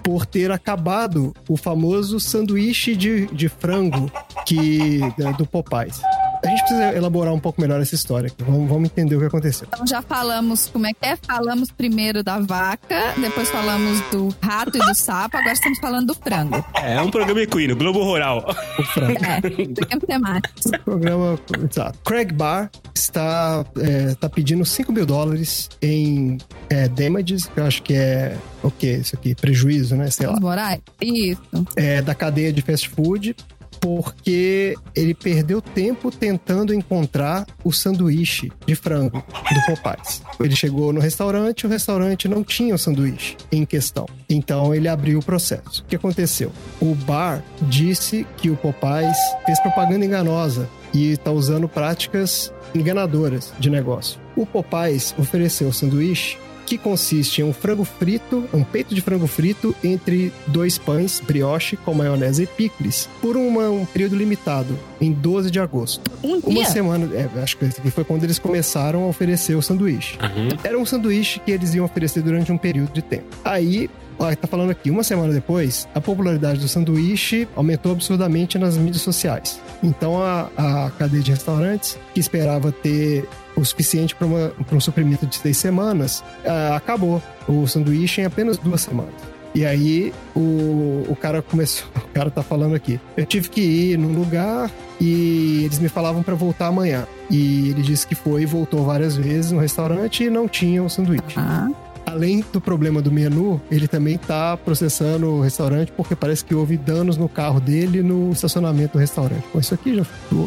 por 0.06 0.24
ter 0.24 0.52
acabado 0.52 1.34
o 1.50 1.58
famoso 1.58 2.20
sanduíche 2.20 2.96
de, 2.96 3.26
de 3.26 3.50
frango 3.50 4.12
que, 4.46 5.00
do 5.36 5.48
Popeyes. 5.48 6.00
A 6.46 6.50
gente 6.50 6.60
precisa 6.60 6.96
elaborar 6.96 7.34
um 7.34 7.40
pouco 7.40 7.60
melhor 7.60 7.82
essa 7.82 7.96
história. 7.96 8.28
aqui. 8.28 8.44
Vamos, 8.44 8.70
vamos 8.70 8.86
entender 8.90 9.16
o 9.16 9.20
que 9.20 9.26
aconteceu. 9.26 9.68
Então 9.72 9.86
já 9.88 10.02
falamos 10.02 10.68
como 10.68 10.86
é 10.86 10.94
que 10.94 11.06
é. 11.06 11.16
Falamos 11.16 11.72
primeiro 11.72 12.24
da 12.24 12.40
vaca, 12.40 13.14
depois 13.20 13.50
falamos 13.50 14.00
do 14.12 14.34
rato 14.42 14.78
e 14.78 14.80
do 14.80 14.94
sapo, 14.94 15.38
agora 15.38 15.54
estamos 15.54 15.80
falando 15.80 16.08
do 16.08 16.16
frango. 16.16 16.64
É 16.76 17.02
um 17.02 17.10
programa 17.10 17.42
equino, 17.42 17.76
Globo 17.76 18.04
Rural. 18.04 18.46
O 18.78 18.84
frango. 18.84 19.18
É, 19.26 19.42
sempre 19.90 20.08
temático. 20.08 20.56
programa. 20.84 21.40
Exato. 21.70 21.98
Craig 22.04 22.32
Barr 22.32 22.70
está, 22.94 23.66
é, 23.80 24.16
tá 24.16 24.30
pedindo 24.30 24.64
5 24.66 24.92
mil 24.92 25.06
dólares 25.06 25.70
em 25.82 26.38
é, 26.70 26.88
damages, 26.88 27.46
que 27.46 27.60
eu 27.60 27.66
acho 27.66 27.82
que 27.82 27.94
é 27.94 28.38
o 28.62 28.72
que 28.72 28.88
isso 28.88 29.16
aqui? 29.16 29.36
Prejuízo, 29.36 29.96
né? 29.96 30.10
Sei 30.10 30.26
lá. 30.28 30.34
Os 30.34 30.40
Moraes? 30.40 30.82
Isso. 31.02 31.42
É, 31.76 32.02
da 32.02 32.16
cadeia 32.16 32.52
de 32.52 32.62
fast 32.62 32.90
food. 32.90 33.36
Porque 33.80 34.76
ele 34.96 35.14
perdeu 35.14 35.62
tempo 35.62 36.12
tentando 36.12 36.74
encontrar 36.74 37.46
o 37.64 37.72
sanduíche 37.72 38.52
de 38.66 38.76
frango 38.76 39.18
do 39.20 39.76
Popeyes. 39.76 40.22
Ele 40.40 40.56
chegou 40.56 40.92
no 40.92 41.00
restaurante, 41.00 41.66
o 41.66 41.70
restaurante 41.70 42.28
não 42.28 42.44
tinha 42.44 42.76
o 42.76 42.78
sanduíche 42.78 43.38
em 43.52 43.66
questão. 43.66 44.06
Então 44.30 44.74
ele 44.74 44.88
abriu 44.88 45.20
o 45.20 45.24
processo. 45.24 45.84
O 45.84 45.86
que 45.86 45.96
aconteceu? 45.96 46.52
O 46.82 46.96
bar 46.96 47.44
disse 47.64 48.26
que 48.38 48.50
o 48.50 48.56
Popeyes 48.56 49.18
fez 49.46 49.60
propaganda 49.62 50.06
enganosa 50.06 50.70
e 50.94 51.12
está 51.12 51.32
usando 51.32 51.68
práticas 51.68 52.54
enganadoras 52.74 53.54
de 53.60 53.70
negócio. 53.70 54.20
O 54.36 54.46
Popeyes 54.46 55.14
ofereceu 55.18 55.70
o 55.70 55.74
sanduíche 55.74 56.38
que 56.66 56.78
consiste 56.78 57.42
em 57.42 57.44
um 57.44 57.54
frango 57.54 57.84
frito, 57.86 58.44
um 58.54 58.64
peito 58.64 58.94
de 58.96 59.02
frango 59.02 59.28
frito 59.28 59.76
entre 59.84 60.34
dois 60.48 60.78
pães 60.78 61.22
brioche 61.26 61.78
com 61.78 61.94
maionese 61.94 62.44
e 62.44 62.48
picles, 62.48 63.08
por 63.22 63.38
uma- 63.38 63.70
um 63.70 63.86
período 63.86 64.16
limitado, 64.16 64.78
em 65.00 65.12
12 65.12 65.52
de 65.52 65.60
agosto. 65.60 66.02
Um 66.24 66.38
Uma 66.40 66.62
dia. 66.64 66.66
semana, 66.66 67.10
é, 67.14 67.30
acho 67.42 67.58
que 67.58 67.66
esse 67.66 67.80
aqui 67.80 67.92
foi 67.92 68.04
quando 68.04 68.24
eles 68.24 68.40
começaram 68.40 69.04
a 69.04 69.08
oferecer 69.08 69.56
o 69.56 69.62
sanduíche. 69.62 70.18
Era 70.64 70.78
um 70.78 70.86
sanduíche 70.86 71.40
que 71.40 71.52
eles 71.52 71.74
iam 71.76 71.86
oferecer 71.86 72.22
durante 72.22 72.52
um 72.52 72.58
período 72.58 72.92
de 72.92 73.02
tempo. 73.02 73.26
Aí, 73.44 73.90
ó, 74.18 74.34
tá 74.36 74.48
falando 74.48 74.72
aqui, 74.72 74.90
uma 74.90 75.04
semana 75.04 75.32
depois, 75.34 75.88
a 75.94 76.02
popularidade 76.02 76.60
do 76.60 76.68
sanduíche 76.68 77.48
aumentou 77.56 77.92
absurdamente 77.92 78.58
nas 78.58 78.76
mídias 78.78 79.02
sociais. 79.04 79.60
Então 79.84 80.22
a, 80.22 80.50
a 80.58 80.92
cadeia 80.98 81.22
de 81.22 81.32
restaurantes, 81.32 81.98
que 82.14 82.20
esperava 82.20 82.72
ter 82.72 83.28
o 83.56 83.64
suficiente 83.64 84.16
para 84.16 84.28
um 84.76 84.80
suprimento 84.80 85.26
de 85.26 85.36
seis 85.38 85.58
semanas, 85.58 86.24
ah, 86.46 86.76
acabou 86.76 87.22
o 87.48 87.68
sanduíche 87.68 88.22
em 88.22 88.26
apenas 88.26 88.58
duas 88.58 88.82
semanas. 88.82 89.14
E 89.56 89.66
aí 89.66 90.14
o, 90.36 91.06
o 91.08 91.16
cara 91.20 91.42
começou, 91.42 91.88
o 91.96 92.14
cara 92.14 92.30
tá 92.30 92.44
falando 92.44 92.76
aqui. 92.76 93.00
Eu 93.16 93.26
tive 93.26 93.50
que 93.50 93.62
ir 93.62 93.98
num 93.98 94.14
lugar 94.14 94.70
e 95.00 95.64
eles 95.64 95.80
me 95.80 95.88
falavam 95.88 96.22
para 96.22 96.36
voltar 96.36 96.68
amanhã. 96.68 97.08
E 97.30 97.70
ele 97.70 97.82
disse 97.82 98.06
que 98.06 98.14
foi 98.14 98.44
e 98.44 98.46
voltou 98.46 98.84
várias 98.86 99.16
vezes 99.16 99.52
no 99.52 99.60
restaurante 99.60 100.26
e 100.26 100.30
não 100.30 100.48
tinha 100.48 100.84
o 100.84 100.90
sanduíche. 100.90 101.38
Ah, 101.38 101.70
Além 102.16 102.46
do 102.54 102.62
problema 102.62 103.02
do 103.02 103.12
menu, 103.12 103.60
ele 103.70 103.90
também 103.90 104.18
tá 104.18 104.56
processando 104.56 105.28
o 105.28 105.42
restaurante 105.42 105.92
porque 105.92 106.16
parece 106.16 106.46
que 106.46 106.56
houve 106.56 106.78
danos 106.78 107.18
no 107.18 107.28
carro 107.28 107.60
dele 107.60 108.02
no 108.02 108.32
estacionamento 108.32 108.94
do 108.94 109.00
restaurante. 109.00 109.44
Pô, 109.52 109.60
isso 109.60 109.74
aqui 109.74 109.98
já 109.98 110.06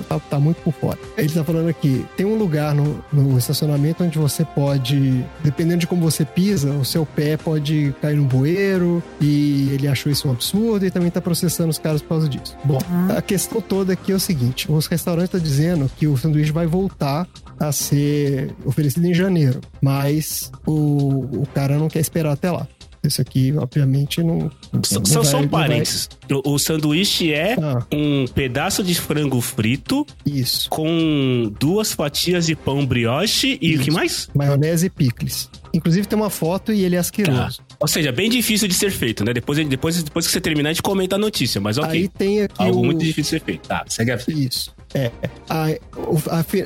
tá, 0.09 0.19
tá 0.19 0.41
muito 0.41 0.63
por 0.63 0.73
fora. 0.73 0.99
Ele 1.19 1.29
tá 1.29 1.45
falando 1.45 1.69
aqui, 1.69 2.07
tem 2.17 2.25
um 2.25 2.39
lugar 2.39 2.75
no, 2.75 3.05
no 3.13 3.37
estacionamento 3.37 4.03
onde 4.03 4.19
você 4.19 4.47
pode, 4.47 5.23
dependendo 5.45 5.81
de 5.81 5.87
como 5.87 6.01
você 6.01 6.25
pisa, 6.25 6.73
o 6.73 6.87
seu 6.87 7.05
pé 7.05 7.37
pode 7.37 7.95
cair 8.01 8.17
no 8.17 8.25
bueiro 8.25 9.03
e 9.21 9.69
ele 9.73 9.87
achou 9.87 10.11
isso 10.11 10.27
um 10.27 10.31
absurdo 10.31 10.87
e 10.87 10.91
também 10.91 11.11
tá 11.11 11.21
processando 11.21 11.69
os 11.69 11.79
caras 11.79 12.01
por 12.01 12.09
causa 12.09 12.31
disso. 12.31 12.57
Bom, 12.65 12.79
a 13.15 13.21
questão 13.21 13.61
toda 13.61 13.93
aqui 13.93 14.11
é 14.11 14.15
o 14.15 14.21
seguinte, 14.21 14.73
os 14.73 14.87
restaurantes 14.87 15.35
estão 15.35 15.41
dizendo 15.41 15.91
que 15.99 16.07
o 16.07 16.17
sanduíche 16.17 16.51
vai 16.51 16.67
voltar 16.67 17.29
a 17.61 17.73
ser 17.73 18.55
oferecido 18.65 19.07
em 19.07 19.13
janeiro, 19.13 19.61
mas 19.83 20.51
o, 20.65 21.43
o 21.43 21.47
cara 21.59 21.77
não 21.79 21.89
quer 21.89 22.01
esperar 22.01 22.33
até 22.33 22.51
lá. 22.51 22.67
Isso 23.03 23.21
aqui, 23.23 23.55
obviamente, 23.57 24.23
não. 24.25 24.51
Só, 24.85 24.99
não 24.99 25.05
só, 25.07 25.23
vai- 25.23 25.31
só 25.31 25.37
um 25.39 25.49
vai- 25.49 25.69
parênteses. 25.69 26.09
O, 26.45 26.55
o 26.55 26.59
sanduíche 26.59 27.33
é 27.33 27.55
Ah, 27.55 27.87
um 27.93 28.27
pedaço 28.27 28.83
de 28.83 28.93
frango 28.95 29.41
frito 29.41 30.05
isso. 30.27 30.69
com 30.69 31.51
duas 31.61 31.93
fatias 31.93 32.45
de 32.47 32.57
pão 32.57 32.85
brioche 32.85 33.57
e 33.63 33.77
o 33.77 33.81
que 33.81 33.91
mais? 33.93 34.29
Maionese 34.35 34.87
e 34.87 34.91
picles. 34.91 35.49
Inclusive 35.73 36.09
tem 36.09 36.19
uma 36.19 36.29
foto 36.29 36.73
e 36.73 36.85
ele 36.85 36.97
é 36.97 36.99
asqueroso. 36.99 37.61
Ou 37.79 37.87
seja, 37.87 38.11
bem 38.11 38.29
difícil 38.29 38.67
de 38.67 38.75
ser 38.75 38.91
feito, 38.91 39.25
né? 39.25 39.33
Depois, 39.33 39.65
depois, 39.69 40.03
depois 40.03 40.27
que 40.27 40.33
você 40.33 40.41
terminar, 40.41 40.71
a 40.71 40.73
gente 40.73 40.83
comenta 40.83 41.15
a 41.15 41.19
notícia, 41.19 41.61
mas 41.61 41.79
ok. 41.79 41.91
Aí 42.01 42.09
tem 42.09 42.43
aqui 42.43 42.63
Algo 42.65 42.81
o... 42.81 42.85
muito 42.85 42.99
difícil 43.05 43.23
de 43.23 43.29
ser 43.29 43.41
feito. 43.45 43.69
Tá, 43.69 43.85
segue 43.89 44.11
a 44.11 44.19
Isso. 44.29 44.75
É. 44.93 45.13
Aí, 45.49 45.79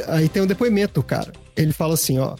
aí 0.08 0.28
tem 0.30 0.42
um 0.42 0.46
depoimento, 0.46 1.02
cara. 1.02 1.30
Ele 1.56 1.72
fala 1.72 1.94
assim, 1.94 2.18
ó. 2.18 2.34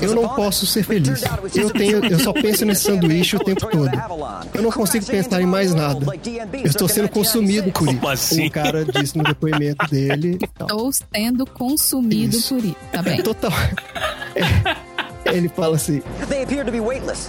Eu 0.00 0.14
não 0.14 0.28
posso 0.28 0.66
ser 0.66 0.82
feliz. 0.82 1.22
Eu 1.54 1.70
tenho, 1.70 2.04
eu 2.04 2.18
só 2.18 2.32
penso 2.34 2.64
nesse 2.64 2.84
sanduíche 2.84 3.36
o 3.36 3.40
tempo 3.40 3.66
todo. 3.66 3.90
Eu 4.54 4.62
não 4.62 4.70
consigo 4.70 5.06
pensar 5.06 5.40
em 5.40 5.46
mais 5.46 5.74
nada. 5.74 6.04
Eu 6.52 6.66
estou 6.66 6.88
sendo 6.88 7.08
consumido 7.08 7.70
por 7.72 7.88
isso. 7.88 7.98
Como 7.98 8.08
assim? 8.08 8.46
O 8.46 8.50
cara 8.50 8.84
disse 8.84 9.16
no 9.16 9.24
depoimento 9.24 9.86
dele. 9.90 10.38
estou 10.42 10.92
sendo 10.92 11.46
consumido 11.46 12.36
Isso. 12.36 12.54
por 12.54 12.64
isso, 12.64 12.76
tá 12.92 13.02
bem? 13.02 13.22
Total. 13.22 13.52
É. 14.34 14.97
Ele 15.24 15.48
fala 15.48 15.76
assim: 15.76 16.02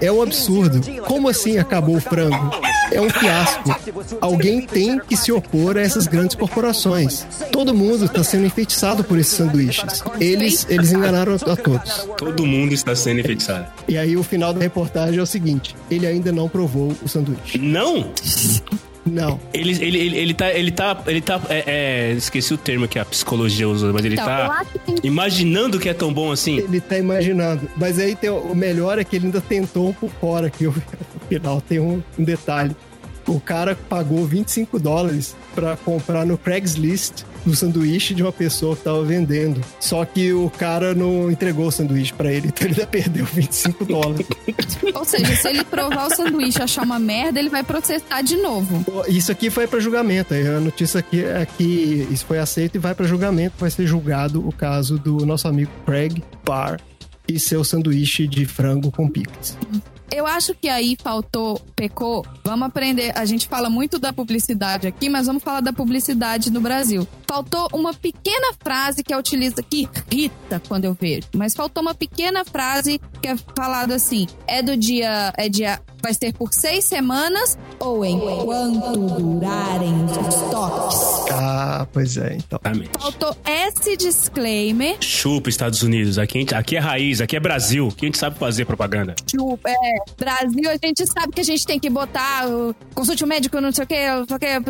é 0.01 0.11
um 0.11 0.21
absurdo. 0.21 0.81
Como 1.03 1.29
assim 1.29 1.57
acabou 1.57 1.95
o 1.95 2.01
frango? 2.01 2.51
É 2.91 2.99
um 2.99 3.09
fiasco. 3.09 3.75
Alguém 4.19 4.65
tem 4.65 4.99
que 4.99 5.15
se 5.15 5.31
opor 5.31 5.77
a 5.77 5.81
essas 5.81 6.07
grandes 6.07 6.35
corporações. 6.35 7.25
Todo 7.51 7.73
mundo 7.73 8.05
está 8.05 8.23
sendo 8.23 8.45
enfeitiçado 8.45 9.03
por 9.03 9.17
esses 9.17 9.33
sanduíches. 9.33 10.03
Eles, 10.19 10.65
eles 10.69 10.91
enganaram 10.91 11.33
a, 11.33 11.51
a 11.51 11.55
todos. 11.55 12.07
Todo 12.17 12.45
mundo 12.45 12.73
está 12.73 12.95
sendo 12.95 13.19
enfeitiçado. 13.19 13.67
E 13.87 13.97
aí 13.97 14.17
o 14.17 14.23
final 14.23 14.53
da 14.53 14.59
reportagem 14.61 15.19
é 15.19 15.21
o 15.21 15.27
seguinte: 15.27 15.75
ele 15.89 16.07
ainda 16.07 16.31
não 16.31 16.49
provou 16.49 16.95
o 17.03 17.07
sanduíche. 17.07 17.57
Não! 17.57 18.11
Não. 19.09 19.39
Ele, 19.53 19.71
ele, 19.83 19.97
ele, 19.97 20.17
ele 20.17 20.33
tá. 20.33 20.51
Ele 20.51 20.71
tá. 20.71 21.03
Ele 21.07 21.21
tá. 21.21 21.41
é, 21.49 21.63
é, 21.65 22.11
esqueci 22.13 22.53
o 22.53 22.57
termo 22.57 22.87
que 22.87 22.99
a 22.99 23.05
psicologia 23.05 23.67
usa, 23.67 23.91
mas 23.93 24.03
ele 24.03 24.15
Então, 24.15 24.25
tá 24.25 24.65
que 24.99 25.07
imaginando 25.07 25.79
que 25.79 25.87
é 25.87 25.93
tão 25.93 26.13
bom 26.13 26.31
assim. 26.31 26.57
Ele 26.57 26.81
tá 26.81 26.97
imaginando. 26.97 27.69
Mas 27.77 27.99
aí 27.99 28.15
tem, 28.15 28.29
o 28.29 28.49
o 28.49 28.55
melhor 28.55 28.97
é 28.97 29.03
que 29.03 29.15
ele 29.15 29.27
ainda 29.27 29.41
tentou 29.41 29.89
um 29.89 29.93
por 29.93 30.09
fora 30.09 30.47
aqui. 30.47 30.65
No 30.65 30.73
final 31.29 31.61
tem 31.61 31.79
um, 31.79 32.01
um 32.17 32.23
detalhe. 32.23 32.75
O 33.27 33.39
cara 33.39 33.75
pagou 33.75 34.25
25 34.25 34.79
dólares 34.79 35.35
pra 35.53 35.77
comprar 35.77 36.25
no 36.25 36.37
Craigslist 36.37 37.23
do 37.45 37.55
sanduíche 37.55 38.13
de 38.13 38.21
uma 38.21 38.31
pessoa 38.31 38.75
que 38.75 38.83
tava 38.83 39.03
vendendo. 39.03 39.61
Só 39.79 40.05
que 40.05 40.31
o 40.33 40.49
cara 40.49 40.93
não 40.93 41.31
entregou 41.31 41.67
o 41.67 41.71
sanduíche 41.71 42.13
para 42.13 42.31
ele, 42.31 42.47
então 42.53 42.67
ele 42.67 42.75
ainda 42.75 42.87
perdeu 42.87 43.25
25 43.25 43.85
dólares. 43.85 44.27
Ou 44.93 45.05
seja, 45.05 45.35
se 45.35 45.47
ele 45.47 45.63
provar 45.63 46.07
o 46.07 46.15
sanduíche 46.15 46.59
e 46.59 46.61
achar 46.61 46.83
uma 46.83 46.99
merda, 46.99 47.39
ele 47.39 47.49
vai 47.49 47.63
processar 47.63 48.21
de 48.21 48.37
novo. 48.37 48.83
Isso 49.07 49.31
aqui 49.31 49.49
foi 49.49 49.67
para 49.67 49.79
julgamento. 49.79 50.33
A 50.33 50.59
notícia 50.59 50.99
aqui 50.99 51.23
é 51.23 51.45
que 51.45 52.07
isso 52.11 52.25
foi 52.25 52.39
aceito 52.39 52.75
e 52.75 52.79
vai 52.79 52.93
para 52.93 53.05
julgamento. 53.05 53.55
Vai 53.57 53.69
ser 53.69 53.85
julgado 53.85 54.47
o 54.47 54.51
caso 54.51 54.97
do 54.97 55.25
nosso 55.25 55.47
amigo 55.47 55.71
Craig 55.85 56.23
Barr 56.45 56.79
e 57.27 57.39
seu 57.39 57.63
sanduíche 57.63 58.27
de 58.27 58.45
frango 58.45 58.91
com 58.91 59.07
picles. 59.07 59.57
Eu 60.11 60.25
acho 60.25 60.53
que 60.55 60.67
aí 60.67 60.97
faltou, 61.01 61.59
pecou. 61.75 62.25
Vamos 62.43 62.67
aprender. 62.67 63.11
A 63.15 63.25
gente 63.25 63.47
fala 63.47 63.69
muito 63.69 63.99
da 63.99 64.11
publicidade 64.11 64.87
aqui, 64.87 65.09
mas 65.09 65.27
vamos 65.27 65.43
falar 65.43 65.61
da 65.61 65.71
publicidade 65.71 66.51
no 66.51 66.59
Brasil. 66.59 67.07
Faltou 67.27 67.67
uma 67.73 67.93
pequena 67.93 68.53
frase 68.59 69.03
que 69.03 69.13
é 69.13 69.17
utiliza 69.17 69.61
que 69.61 69.87
irrita 70.11 70.61
quando 70.67 70.85
eu 70.85 70.97
vejo. 70.99 71.27
Mas 71.35 71.53
faltou 71.53 71.81
uma 71.81 71.93
pequena 71.93 72.43
frase 72.43 72.99
que 73.21 73.27
é 73.27 73.35
falado 73.55 73.91
assim: 73.91 74.27
é 74.47 74.61
do 74.61 74.75
dia. 74.75 75.33
É 75.37 75.47
dia. 75.47 75.79
Vai 76.01 76.13
ser 76.13 76.33
por 76.33 76.53
seis 76.53 76.85
semanas 76.85 77.57
ou 77.79 78.03
enquanto 78.05 78.97
durarem 78.99 80.05
os 80.05 80.11
estoques. 80.35 81.31
Ah, 81.31 81.87
pois 81.91 82.17
é, 82.17 82.35
então. 82.37 82.59
Exatamente. 82.63 82.89
Faltou 82.99 83.35
esse 83.45 83.97
disclaimer. 83.97 84.97
Chupa, 85.01 85.49
Estados 85.49 85.81
Unidos. 85.83 86.17
Aqui, 86.17 86.45
aqui 86.53 86.75
é 86.75 86.79
raiz, 86.79 87.21
aqui 87.21 87.35
é 87.35 87.39
Brasil. 87.39 87.87
Aqui 87.89 88.05
a 88.05 88.07
gente 88.07 88.17
sabe 88.17 88.37
fazer 88.37 88.65
propaganda. 88.65 89.15
Tipo, 89.25 89.59
é, 89.65 89.73
Brasil, 90.17 90.69
a 90.69 90.85
gente 90.87 91.05
sabe 91.07 91.33
que 91.33 91.41
a 91.41 91.45
gente 91.45 91.65
tem 91.65 91.79
que 91.79 91.89
botar 91.89 92.45
consulte 92.93 93.23
o 93.23 93.27
médico, 93.27 93.59
não 93.61 93.71
sei 93.71 93.83
o 93.83 93.87
quê, 93.87 94.05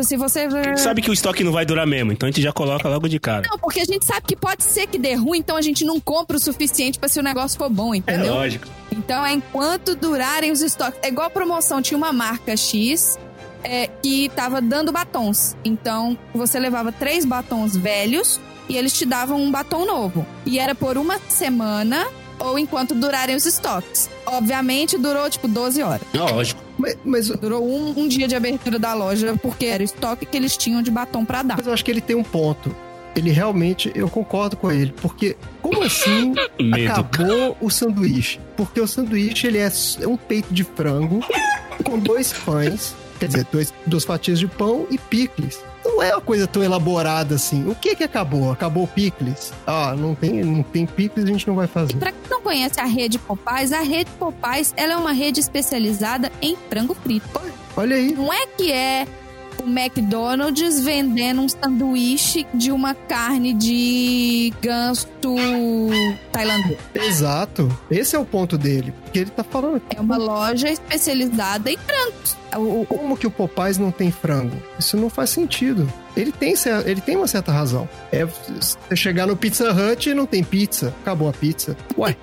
se 0.02 0.16
você... 0.16 0.40
A 0.40 0.62
gente 0.62 0.80
sabe 0.80 1.02
que 1.02 1.10
o 1.10 1.12
estoque 1.12 1.42
não 1.44 1.52
vai 1.52 1.64
durar 1.64 1.86
mesmo, 1.86 2.12
então 2.12 2.28
a 2.28 2.30
gente 2.30 2.42
já 2.42 2.52
coloca 2.52 2.88
logo 2.88 3.08
de 3.08 3.18
cara. 3.18 3.42
Não, 3.50 3.58
porque 3.58 3.80
a 3.80 3.84
gente 3.84 4.04
sabe 4.04 4.22
que 4.26 4.36
pode 4.36 4.62
ser 4.64 4.86
que 4.86 4.98
dê 4.98 5.14
ruim, 5.14 5.38
então 5.38 5.56
a 5.56 5.62
gente 5.62 5.84
não 5.84 6.00
compra 6.00 6.36
o 6.36 6.40
suficiente 6.40 6.98
pra 6.98 7.08
se 7.08 7.18
o 7.18 7.22
negócio 7.22 7.58
for 7.58 7.68
bom, 7.70 7.94
É 7.94 7.98
entendeu? 7.98 8.34
lógico. 8.34 8.66
Então 8.90 9.24
é 9.24 9.32
enquanto 9.32 9.94
durarem 9.94 10.50
os 10.50 10.62
estoques. 10.62 10.98
É 11.02 11.08
igual 11.08 11.26
a 11.26 11.30
promoção, 11.30 11.80
tinha 11.82 11.96
uma 11.96 12.12
marca 12.12 12.56
X 12.56 13.18
é, 13.62 13.86
que 13.86 14.28
tava 14.30 14.60
dando 14.60 14.92
batons. 14.92 15.56
Então 15.64 16.18
você 16.34 16.58
levava 16.58 16.92
três 16.92 17.24
batons 17.24 17.76
velhos 17.76 18.40
e 18.68 18.76
eles 18.76 18.92
te 18.92 19.04
davam 19.04 19.40
um 19.40 19.50
batom 19.50 19.84
novo. 19.84 20.26
E 20.46 20.58
era 20.58 20.74
por 20.74 20.96
uma 20.96 21.18
semana 21.28 22.06
ou 22.38 22.58
enquanto 22.58 22.94
durarem 22.94 23.36
os 23.36 23.44
estoques. 23.44 24.08
Obviamente 24.26 24.96
durou 24.96 25.28
tipo 25.28 25.46
12 25.46 25.82
horas. 25.82 26.06
Lógico. 26.14 26.60
Mas, 26.78 26.96
mas, 27.04 27.28
Durou 27.28 27.62
um, 27.62 27.92
um 27.94 28.08
dia 28.08 28.26
de 28.26 28.34
abertura 28.34 28.78
da 28.78 28.94
loja 28.94 29.36
porque 29.42 29.66
era 29.66 29.82
o 29.82 29.84
estoque 29.84 30.24
que 30.24 30.36
eles 30.36 30.56
tinham 30.56 30.80
de 30.82 30.90
batom 30.90 31.24
pra 31.24 31.42
dar. 31.42 31.58
mas 31.58 31.66
eu 31.66 31.72
acho 31.74 31.84
que 31.84 31.90
ele 31.90 32.00
tem 32.00 32.16
um 32.16 32.22
ponto. 32.22 32.74
Ele 33.14 33.30
realmente, 33.30 33.90
eu 33.94 34.08
concordo 34.08 34.56
com 34.56 34.70
ele. 34.70 34.92
Porque, 35.00 35.36
como 35.62 35.82
assim 35.82 36.34
Medo. 36.60 36.92
acabou 36.92 37.56
o 37.60 37.70
sanduíche? 37.70 38.40
Porque 38.56 38.80
o 38.80 38.86
sanduíche, 38.86 39.46
ele 39.46 39.58
é 39.58 39.70
é 40.00 40.06
um 40.06 40.16
peito 40.16 40.52
de 40.52 40.64
frango 40.64 41.20
com 41.84 41.98
dois 41.98 42.32
pães. 42.32 42.94
Quer 43.18 43.26
dizer, 43.26 43.46
dois, 43.52 43.74
duas 43.86 44.04
fatias 44.04 44.38
de 44.38 44.46
pão 44.46 44.86
e 44.90 44.96
picles. 44.96 45.62
Não 45.84 46.02
é 46.02 46.14
uma 46.14 46.20
coisa 46.22 46.46
tão 46.46 46.62
elaborada 46.62 47.34
assim. 47.34 47.68
O 47.68 47.74
que 47.74 47.94
que 47.94 48.04
acabou? 48.04 48.50
Acabou 48.50 48.84
o 48.84 48.88
picles? 48.88 49.52
Ah, 49.66 49.94
não 49.96 50.14
tem, 50.14 50.42
não 50.42 50.62
tem 50.62 50.86
picles, 50.86 51.24
a 51.26 51.28
gente 51.28 51.46
não 51.46 51.54
vai 51.54 51.66
fazer. 51.66 51.96
Pra 51.96 52.12
quem 52.12 52.30
não 52.30 52.40
conhece 52.40 52.80
a 52.80 52.84
rede 52.86 53.18
Popais, 53.18 53.72
a 53.72 53.80
rede 53.80 54.10
Popais 54.18 54.72
ela 54.76 54.94
é 54.94 54.96
uma 54.96 55.12
rede 55.12 55.40
especializada 55.40 56.32
em 56.40 56.56
frango 56.68 56.94
frito. 56.94 57.28
Olha 57.76 57.96
aí. 57.96 58.12
Não 58.12 58.32
é 58.32 58.46
que 58.46 58.72
é 58.72 59.06
o 59.60 59.68
McDonald's 59.68 60.80
vendendo 60.80 61.42
um 61.42 61.48
sanduíche 61.48 62.46
de 62.54 62.72
uma 62.72 62.94
carne 62.94 63.52
de 63.52 64.52
ganso 64.60 65.08
tailandês. 66.32 66.78
Exato. 66.94 67.68
Esse 67.90 68.16
é 68.16 68.18
o 68.18 68.24
ponto 68.24 68.56
dele. 68.56 68.92
Porque 69.04 69.18
ele 69.20 69.30
tá 69.30 69.44
falando. 69.44 69.82
É 69.94 70.00
uma 70.00 70.16
loja 70.16 70.68
especializada 70.68 71.70
em 71.70 71.76
frangos. 71.76 72.39
Como 72.50 73.16
que 73.16 73.26
o 73.26 73.30
Popeyes 73.30 73.78
não 73.78 73.90
tem 73.90 74.10
frango? 74.10 74.56
Isso 74.78 74.96
não 74.96 75.08
faz 75.08 75.30
sentido. 75.30 75.90
Ele 76.16 76.32
tem, 76.32 76.54
ele 76.84 77.00
tem 77.00 77.16
uma 77.16 77.26
certa 77.26 77.52
razão. 77.52 77.88
É 78.10 78.24
você 78.24 78.96
chegar 78.96 79.26
no 79.26 79.36
Pizza 79.36 79.70
Hut 79.72 80.10
e 80.10 80.14
não 80.14 80.26
tem 80.26 80.42
pizza. 80.42 80.94
Acabou 81.02 81.28
a 81.28 81.32
pizza. 81.32 81.76
Ué, 81.96 82.16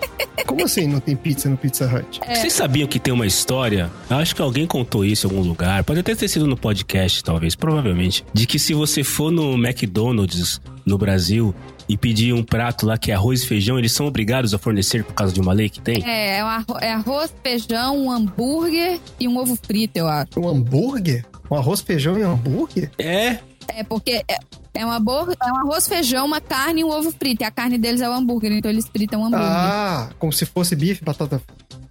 como 0.45 0.63
assim 0.65 0.87
não 0.87 0.99
tem 0.99 1.15
pizza 1.15 1.49
no 1.49 1.57
Pizza 1.57 1.85
Hut? 1.85 2.19
Vocês 2.27 2.53
sabiam 2.53 2.87
que 2.87 2.99
tem 2.99 3.13
uma 3.13 3.25
história? 3.25 3.89
Acho 4.09 4.35
que 4.35 4.41
alguém 4.41 4.67
contou 4.67 5.05
isso 5.05 5.27
em 5.27 5.29
algum 5.29 5.47
lugar. 5.47 5.83
Pode 5.83 5.99
até 6.01 6.13
ter 6.15 6.27
sido 6.27 6.45
no 6.45 6.57
podcast, 6.57 7.23
talvez, 7.23 7.55
provavelmente. 7.55 8.25
De 8.33 8.45
que 8.45 8.59
se 8.59 8.73
você 8.73 9.03
for 9.03 9.31
no 9.31 9.53
McDonald's 9.53 10.59
no 10.87 10.97
Brasil 10.97 11.53
e 11.87 11.95
pedir 11.97 12.33
um 12.33 12.43
prato 12.43 12.85
lá 12.85 12.97
que 12.97 13.11
é 13.11 13.13
arroz 13.15 13.43
e 13.43 13.47
feijão, 13.47 13.77
eles 13.77 13.91
são 13.91 14.07
obrigados 14.07 14.53
a 14.53 14.57
fornecer 14.57 15.03
por 15.03 15.13
causa 15.13 15.33
de 15.33 15.39
uma 15.41 15.53
lei 15.53 15.69
que 15.69 15.79
tem? 15.81 16.03
é, 16.05 16.37
é, 16.39 16.43
um 16.43 16.47
arro- 16.47 16.77
é 16.81 16.93
arroz, 16.93 17.33
feijão, 17.43 17.97
um 17.97 18.11
hambúrguer 18.11 18.99
e 19.19 19.27
um 19.27 19.37
ovo 19.37 19.55
frito, 19.55 19.97
eu 19.97 20.07
acho. 20.07 20.39
Um 20.39 20.47
hambúrguer? 20.47 21.25
Um 21.51 21.55
arroz, 21.55 21.81
feijão 21.81 22.17
e 22.17 22.25
um 22.25 22.31
hambúrguer? 22.31 22.89
É. 22.97 23.39
É 23.69 23.83
porque 23.83 24.23
é, 24.29 24.37
é, 24.73 24.85
um 24.85 24.91
abor- 24.91 25.35
é 25.45 25.51
um 25.51 25.57
arroz, 25.57 25.87
feijão, 25.87 26.25
uma 26.25 26.39
carne 26.39 26.81
e 26.81 26.83
um 26.85 26.89
ovo 26.89 27.11
frito. 27.11 27.43
E 27.43 27.45
a 27.45 27.51
carne 27.51 27.77
deles 27.77 27.99
é 28.01 28.09
o 28.09 28.13
hambúrguer, 28.13 28.51
então 28.53 28.71
eles 28.71 28.87
fritam 28.87 29.21
um 29.21 29.25
hambúrguer. 29.25 29.45
Ah, 29.49 30.09
como 30.17 30.31
se 30.31 30.45
fosse 30.45 30.73
bife, 30.75 31.03
batata. 31.03 31.41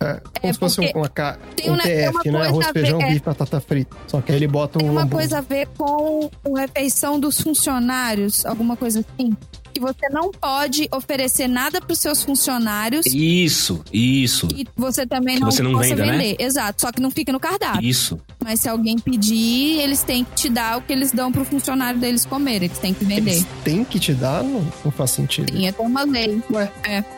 É, 0.01 0.15
como 0.15 0.23
É, 0.43 0.53
se 0.53 0.59
fosse 0.59 0.81
uma, 0.81 0.87
tem 0.89 0.97
um 0.97 1.01
uma- 1.01 1.09
tem 1.57 1.71
uma 1.71 1.83
TF, 1.83 2.31
né? 2.31 2.39
coisa 2.39 2.39
Arroz, 2.49 2.67
a 2.67 2.73
ver- 2.73 2.81
feijão, 2.81 3.01
é. 3.01 3.09
bife, 3.09 3.21
batata 3.25 3.61
frita. 3.61 3.97
Só 4.07 4.21
que 4.21 4.31
aí 4.33 4.39
ele 4.39 4.47
bota 4.47 4.79
Tem 4.79 4.89
um 4.89 4.93
uma 4.93 5.03
hambúrguer. 5.03 5.19
coisa 5.29 5.39
a 5.39 5.41
ver 5.41 5.69
com 5.79 6.31
a 6.57 6.61
refeição 6.61 7.19
dos 7.19 7.41
funcionários, 7.41 8.45
alguma 8.45 8.77
coisa 8.77 9.01
assim. 9.01 9.37
Que 9.79 9.81
você 9.81 10.09
não 10.11 10.31
pode 10.31 10.89
oferecer 10.93 11.49
nada 11.49 11.81
para 11.81 11.93
os 11.93 11.99
seus 11.99 12.23
funcionários 12.25 13.05
Isso, 13.07 13.83
isso, 13.93 14.49
e 14.55 14.67
você 14.77 15.07
também 15.07 15.35
Que 15.37 15.41
não, 15.43 15.51
você 15.51 15.63
não 15.63 15.73
possa 15.73 15.89
venda, 15.95 16.07
né? 16.07 16.13
vender. 16.13 16.37
Exato, 16.39 16.81
só 16.81 16.91
que 16.93 17.01
não 17.01 17.11
fica 17.11 17.33
no 17.33 17.39
cardápio. 17.41 17.83
isso. 17.87 18.19
Mas 18.43 18.61
se 18.61 18.69
alguém 18.69 18.97
pedir, 18.99 19.81
eles 19.81 20.03
têm 20.05 20.25
que 20.25 20.35
te 20.35 20.49
dar 20.49 20.79
o 20.79 20.83
que 20.83 20.93
eles 20.93 21.11
dão 21.11 21.33
pro 21.33 21.45
funcionário 21.45 21.99
deles 21.99 22.25
comer. 22.25 22.63
Eles 22.63 22.79
têm 22.79 22.95
que 22.95 23.05
vender. 23.05 23.33
Eles 23.33 23.47
têm 23.65 23.85
que 23.85 23.99
te 23.99 24.15
dar? 24.15 24.43
Não, 24.45 24.65
não 24.85 24.93
faz 24.93 25.11
sentido. 25.11 25.53
Tem 25.53 25.69
até 25.69 25.83
uma 25.83 26.05
lei. 26.05 26.41
Ué, 26.53 26.71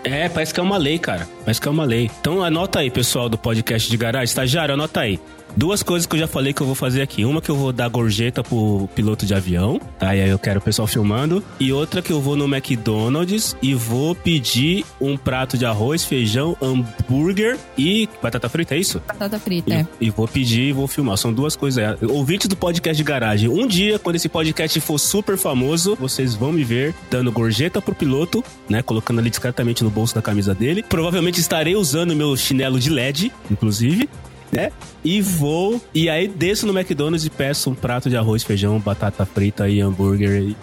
É, 0.04 0.28
parece 0.30 0.54
que 0.54 0.60
é 0.60 0.62
uma 0.62 0.78
lei, 0.78 0.98
cara. 0.98 1.28
Parece 1.44 1.60
que 1.60 1.68
é 1.68 1.70
uma 1.70 1.84
lei. 1.84 2.10
Então 2.20 2.42
anota 2.42 2.78
aí, 2.78 2.90
pessoal 2.90 3.28
do 3.28 3.36
podcast 3.36 3.90
de 3.90 3.96
garagem. 3.98 4.24
Estagiário, 4.24 4.72
anota 4.72 5.00
aí. 5.00 5.20
Duas 5.58 5.82
coisas 5.82 6.06
que 6.06 6.14
eu 6.14 6.20
já 6.20 6.28
falei 6.28 6.52
que 6.52 6.60
eu 6.60 6.66
vou 6.66 6.74
fazer 6.76 7.02
aqui. 7.02 7.24
Uma 7.24 7.42
que 7.42 7.50
eu 7.50 7.56
vou 7.56 7.72
dar 7.72 7.88
gorjeta 7.88 8.44
pro 8.44 8.88
piloto 8.94 9.26
de 9.26 9.34
avião, 9.34 9.80
tá? 9.98 10.14
E 10.14 10.20
aí 10.22 10.30
eu 10.30 10.38
quero 10.38 10.60
o 10.60 10.62
pessoal 10.62 10.86
filmando. 10.86 11.42
E 11.58 11.72
outra 11.72 12.00
que 12.00 12.12
eu 12.12 12.20
vou 12.20 12.36
no 12.36 12.44
McDonald's 12.44 13.56
e 13.60 13.74
vou 13.74 14.14
pedir 14.14 14.84
um 15.00 15.16
prato 15.16 15.58
de 15.58 15.66
arroz, 15.66 16.04
feijão, 16.04 16.56
hambúrguer 16.62 17.58
e 17.76 18.08
batata 18.22 18.48
frita, 18.48 18.76
é 18.76 18.78
isso? 18.78 19.02
Batata 19.04 19.36
frita, 19.40 19.68
E, 19.68 19.72
é. 19.72 19.86
e 20.00 20.10
vou 20.10 20.28
pedir 20.28 20.68
e 20.68 20.72
vou 20.72 20.86
filmar. 20.86 21.16
São 21.16 21.32
duas 21.32 21.56
coisas. 21.56 21.82
aí. 21.82 22.08
Ouvintes 22.08 22.46
do 22.46 22.54
podcast 22.56 22.96
de 22.96 23.02
garagem. 23.02 23.48
Um 23.48 23.66
dia, 23.66 23.98
quando 23.98 24.14
esse 24.14 24.28
podcast 24.28 24.80
for 24.80 24.96
super 24.96 25.36
famoso, 25.36 25.96
vocês 25.96 26.36
vão 26.36 26.52
me 26.52 26.62
ver 26.62 26.94
dando 27.10 27.32
gorjeta 27.32 27.82
pro 27.82 27.96
piloto, 27.96 28.44
né? 28.68 28.80
Colocando 28.80 29.18
ali 29.18 29.28
discretamente 29.28 29.82
no 29.82 29.90
bolso 29.90 30.14
da 30.14 30.22
camisa 30.22 30.54
dele. 30.54 30.84
Provavelmente 30.88 31.40
estarei 31.40 31.74
usando 31.74 32.14
meu 32.14 32.36
chinelo 32.36 32.78
de 32.78 32.90
LED, 32.90 33.32
inclusive. 33.50 34.08
Né? 34.52 34.72
E 35.04 35.20
vou. 35.20 35.80
E 35.94 36.08
aí 36.08 36.26
desço 36.26 36.66
no 36.66 36.76
McDonald's 36.78 37.24
e 37.26 37.30
peço 37.30 37.70
um 37.70 37.74
prato 37.74 38.08
de 38.08 38.16
arroz, 38.16 38.42
feijão, 38.42 38.78
batata 38.78 39.24
frita 39.26 39.68
e 39.68 39.80
hambúrguer. 39.80 40.42
e- 40.42 40.56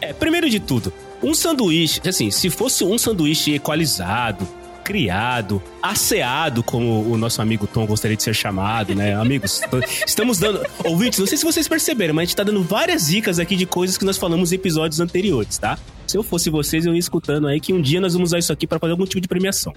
É, 0.00 0.12
primeiro 0.12 0.48
de 0.50 0.60
tudo, 0.60 0.92
um 1.22 1.34
sanduíche, 1.34 2.00
assim, 2.06 2.30
se 2.30 2.50
fosse 2.50 2.84
um 2.84 2.98
sanduíche 2.98 3.54
equalizado, 3.54 4.46
criado, 4.84 5.60
asseado, 5.82 6.62
como 6.62 7.02
o 7.10 7.16
nosso 7.16 7.42
amigo 7.42 7.66
Tom 7.66 7.86
gostaria 7.86 8.16
de 8.16 8.22
ser 8.22 8.34
chamado, 8.34 8.94
né? 8.94 9.14
Amigos, 9.16 9.60
estamos 10.06 10.38
dando. 10.38 10.60
Ouvintes, 10.84 11.18
não 11.18 11.26
sei 11.26 11.36
se 11.38 11.44
vocês 11.44 11.66
perceberam, 11.66 12.14
mas 12.14 12.22
a 12.22 12.26
gente 12.26 12.36
tá 12.36 12.44
dando 12.44 12.62
várias 12.62 13.08
dicas 13.08 13.38
aqui 13.40 13.56
de 13.56 13.66
coisas 13.66 13.98
que 13.98 14.04
nós 14.04 14.16
falamos 14.16 14.52
em 14.52 14.54
episódios 14.56 15.00
anteriores, 15.00 15.58
tá? 15.58 15.76
Se 16.06 16.16
eu 16.16 16.22
fosse 16.22 16.50
vocês, 16.50 16.86
eu 16.86 16.92
ia 16.92 17.00
escutando 17.00 17.48
aí 17.48 17.58
que 17.60 17.72
um 17.72 17.80
dia 17.80 18.00
nós 18.00 18.12
vamos 18.12 18.28
usar 18.28 18.38
isso 18.38 18.52
aqui 18.52 18.64
para 18.66 18.78
fazer 18.78 18.92
algum 18.92 19.04
tipo 19.06 19.20
de 19.20 19.26
premiação. 19.26 19.72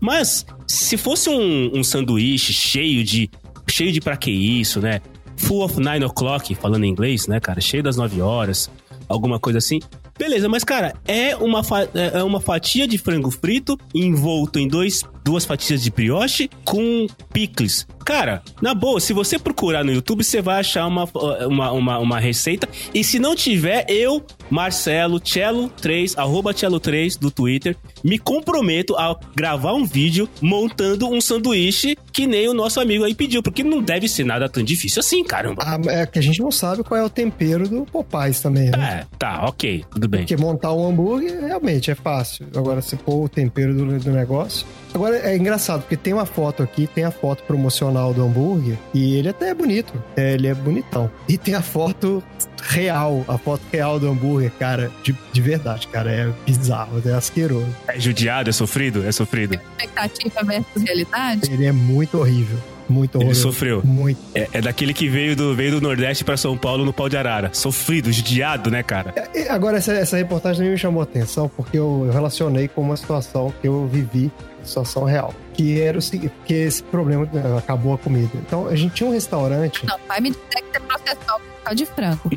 Mas, 0.00 0.44
se 0.66 0.96
fosse 0.96 1.28
um, 1.30 1.70
um 1.78 1.82
sanduíche 1.84 2.52
cheio 2.52 3.02
de. 3.04 3.30
cheio 3.68 3.92
de 3.92 4.00
pra 4.00 4.16
que 4.16 4.30
isso, 4.30 4.80
né? 4.80 5.00
Full 5.36 5.62
of 5.64 5.76
nine 5.80 6.04
o'clock, 6.04 6.54
falando 6.54 6.84
em 6.84 6.88
inglês, 6.90 7.26
né, 7.26 7.38
cara? 7.40 7.60
Cheio 7.60 7.82
das 7.82 7.96
nove 7.96 8.20
horas, 8.20 8.70
alguma 9.08 9.38
coisa 9.38 9.58
assim. 9.58 9.80
Beleza, 10.18 10.48
mas, 10.48 10.64
cara, 10.64 10.94
é 11.06 11.36
uma, 11.36 11.62
fa- 11.62 11.88
é 11.94 12.22
uma 12.22 12.40
fatia 12.40 12.88
de 12.88 12.96
frango 12.96 13.30
frito 13.30 13.76
envolto 13.94 14.58
em 14.58 14.66
dois 14.66 15.02
duas 15.26 15.44
fatias 15.44 15.82
de 15.82 15.90
brioche 15.90 16.48
com 16.64 17.08
picles. 17.32 17.84
Cara, 18.04 18.40
na 18.62 18.72
boa, 18.72 19.00
se 19.00 19.12
você 19.12 19.36
procurar 19.36 19.82
no 19.82 19.90
YouTube, 19.92 20.22
você 20.22 20.40
vai 20.40 20.60
achar 20.60 20.86
uma, 20.86 21.08
uma, 21.48 21.72
uma, 21.72 21.98
uma 21.98 22.20
receita. 22.20 22.68
E 22.94 23.02
se 23.02 23.18
não 23.18 23.34
tiver, 23.34 23.84
eu, 23.88 24.24
Marcelo, 24.48 25.20
Cello3, 25.20 26.16
arroba 26.16 26.54
Cello3 26.54 27.18
do 27.18 27.32
Twitter, 27.32 27.76
me 28.04 28.16
comprometo 28.16 28.94
a 28.94 29.18
gravar 29.34 29.74
um 29.74 29.84
vídeo 29.84 30.28
montando 30.40 31.08
um 31.08 31.20
sanduíche 31.20 31.98
que 32.12 32.28
nem 32.28 32.48
o 32.48 32.54
nosso 32.54 32.78
amigo 32.78 33.02
aí 33.02 33.14
pediu, 33.14 33.42
porque 33.42 33.64
não 33.64 33.82
deve 33.82 34.08
ser 34.08 34.24
nada 34.24 34.48
tão 34.48 34.62
difícil 34.62 35.00
assim, 35.00 35.24
caramba. 35.24 35.64
Ah, 35.66 35.78
é 35.88 36.06
que 36.06 36.20
a 36.20 36.22
gente 36.22 36.40
não 36.40 36.52
sabe 36.52 36.84
qual 36.84 37.00
é 37.00 37.02
o 37.02 37.10
tempero 37.10 37.68
do 37.68 37.84
Popeyes 37.84 38.40
também, 38.40 38.70
né? 38.70 39.00
É, 39.00 39.16
tá, 39.18 39.44
ok, 39.46 39.84
tudo 39.90 40.06
bem. 40.06 40.20
Porque 40.20 40.36
montar 40.36 40.72
um 40.72 40.88
hambúrguer 40.88 41.40
realmente 41.40 41.90
é 41.90 41.96
fácil. 41.96 42.46
Agora, 42.54 42.80
se 42.80 42.94
pôr 42.94 43.24
o 43.24 43.28
tempero 43.28 43.74
do, 43.74 43.98
do 43.98 44.10
negócio. 44.12 44.64
Agora 44.94 45.15
é 45.16 45.36
engraçado, 45.36 45.82
porque 45.82 45.96
tem 45.96 46.12
uma 46.12 46.26
foto 46.26 46.62
aqui, 46.62 46.86
tem 46.86 47.04
a 47.04 47.10
foto 47.10 47.42
promocional 47.44 48.12
do 48.12 48.22
hambúrguer, 48.24 48.76
e 48.94 49.16
ele 49.16 49.28
até 49.28 49.50
é 49.50 49.54
bonito. 49.54 49.92
É, 50.16 50.34
ele 50.34 50.46
é 50.46 50.54
bonitão. 50.54 51.10
E 51.28 51.36
tem 51.38 51.54
a 51.54 51.62
foto 51.62 52.22
real, 52.62 53.24
a 53.28 53.38
foto 53.38 53.62
real 53.72 53.98
do 53.98 54.08
hambúrguer, 54.08 54.50
cara, 54.58 54.90
de, 55.02 55.14
de 55.32 55.40
verdade, 55.40 55.88
cara, 55.88 56.10
é 56.10 56.32
bizarro, 56.44 57.00
é 57.04 57.12
asqueroso. 57.12 57.66
É 57.88 57.98
judiado, 57.98 58.50
é 58.50 58.52
sofrido, 58.52 59.06
é 59.06 59.12
sofrido. 59.12 59.54
Expectativa 59.54 60.42
versus 60.44 60.82
realidade. 60.82 61.52
Ele 61.52 61.66
é 61.66 61.72
muito 61.72 62.18
horrível. 62.18 62.58
Muito 62.88 63.16
Ele 63.18 63.24
horroroso. 63.24 63.42
sofreu. 63.42 63.82
Muito. 63.84 64.18
É, 64.32 64.48
é 64.52 64.60
daquele 64.60 64.94
que 64.94 65.08
veio 65.08 65.34
do, 65.34 65.56
veio 65.56 65.72
do 65.72 65.80
Nordeste 65.80 66.22
pra 66.24 66.36
São 66.36 66.56
Paulo 66.56 66.84
no 66.84 66.92
pau 66.92 67.08
de 67.08 67.16
arara. 67.16 67.50
Sofrido, 67.52 68.12
judiado, 68.12 68.70
né, 68.70 68.80
cara? 68.82 69.12
É, 69.34 69.48
Agora, 69.50 69.78
essa, 69.78 69.92
essa 69.92 70.16
reportagem 70.16 70.70
me 70.70 70.78
chamou 70.78 71.00
a 71.00 71.04
atenção, 71.04 71.50
porque 71.56 71.76
eu, 71.76 72.04
eu 72.06 72.12
relacionei 72.12 72.68
com 72.68 72.80
uma 72.82 72.96
situação 72.96 73.52
que 73.60 73.66
eu 73.66 73.88
vivi, 73.88 74.30
situação 74.66 75.04
real. 75.04 75.34
Que 75.54 75.80
era 75.80 75.98
o 75.98 76.02
seguinte, 76.02 76.32
que 76.44 76.54
esse 76.54 76.82
problema 76.82 77.28
eh, 77.32 77.58
acabou 77.58 77.94
a 77.94 77.98
comida. 77.98 78.30
Então, 78.34 78.66
a 78.66 78.76
gente 78.76 78.94
tinha 78.94 79.08
um 79.08 79.12
restaurante. 79.12 79.86
Não, 79.86 79.96
vai 80.06 80.20
me 80.20 80.30
dizer 80.30 80.62
que 80.62 80.72
você 80.72 80.80
processou 80.80 81.40
o 81.70 81.74
de 81.74 81.86
frango. 81.86 82.30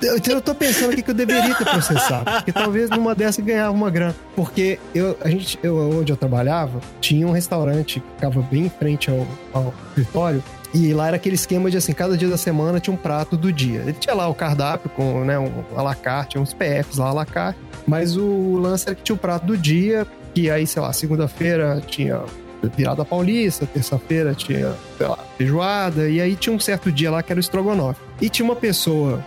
Eu, 0.00 0.16
eu 0.24 0.40
tô 0.40 0.54
pensando 0.54 0.92
aqui 0.92 1.02
que 1.02 1.10
eu 1.10 1.14
deveria 1.14 1.54
ter 1.54 1.64
processado. 1.64 2.30
Porque 2.30 2.52
talvez 2.52 2.88
numa 2.90 3.14
dessa 3.14 3.40
eu 3.40 3.44
ganhava 3.44 3.72
uma 3.72 3.90
grana. 3.90 4.14
Porque 4.36 4.78
eu, 4.94 5.16
a 5.20 5.28
gente, 5.28 5.58
eu, 5.60 5.98
onde 5.98 6.12
eu 6.12 6.16
trabalhava, 6.16 6.80
tinha 7.00 7.26
um 7.26 7.32
restaurante 7.32 7.98
que 7.98 8.06
ficava 8.14 8.40
bem 8.42 8.66
em 8.66 8.68
frente 8.68 9.10
ao, 9.10 9.26
ao 9.52 9.74
escritório. 9.88 10.42
E 10.72 10.92
lá 10.92 11.08
era 11.08 11.16
aquele 11.16 11.34
esquema 11.34 11.70
de 11.70 11.76
assim, 11.76 11.92
cada 11.92 12.16
dia 12.16 12.28
da 12.28 12.36
semana 12.36 12.78
tinha 12.78 12.94
um 12.94 12.96
prato 12.96 13.36
do 13.36 13.52
dia. 13.52 13.80
Ele 13.80 13.94
tinha 13.94 14.14
lá 14.14 14.28
o 14.28 14.34
cardápio 14.34 14.90
com, 14.90 15.24
né, 15.24 15.38
um 15.38 15.50
à 15.76 15.82
la 15.82 15.94
carte, 15.94 16.38
uns 16.38 16.52
PFs 16.52 16.98
lá 16.98 17.08
à 17.08 17.12
la 17.12 17.26
carte. 17.26 17.58
Mas 17.86 18.16
o 18.16 18.56
lance 18.58 18.86
era 18.86 18.94
que 18.94 19.02
tinha 19.02 19.16
o 19.16 19.18
prato 19.18 19.46
do 19.46 19.56
dia, 19.56 20.06
que 20.38 20.48
aí, 20.48 20.68
sei 20.68 20.80
lá, 20.80 20.92
segunda-feira 20.92 21.82
tinha 21.84 22.22
virada 22.76 23.04
paulista, 23.04 23.66
terça-feira 23.66 24.34
tinha, 24.34 24.72
sei 24.98 25.06
lá, 25.06 25.18
feijoada, 25.38 26.10
e 26.10 26.20
aí 26.20 26.34
tinha 26.34 26.54
um 26.54 26.58
certo 26.58 26.90
dia 26.90 27.10
lá 27.10 27.22
que 27.22 27.32
era 27.32 27.38
o 27.38 27.40
estrogonofe. 27.40 28.00
E 28.20 28.28
tinha 28.28 28.44
uma 28.44 28.56
pessoa, 28.56 29.24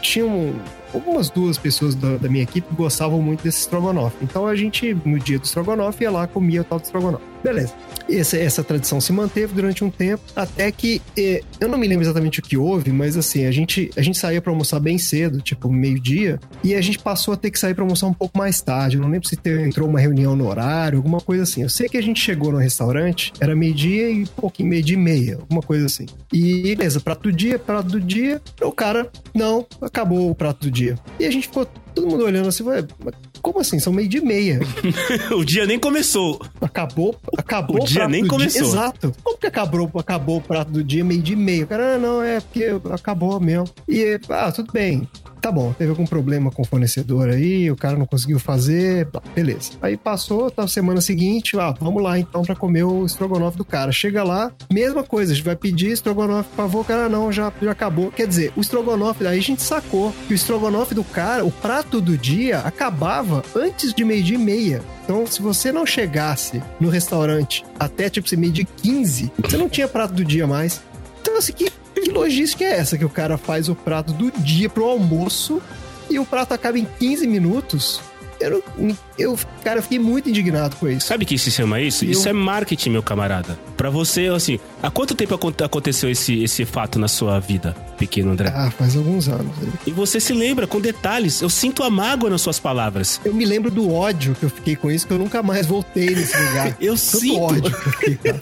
tinha 0.00 0.24
um, 0.24 0.54
algumas 0.94 1.28
duas 1.28 1.58
pessoas 1.58 1.94
da, 1.94 2.16
da 2.16 2.28
minha 2.28 2.44
equipe 2.44 2.66
gostavam 2.74 3.20
muito 3.20 3.42
desse 3.42 3.60
estrogonofe. 3.60 4.16
Então 4.22 4.46
a 4.46 4.54
gente, 4.54 4.96
no 5.04 5.18
dia 5.18 5.38
do 5.38 5.44
estrogonofe, 5.44 6.04
ia 6.04 6.10
lá 6.10 6.26
comia 6.26 6.60
o 6.60 6.64
tal 6.64 6.78
do 6.78 6.84
estrogonofe. 6.84 7.24
Beleza. 7.42 7.72
Essa, 8.08 8.38
essa 8.38 8.64
tradição 8.64 9.00
se 9.00 9.12
manteve 9.12 9.54
durante 9.54 9.84
um 9.84 9.90
tempo, 9.90 10.22
até 10.34 10.72
que 10.72 11.02
eh, 11.16 11.42
eu 11.60 11.68
não 11.68 11.76
me 11.76 11.86
lembro 11.86 12.04
exatamente 12.04 12.40
o 12.40 12.42
que 12.42 12.56
houve, 12.56 12.90
mas 12.90 13.16
assim, 13.16 13.44
a 13.44 13.50
gente, 13.50 13.90
a 13.96 14.02
gente 14.02 14.16
saía 14.16 14.40
pra 14.40 14.50
almoçar 14.50 14.80
bem 14.80 14.96
cedo, 14.96 15.42
tipo 15.42 15.70
meio-dia, 15.70 16.40
e 16.64 16.74
a 16.74 16.80
gente 16.80 16.98
passou 16.98 17.34
a 17.34 17.36
ter 17.36 17.50
que 17.50 17.58
sair 17.58 17.74
pra 17.74 17.84
almoçar 17.84 18.06
um 18.06 18.14
pouco 18.14 18.36
mais 18.38 18.62
tarde. 18.62 18.96
Eu 18.96 19.02
não 19.02 19.10
lembro 19.10 19.28
se 19.28 19.38
entrou 19.46 19.88
uma 19.88 20.00
reunião 20.00 20.34
no 20.34 20.48
horário, 20.48 20.98
alguma 20.98 21.20
coisa 21.20 21.42
assim. 21.42 21.62
Eu 21.62 21.68
sei 21.68 21.86
que 21.88 21.98
a 21.98 22.02
gente 22.02 22.18
chegou 22.20 22.50
no 22.50 22.58
restaurante, 22.58 23.32
era 23.40 23.54
meio-dia 23.54 24.10
e 24.10 24.26
pouquinho, 24.26 24.70
meio-dia 24.70 24.96
e 24.96 25.00
meia, 25.08 25.36
alguma 25.36 25.62
coisa 25.62 25.86
assim. 25.86 26.06
E 26.32 26.62
beleza, 26.76 27.00
prato 27.00 27.22
do 27.22 27.32
dia, 27.32 27.58
prato 27.58 27.88
do 27.88 28.00
dia. 28.00 28.40
O 28.60 28.72
cara, 28.72 29.10
não, 29.34 29.66
acabou 29.80 30.30
o 30.30 30.34
prato 30.34 30.66
do 30.66 30.70
dia. 30.70 30.98
E 31.18 31.24
a 31.24 31.30
gente 31.30 31.48
ficou 31.48 31.66
todo 32.00 32.10
mundo 32.10 32.24
olhando 32.24 32.48
assim, 32.48 32.62
ué, 32.64 32.84
mas 33.04 33.14
como 33.42 33.60
assim? 33.60 33.78
São 33.78 33.92
meio-dia 33.92 34.20
e 34.20 34.24
meia. 34.24 34.60
o 35.36 35.44
dia 35.44 35.66
nem 35.66 35.78
começou. 35.78 36.40
Acabou, 36.60 37.16
acabou 37.36 37.82
O 37.82 37.84
dia 37.84 38.00
prato 38.00 38.10
nem 38.10 38.22
do 38.22 38.28
começou. 38.28 38.62
Dia. 38.62 38.70
Exato. 38.70 39.14
Como 39.22 39.38
que 39.38 39.46
acabou, 39.46 39.90
acabou 39.96 40.38
o 40.38 40.40
prato 40.40 40.70
do 40.70 40.84
dia 40.84 41.04
meio 41.04 41.22
de 41.22 41.36
meio? 41.36 41.66
Cara, 41.66 41.94
ah, 41.94 41.98
não, 41.98 42.22
é 42.22 42.40
porque 42.40 42.66
acabou 42.90 43.40
mesmo. 43.40 43.68
E, 43.88 44.18
ah, 44.28 44.52
tudo 44.52 44.72
bem. 44.72 45.08
Tá 45.40 45.52
bom, 45.52 45.72
teve 45.72 45.90
algum 45.90 46.04
problema 46.04 46.50
com 46.50 46.62
o 46.62 46.64
fornecedor 46.64 47.28
aí, 47.28 47.70
o 47.70 47.76
cara 47.76 47.96
não 47.96 48.06
conseguiu 48.06 48.38
fazer, 48.38 49.08
beleza. 49.34 49.72
Aí 49.80 49.96
passou, 49.96 50.50
tá 50.50 50.66
semana 50.66 51.00
seguinte, 51.00 51.56
ah, 51.58 51.72
vamos 51.78 52.02
lá 52.02 52.18
então 52.18 52.42
pra 52.42 52.56
comer 52.56 52.82
o 52.82 53.06
estrogonofe 53.06 53.56
do 53.56 53.64
cara. 53.64 53.92
Chega 53.92 54.24
lá, 54.24 54.52
mesma 54.72 55.04
coisa, 55.04 55.32
a 55.32 55.34
gente 55.36 55.44
vai 55.44 55.54
pedir 55.54 55.90
estrogonofe, 55.90 56.48
por 56.50 56.56
favor, 56.56 56.84
cara, 56.84 57.08
não, 57.08 57.30
já, 57.30 57.52
já 57.62 57.70
acabou. 57.70 58.10
Quer 58.10 58.26
dizer, 58.26 58.52
o 58.56 58.60
estrogonofe, 58.60 59.26
aí 59.26 59.38
a 59.38 59.42
gente 59.42 59.62
sacou 59.62 60.12
que 60.26 60.32
o 60.32 60.36
estrogonofe 60.36 60.94
do 60.94 61.04
cara, 61.04 61.44
o 61.44 61.52
prato 61.52 61.87
do 61.88 62.16
dia, 62.16 62.60
acabava 62.60 63.42
antes 63.54 63.94
de 63.94 64.04
meio-dia 64.04 64.36
e 64.36 64.38
meia. 64.38 64.82
Então, 65.04 65.26
se 65.26 65.40
você 65.40 65.72
não 65.72 65.86
chegasse 65.86 66.62
no 66.78 66.88
restaurante 66.88 67.64
até, 67.78 68.10
tipo, 68.10 68.28
meio 68.36 68.52
dia 68.52 68.66
15, 68.82 69.32
você 69.38 69.56
não 69.56 69.68
tinha 69.68 69.88
prato 69.88 70.12
do 70.12 70.24
dia 70.24 70.46
mais. 70.46 70.82
Então, 71.20 71.36
assim, 71.38 71.52
que, 71.52 71.70
que 71.94 72.10
logística 72.10 72.64
é 72.64 72.78
essa 72.78 72.98
que 72.98 73.04
o 73.04 73.10
cara 73.10 73.38
faz 73.38 73.68
o 73.68 73.74
prato 73.74 74.12
do 74.12 74.30
dia 74.30 74.68
pro 74.68 74.84
almoço 74.84 75.62
e 76.10 76.18
o 76.18 76.26
prato 76.26 76.52
acaba 76.52 76.78
em 76.78 76.86
15 76.98 77.26
minutos? 77.26 78.00
Eu, 78.40 78.62
não- 78.76 78.96
eu 79.18 79.38
cara, 79.64 79.78
eu 79.78 79.82
fiquei 79.82 79.98
muito 79.98 80.28
indignado 80.28 80.76
com 80.76 80.88
isso. 80.88 81.06
Sabe 81.06 81.24
o 81.24 81.26
que 81.26 81.36
se 81.38 81.50
chama 81.50 81.80
isso? 81.80 82.04
Eu- 82.04 82.10
Isso 82.12 82.28
é 82.28 82.32
marketing, 82.32 82.90
meu 82.90 83.02
camarada. 83.02 83.58
Pra 83.76 83.90
você, 83.90 84.26
assim, 84.26 84.58
há 84.82 84.90
quanto 84.90 85.14
tempo 85.14 85.34
acon- 85.34 85.52
aconteceu 85.64 86.10
esse, 86.10 86.42
esse 86.42 86.64
fato 86.64 86.98
na 86.98 87.08
sua 87.08 87.38
vida, 87.40 87.74
pequeno 87.98 88.30
André? 88.32 88.52
Ah, 88.54 88.70
faz 88.70 88.96
alguns 88.96 89.28
anos. 89.28 89.52
E 89.86 89.90
você 89.90 90.20
se 90.20 90.32
lembra 90.32 90.66
com 90.66 90.80
detalhes. 90.80 91.40
Eu 91.40 91.50
sinto 91.50 91.82
a 91.82 91.90
mágoa 91.90 92.30
nas 92.30 92.40
suas 92.40 92.58
palavras. 92.58 93.20
Eu 93.24 93.34
me 93.34 93.44
lembro 93.44 93.70
do 93.70 93.92
ódio 93.92 94.34
que 94.38 94.44
eu 94.44 94.50
fiquei 94.50 94.76
com 94.76 94.90
isso, 94.90 95.06
que 95.06 95.12
eu 95.12 95.18
nunca 95.18 95.42
mais 95.42 95.66
voltei 95.66 96.10
nesse 96.10 96.36
lugar. 96.36 96.76
Eu 96.80 96.94
Tanto 96.94 96.98
sinto. 97.20 97.40
ódio 97.40 97.62
que 97.62 97.88
eu 97.88 97.92
fiquei. 97.92 98.18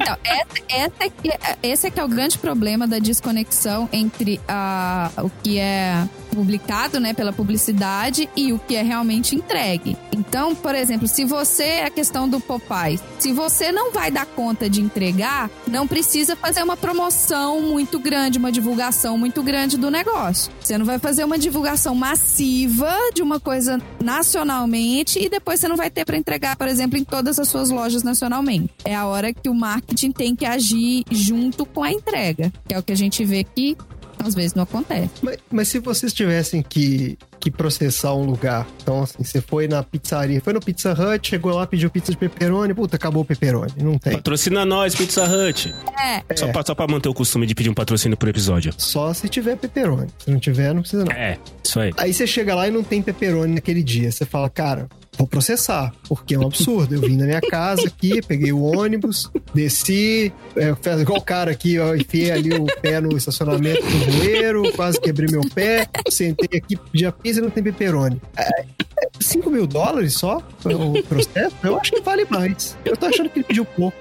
Então, 0.00 0.16
essa, 0.22 0.46
essa 0.68 0.94
é 1.00 1.10
que, 1.10 1.30
esse 1.60 1.86
é 1.88 1.90
que 1.90 1.98
é 1.98 2.04
o 2.04 2.08
grande 2.08 2.38
problema 2.38 2.86
da 2.86 3.00
desconexão 3.00 3.88
entre 3.92 4.40
a, 4.46 5.10
o 5.18 5.28
que 5.42 5.58
é 5.58 6.06
publicado, 6.30 7.00
né, 7.00 7.12
pela 7.12 7.32
publicidade 7.32 8.28
e 8.36 8.52
o 8.52 8.60
que 8.60 8.76
é 8.76 8.82
realmente 8.82 8.97
entregue. 9.34 9.96
Então, 10.12 10.54
por 10.54 10.74
exemplo, 10.74 11.06
se 11.06 11.24
você, 11.24 11.82
a 11.84 11.90
questão 11.90 12.28
do 12.28 12.40
Popeye, 12.40 13.00
se 13.18 13.32
você 13.32 13.72
não 13.72 13.92
vai 13.92 14.10
dar 14.10 14.26
conta 14.26 14.68
de 14.68 14.80
entregar, 14.80 15.50
não 15.66 15.86
precisa 15.86 16.36
fazer 16.36 16.62
uma 16.62 16.76
promoção 16.76 17.60
muito 17.60 17.98
grande, 17.98 18.38
uma 18.38 18.52
divulgação 18.52 19.16
muito 19.16 19.42
grande 19.42 19.76
do 19.76 19.90
negócio. 19.90 20.52
Você 20.60 20.76
não 20.76 20.84
vai 20.84 20.98
fazer 20.98 21.24
uma 21.24 21.38
divulgação 21.38 21.94
massiva 21.94 22.92
de 23.14 23.22
uma 23.22 23.40
coisa 23.40 23.80
nacionalmente 24.02 25.18
e 25.18 25.28
depois 25.28 25.60
você 25.60 25.68
não 25.68 25.76
vai 25.76 25.90
ter 25.90 26.04
para 26.04 26.16
entregar, 26.16 26.56
por 26.56 26.68
exemplo, 26.68 26.98
em 26.98 27.04
todas 27.04 27.38
as 27.38 27.48
suas 27.48 27.70
lojas 27.70 28.02
nacionalmente. 28.02 28.70
É 28.84 28.94
a 28.94 29.06
hora 29.06 29.32
que 29.32 29.48
o 29.48 29.54
marketing 29.54 30.12
tem 30.12 30.34
que 30.34 30.44
agir 30.44 31.04
junto 31.10 31.64
com 31.64 31.82
a 31.82 31.92
entrega, 31.92 32.52
que 32.66 32.74
é 32.74 32.78
o 32.78 32.82
que 32.82 32.92
a 32.92 32.96
gente 32.96 33.24
vê 33.24 33.44
que 33.44 33.76
às 34.24 34.34
vezes 34.34 34.54
não 34.54 34.64
acontece. 34.64 35.10
Mas, 35.22 35.38
mas 35.50 35.68
se 35.68 35.78
vocês 35.78 36.12
tivessem 36.12 36.62
que, 36.62 37.18
que 37.40 37.50
processar 37.50 38.14
um 38.14 38.24
lugar, 38.24 38.66
então 38.82 39.02
assim, 39.02 39.22
você 39.22 39.40
foi 39.40 39.68
na 39.68 39.82
pizzaria, 39.82 40.40
foi 40.40 40.52
no 40.52 40.60
Pizza 40.60 40.92
Hut, 40.92 41.28
chegou 41.28 41.52
lá, 41.54 41.66
pediu 41.66 41.90
pizza 41.90 42.12
de 42.12 42.18
pepperoni, 42.18 42.74
puta, 42.74 42.96
acabou 42.96 43.22
o 43.22 43.24
pepperoni, 43.24 43.72
não 43.82 43.98
tem. 43.98 44.14
Patrocina 44.14 44.64
nós, 44.64 44.94
Pizza 44.94 45.24
Hut. 45.24 45.74
É, 45.98 46.36
Só, 46.36 46.48
pra, 46.48 46.62
só 46.64 46.74
pra 46.74 46.86
manter 46.86 47.08
o 47.08 47.14
costume 47.14 47.46
de 47.46 47.54
pedir 47.54 47.70
um 47.70 47.74
patrocínio 47.74 48.16
por 48.16 48.28
episódio. 48.28 48.72
Só 48.76 49.12
se 49.12 49.28
tiver 49.28 49.56
pepperoni. 49.56 50.08
Se 50.18 50.30
não 50.30 50.38
tiver, 50.38 50.74
não 50.74 50.82
precisa 50.82 51.04
não. 51.04 51.12
É, 51.12 51.38
isso 51.62 51.80
aí. 51.80 51.92
Aí 51.96 52.12
você 52.12 52.26
chega 52.26 52.54
lá 52.54 52.68
e 52.68 52.70
não 52.70 52.82
tem 52.82 53.02
pepperoni 53.02 53.54
naquele 53.54 53.82
dia. 53.82 54.10
Você 54.10 54.24
fala, 54.24 54.48
cara, 54.50 54.88
vou 55.18 55.26
processar, 55.26 55.92
porque 56.08 56.36
é 56.36 56.38
um 56.38 56.46
absurdo. 56.46 56.94
Eu 56.94 57.00
vim 57.00 57.18
da 57.18 57.24
minha 57.24 57.40
casa 57.40 57.88
aqui, 57.88 58.22
peguei 58.22 58.52
o 58.52 58.62
ônibus, 58.62 59.30
desci, 59.52 60.32
é, 60.56 60.74
fez 60.76 61.00
igual 61.00 61.18
o 61.18 61.22
cara 61.22 61.50
aqui, 61.50 61.76
enfiei 61.98 62.30
ali 62.30 62.54
o 62.54 62.66
pé 62.80 63.00
no 63.00 63.16
estacionamento 63.16 63.82
do 63.82 64.12
bueiro, 64.12 64.72
quase 64.72 65.00
quebrei 65.00 65.28
meu 65.30 65.42
pé, 65.52 65.88
sentei 66.08 66.58
aqui, 66.58 66.78
a 67.04 67.12
pizza 67.12 67.40
não 67.40 67.50
tem 67.50 67.62
pepperoni. 67.62 68.20
É, 68.36 68.64
5 69.20 69.50
mil 69.50 69.66
dólares 69.66 70.14
só 70.14 70.38
o 70.64 71.02
processo? 71.02 71.56
Eu 71.64 71.78
acho 71.78 71.92
que 71.92 72.00
vale 72.00 72.26
mais. 72.30 72.76
Eu 72.84 72.96
tô 72.96 73.06
achando 73.06 73.28
que 73.28 73.40
ele 73.40 73.44
pediu 73.44 73.64
pouco. 73.64 73.98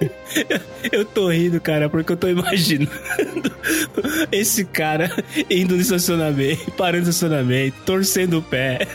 Eu 0.91 1.05
tô 1.05 1.29
rindo, 1.29 1.59
cara, 1.59 1.89
porque 1.89 2.11
eu 2.11 2.17
tô 2.17 2.27
imaginando 2.27 2.91
esse 4.31 4.63
cara 4.65 5.11
indo 5.49 5.75
no 5.75 5.81
estacionamento, 5.81 6.71
parando 6.71 7.05
no 7.05 7.09
estacionamento, 7.09 7.75
torcendo 7.85 8.39
o 8.39 8.41
pé. 8.41 8.87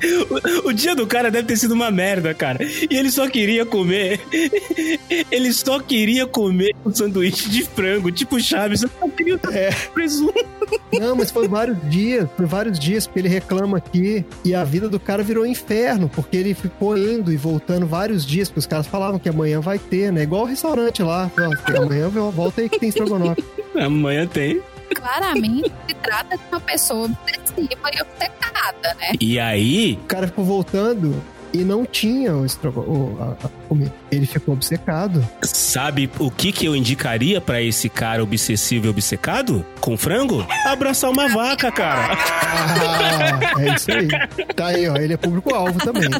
O, 0.64 0.72
dia 0.72 0.94
do 0.94 1.06
cara 1.06 1.30
deve 1.30 1.48
ter 1.48 1.56
sido 1.56 1.72
uma 1.74 1.90
merda, 1.90 2.34
cara. 2.34 2.58
E 2.62 2.96
ele 2.96 3.10
só 3.10 3.28
queria 3.28 3.64
comer. 3.64 4.20
Ele 5.30 5.52
só 5.52 5.80
queria 5.80 6.26
comer 6.26 6.74
um 6.84 6.92
sanduíche 6.92 7.48
de 7.48 7.62
frango, 7.64 8.10
tipo 8.10 8.40
Chaves. 8.40 8.82
Eu 8.82 8.90
só 9.00 9.08
queria 9.08 9.38
É. 9.52 9.70
presunto. 9.92 10.46
Não, 10.92 11.14
mas 11.16 11.30
foi 11.30 11.48
vários 11.48 11.76
dias, 11.90 12.28
foi 12.36 12.46
vários 12.46 12.78
dias, 12.78 13.06
porque 13.06 13.20
ele 13.20 13.28
reclama 13.28 13.78
aqui 13.78 14.24
e 14.44 14.54
a 14.54 14.64
vida 14.64 14.88
do 14.88 14.98
cara 15.00 15.22
virou 15.22 15.46
inferno, 15.46 16.08
porque 16.08 16.36
ele 16.36 16.54
ficou 16.54 16.96
indo 16.96 17.32
e 17.32 17.36
voltando 17.36 17.86
vários 17.86 18.24
dias, 18.26 18.48
porque 18.48 18.60
os 18.60 18.66
caras 18.66 18.86
falavam 18.86 19.18
que 19.18 19.28
amanhã 19.28 19.60
vai 19.60 19.78
ter, 19.78 20.12
né? 20.12 20.22
Igual 20.22 20.42
o 20.42 20.46
restaurante 20.46 21.02
lá, 21.02 21.30
amanhã 21.76 22.08
volta 22.08 22.60
aí 22.60 22.68
que 22.68 22.78
tem 22.78 22.88
estrogonofe. 22.88 23.42
amanhã 23.74 24.26
tem. 24.26 24.60
Claramente 24.94 25.72
se 25.86 25.94
trata 25.94 26.36
de 26.36 26.42
uma 26.50 26.60
pessoa 26.60 27.06
obsessiva 27.06 27.90
e 27.92 28.02
obcecada, 28.02 28.94
né? 29.00 29.12
E 29.20 29.38
aí. 29.38 29.98
O 30.02 30.06
cara 30.06 30.26
ficou 30.26 30.44
voltando 30.44 31.22
e 31.52 31.58
não 31.58 31.84
tinha 31.84 32.34
o 32.34 32.44
estrogonofe, 32.44 33.22
a, 33.22 33.46
a 33.46 33.50
comida. 33.68 33.92
Ele 34.10 34.26
ficou 34.26 34.54
obcecado. 34.54 35.26
Sabe 35.42 36.10
o 36.18 36.30
que, 36.30 36.52
que 36.52 36.66
eu 36.66 36.76
indicaria 36.76 37.40
para 37.40 37.62
esse 37.62 37.88
cara 37.88 38.22
obsessivo 38.22 38.86
e 38.86 38.90
obcecado? 38.90 39.64
Com 39.80 39.96
frango? 39.96 40.46
Abraçar 40.66 41.10
uma 41.10 41.28
vaca, 41.28 41.70
cara. 41.72 42.16
Ah, 42.16 43.62
é 43.62 43.74
isso 43.74 43.90
aí. 43.90 44.08
Tá 44.54 44.66
aí, 44.66 44.88
ó. 44.88 44.96
Ele 44.96 45.14
é 45.14 45.16
público-alvo 45.16 45.78
também. 45.78 46.10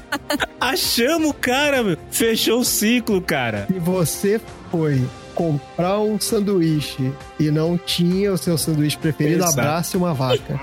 Achamos 0.60 1.30
o 1.30 1.34
cara, 1.34 1.82
meu. 1.82 1.96
Fechou 2.10 2.60
o 2.60 2.64
ciclo, 2.64 3.20
cara. 3.20 3.66
Se 3.66 3.78
você 3.78 4.40
foi 4.70 5.06
comprar 5.38 6.00
um 6.00 6.18
sanduíche 6.18 7.12
e 7.38 7.48
não 7.48 7.78
tinha 7.78 8.32
o 8.32 8.36
seu 8.36 8.58
sanduíche 8.58 8.98
preferido, 8.98 9.44
Exato. 9.44 9.60
abrace 9.60 9.96
uma 9.96 10.12
vaca. 10.12 10.60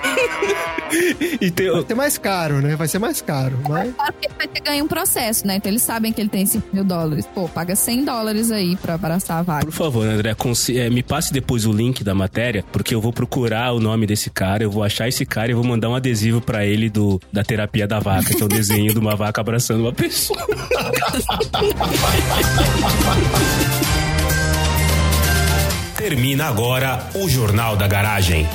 e 1.40 1.50
tem... 1.50 1.72
Vai 1.72 1.86
ser 1.88 1.96
mais 1.96 2.18
caro, 2.18 2.62
né? 2.62 2.76
Vai 2.76 2.88
ser 2.90 3.00
mais 3.00 3.22
caro. 3.22 3.58
Mas... 3.70 3.94
Ele 4.22 4.34
vai 4.38 4.48
ter 4.50 4.60
ganho 4.60 4.84
um 4.84 4.88
processo, 4.88 5.48
né? 5.48 5.56
Então 5.56 5.72
eles 5.72 5.82
sabem 5.82 6.12
que 6.12 6.20
ele 6.20 6.28
tem 6.28 6.46
5 6.46 6.68
mil 6.74 6.84
dólares. 6.84 7.26
Pô, 7.34 7.48
paga 7.48 7.74
100 7.74 8.04
dólares 8.04 8.52
aí 8.52 8.76
pra 8.76 8.96
abraçar 8.96 9.38
a 9.38 9.44
vaca. 9.44 9.66
Por 9.66 9.72
favor, 9.72 10.06
André, 10.06 10.36
é, 10.76 10.90
me 10.90 11.02
passe 11.02 11.32
depois 11.32 11.66
o 11.66 11.72
link 11.72 12.04
da 12.04 12.14
matéria, 12.14 12.66
porque 12.74 12.94
eu 12.94 13.00
vou 13.00 13.14
procurar 13.14 13.72
o 13.72 13.80
nome 13.80 14.06
desse 14.06 14.30
cara, 14.30 14.62
eu 14.62 14.70
vou 14.70 14.84
achar 14.84 15.08
esse 15.08 15.26
cara 15.26 15.52
e 15.52 15.54
vou 15.54 15.64
mandar 15.64 15.88
um 15.88 15.96
adesivo 15.96 16.42
para 16.42 16.66
ele 16.66 16.90
do, 16.90 17.18
da 17.32 17.46
terapia 17.46 17.88
da 17.88 18.02
vaca, 18.02 18.36
que 18.36 18.42
é 18.42 18.46
o 18.46 18.50
desenho 18.50 18.92
de 18.92 19.00
uma 19.00 19.16
vaca 19.16 19.40
abraçando 19.40 19.84
uma 19.84 19.94
pessoa. 19.94 20.46
Termina 26.06 26.46
agora 26.46 27.10
o 27.16 27.28
Jornal 27.28 27.76
da 27.76 27.88
Garagem. 27.88 28.48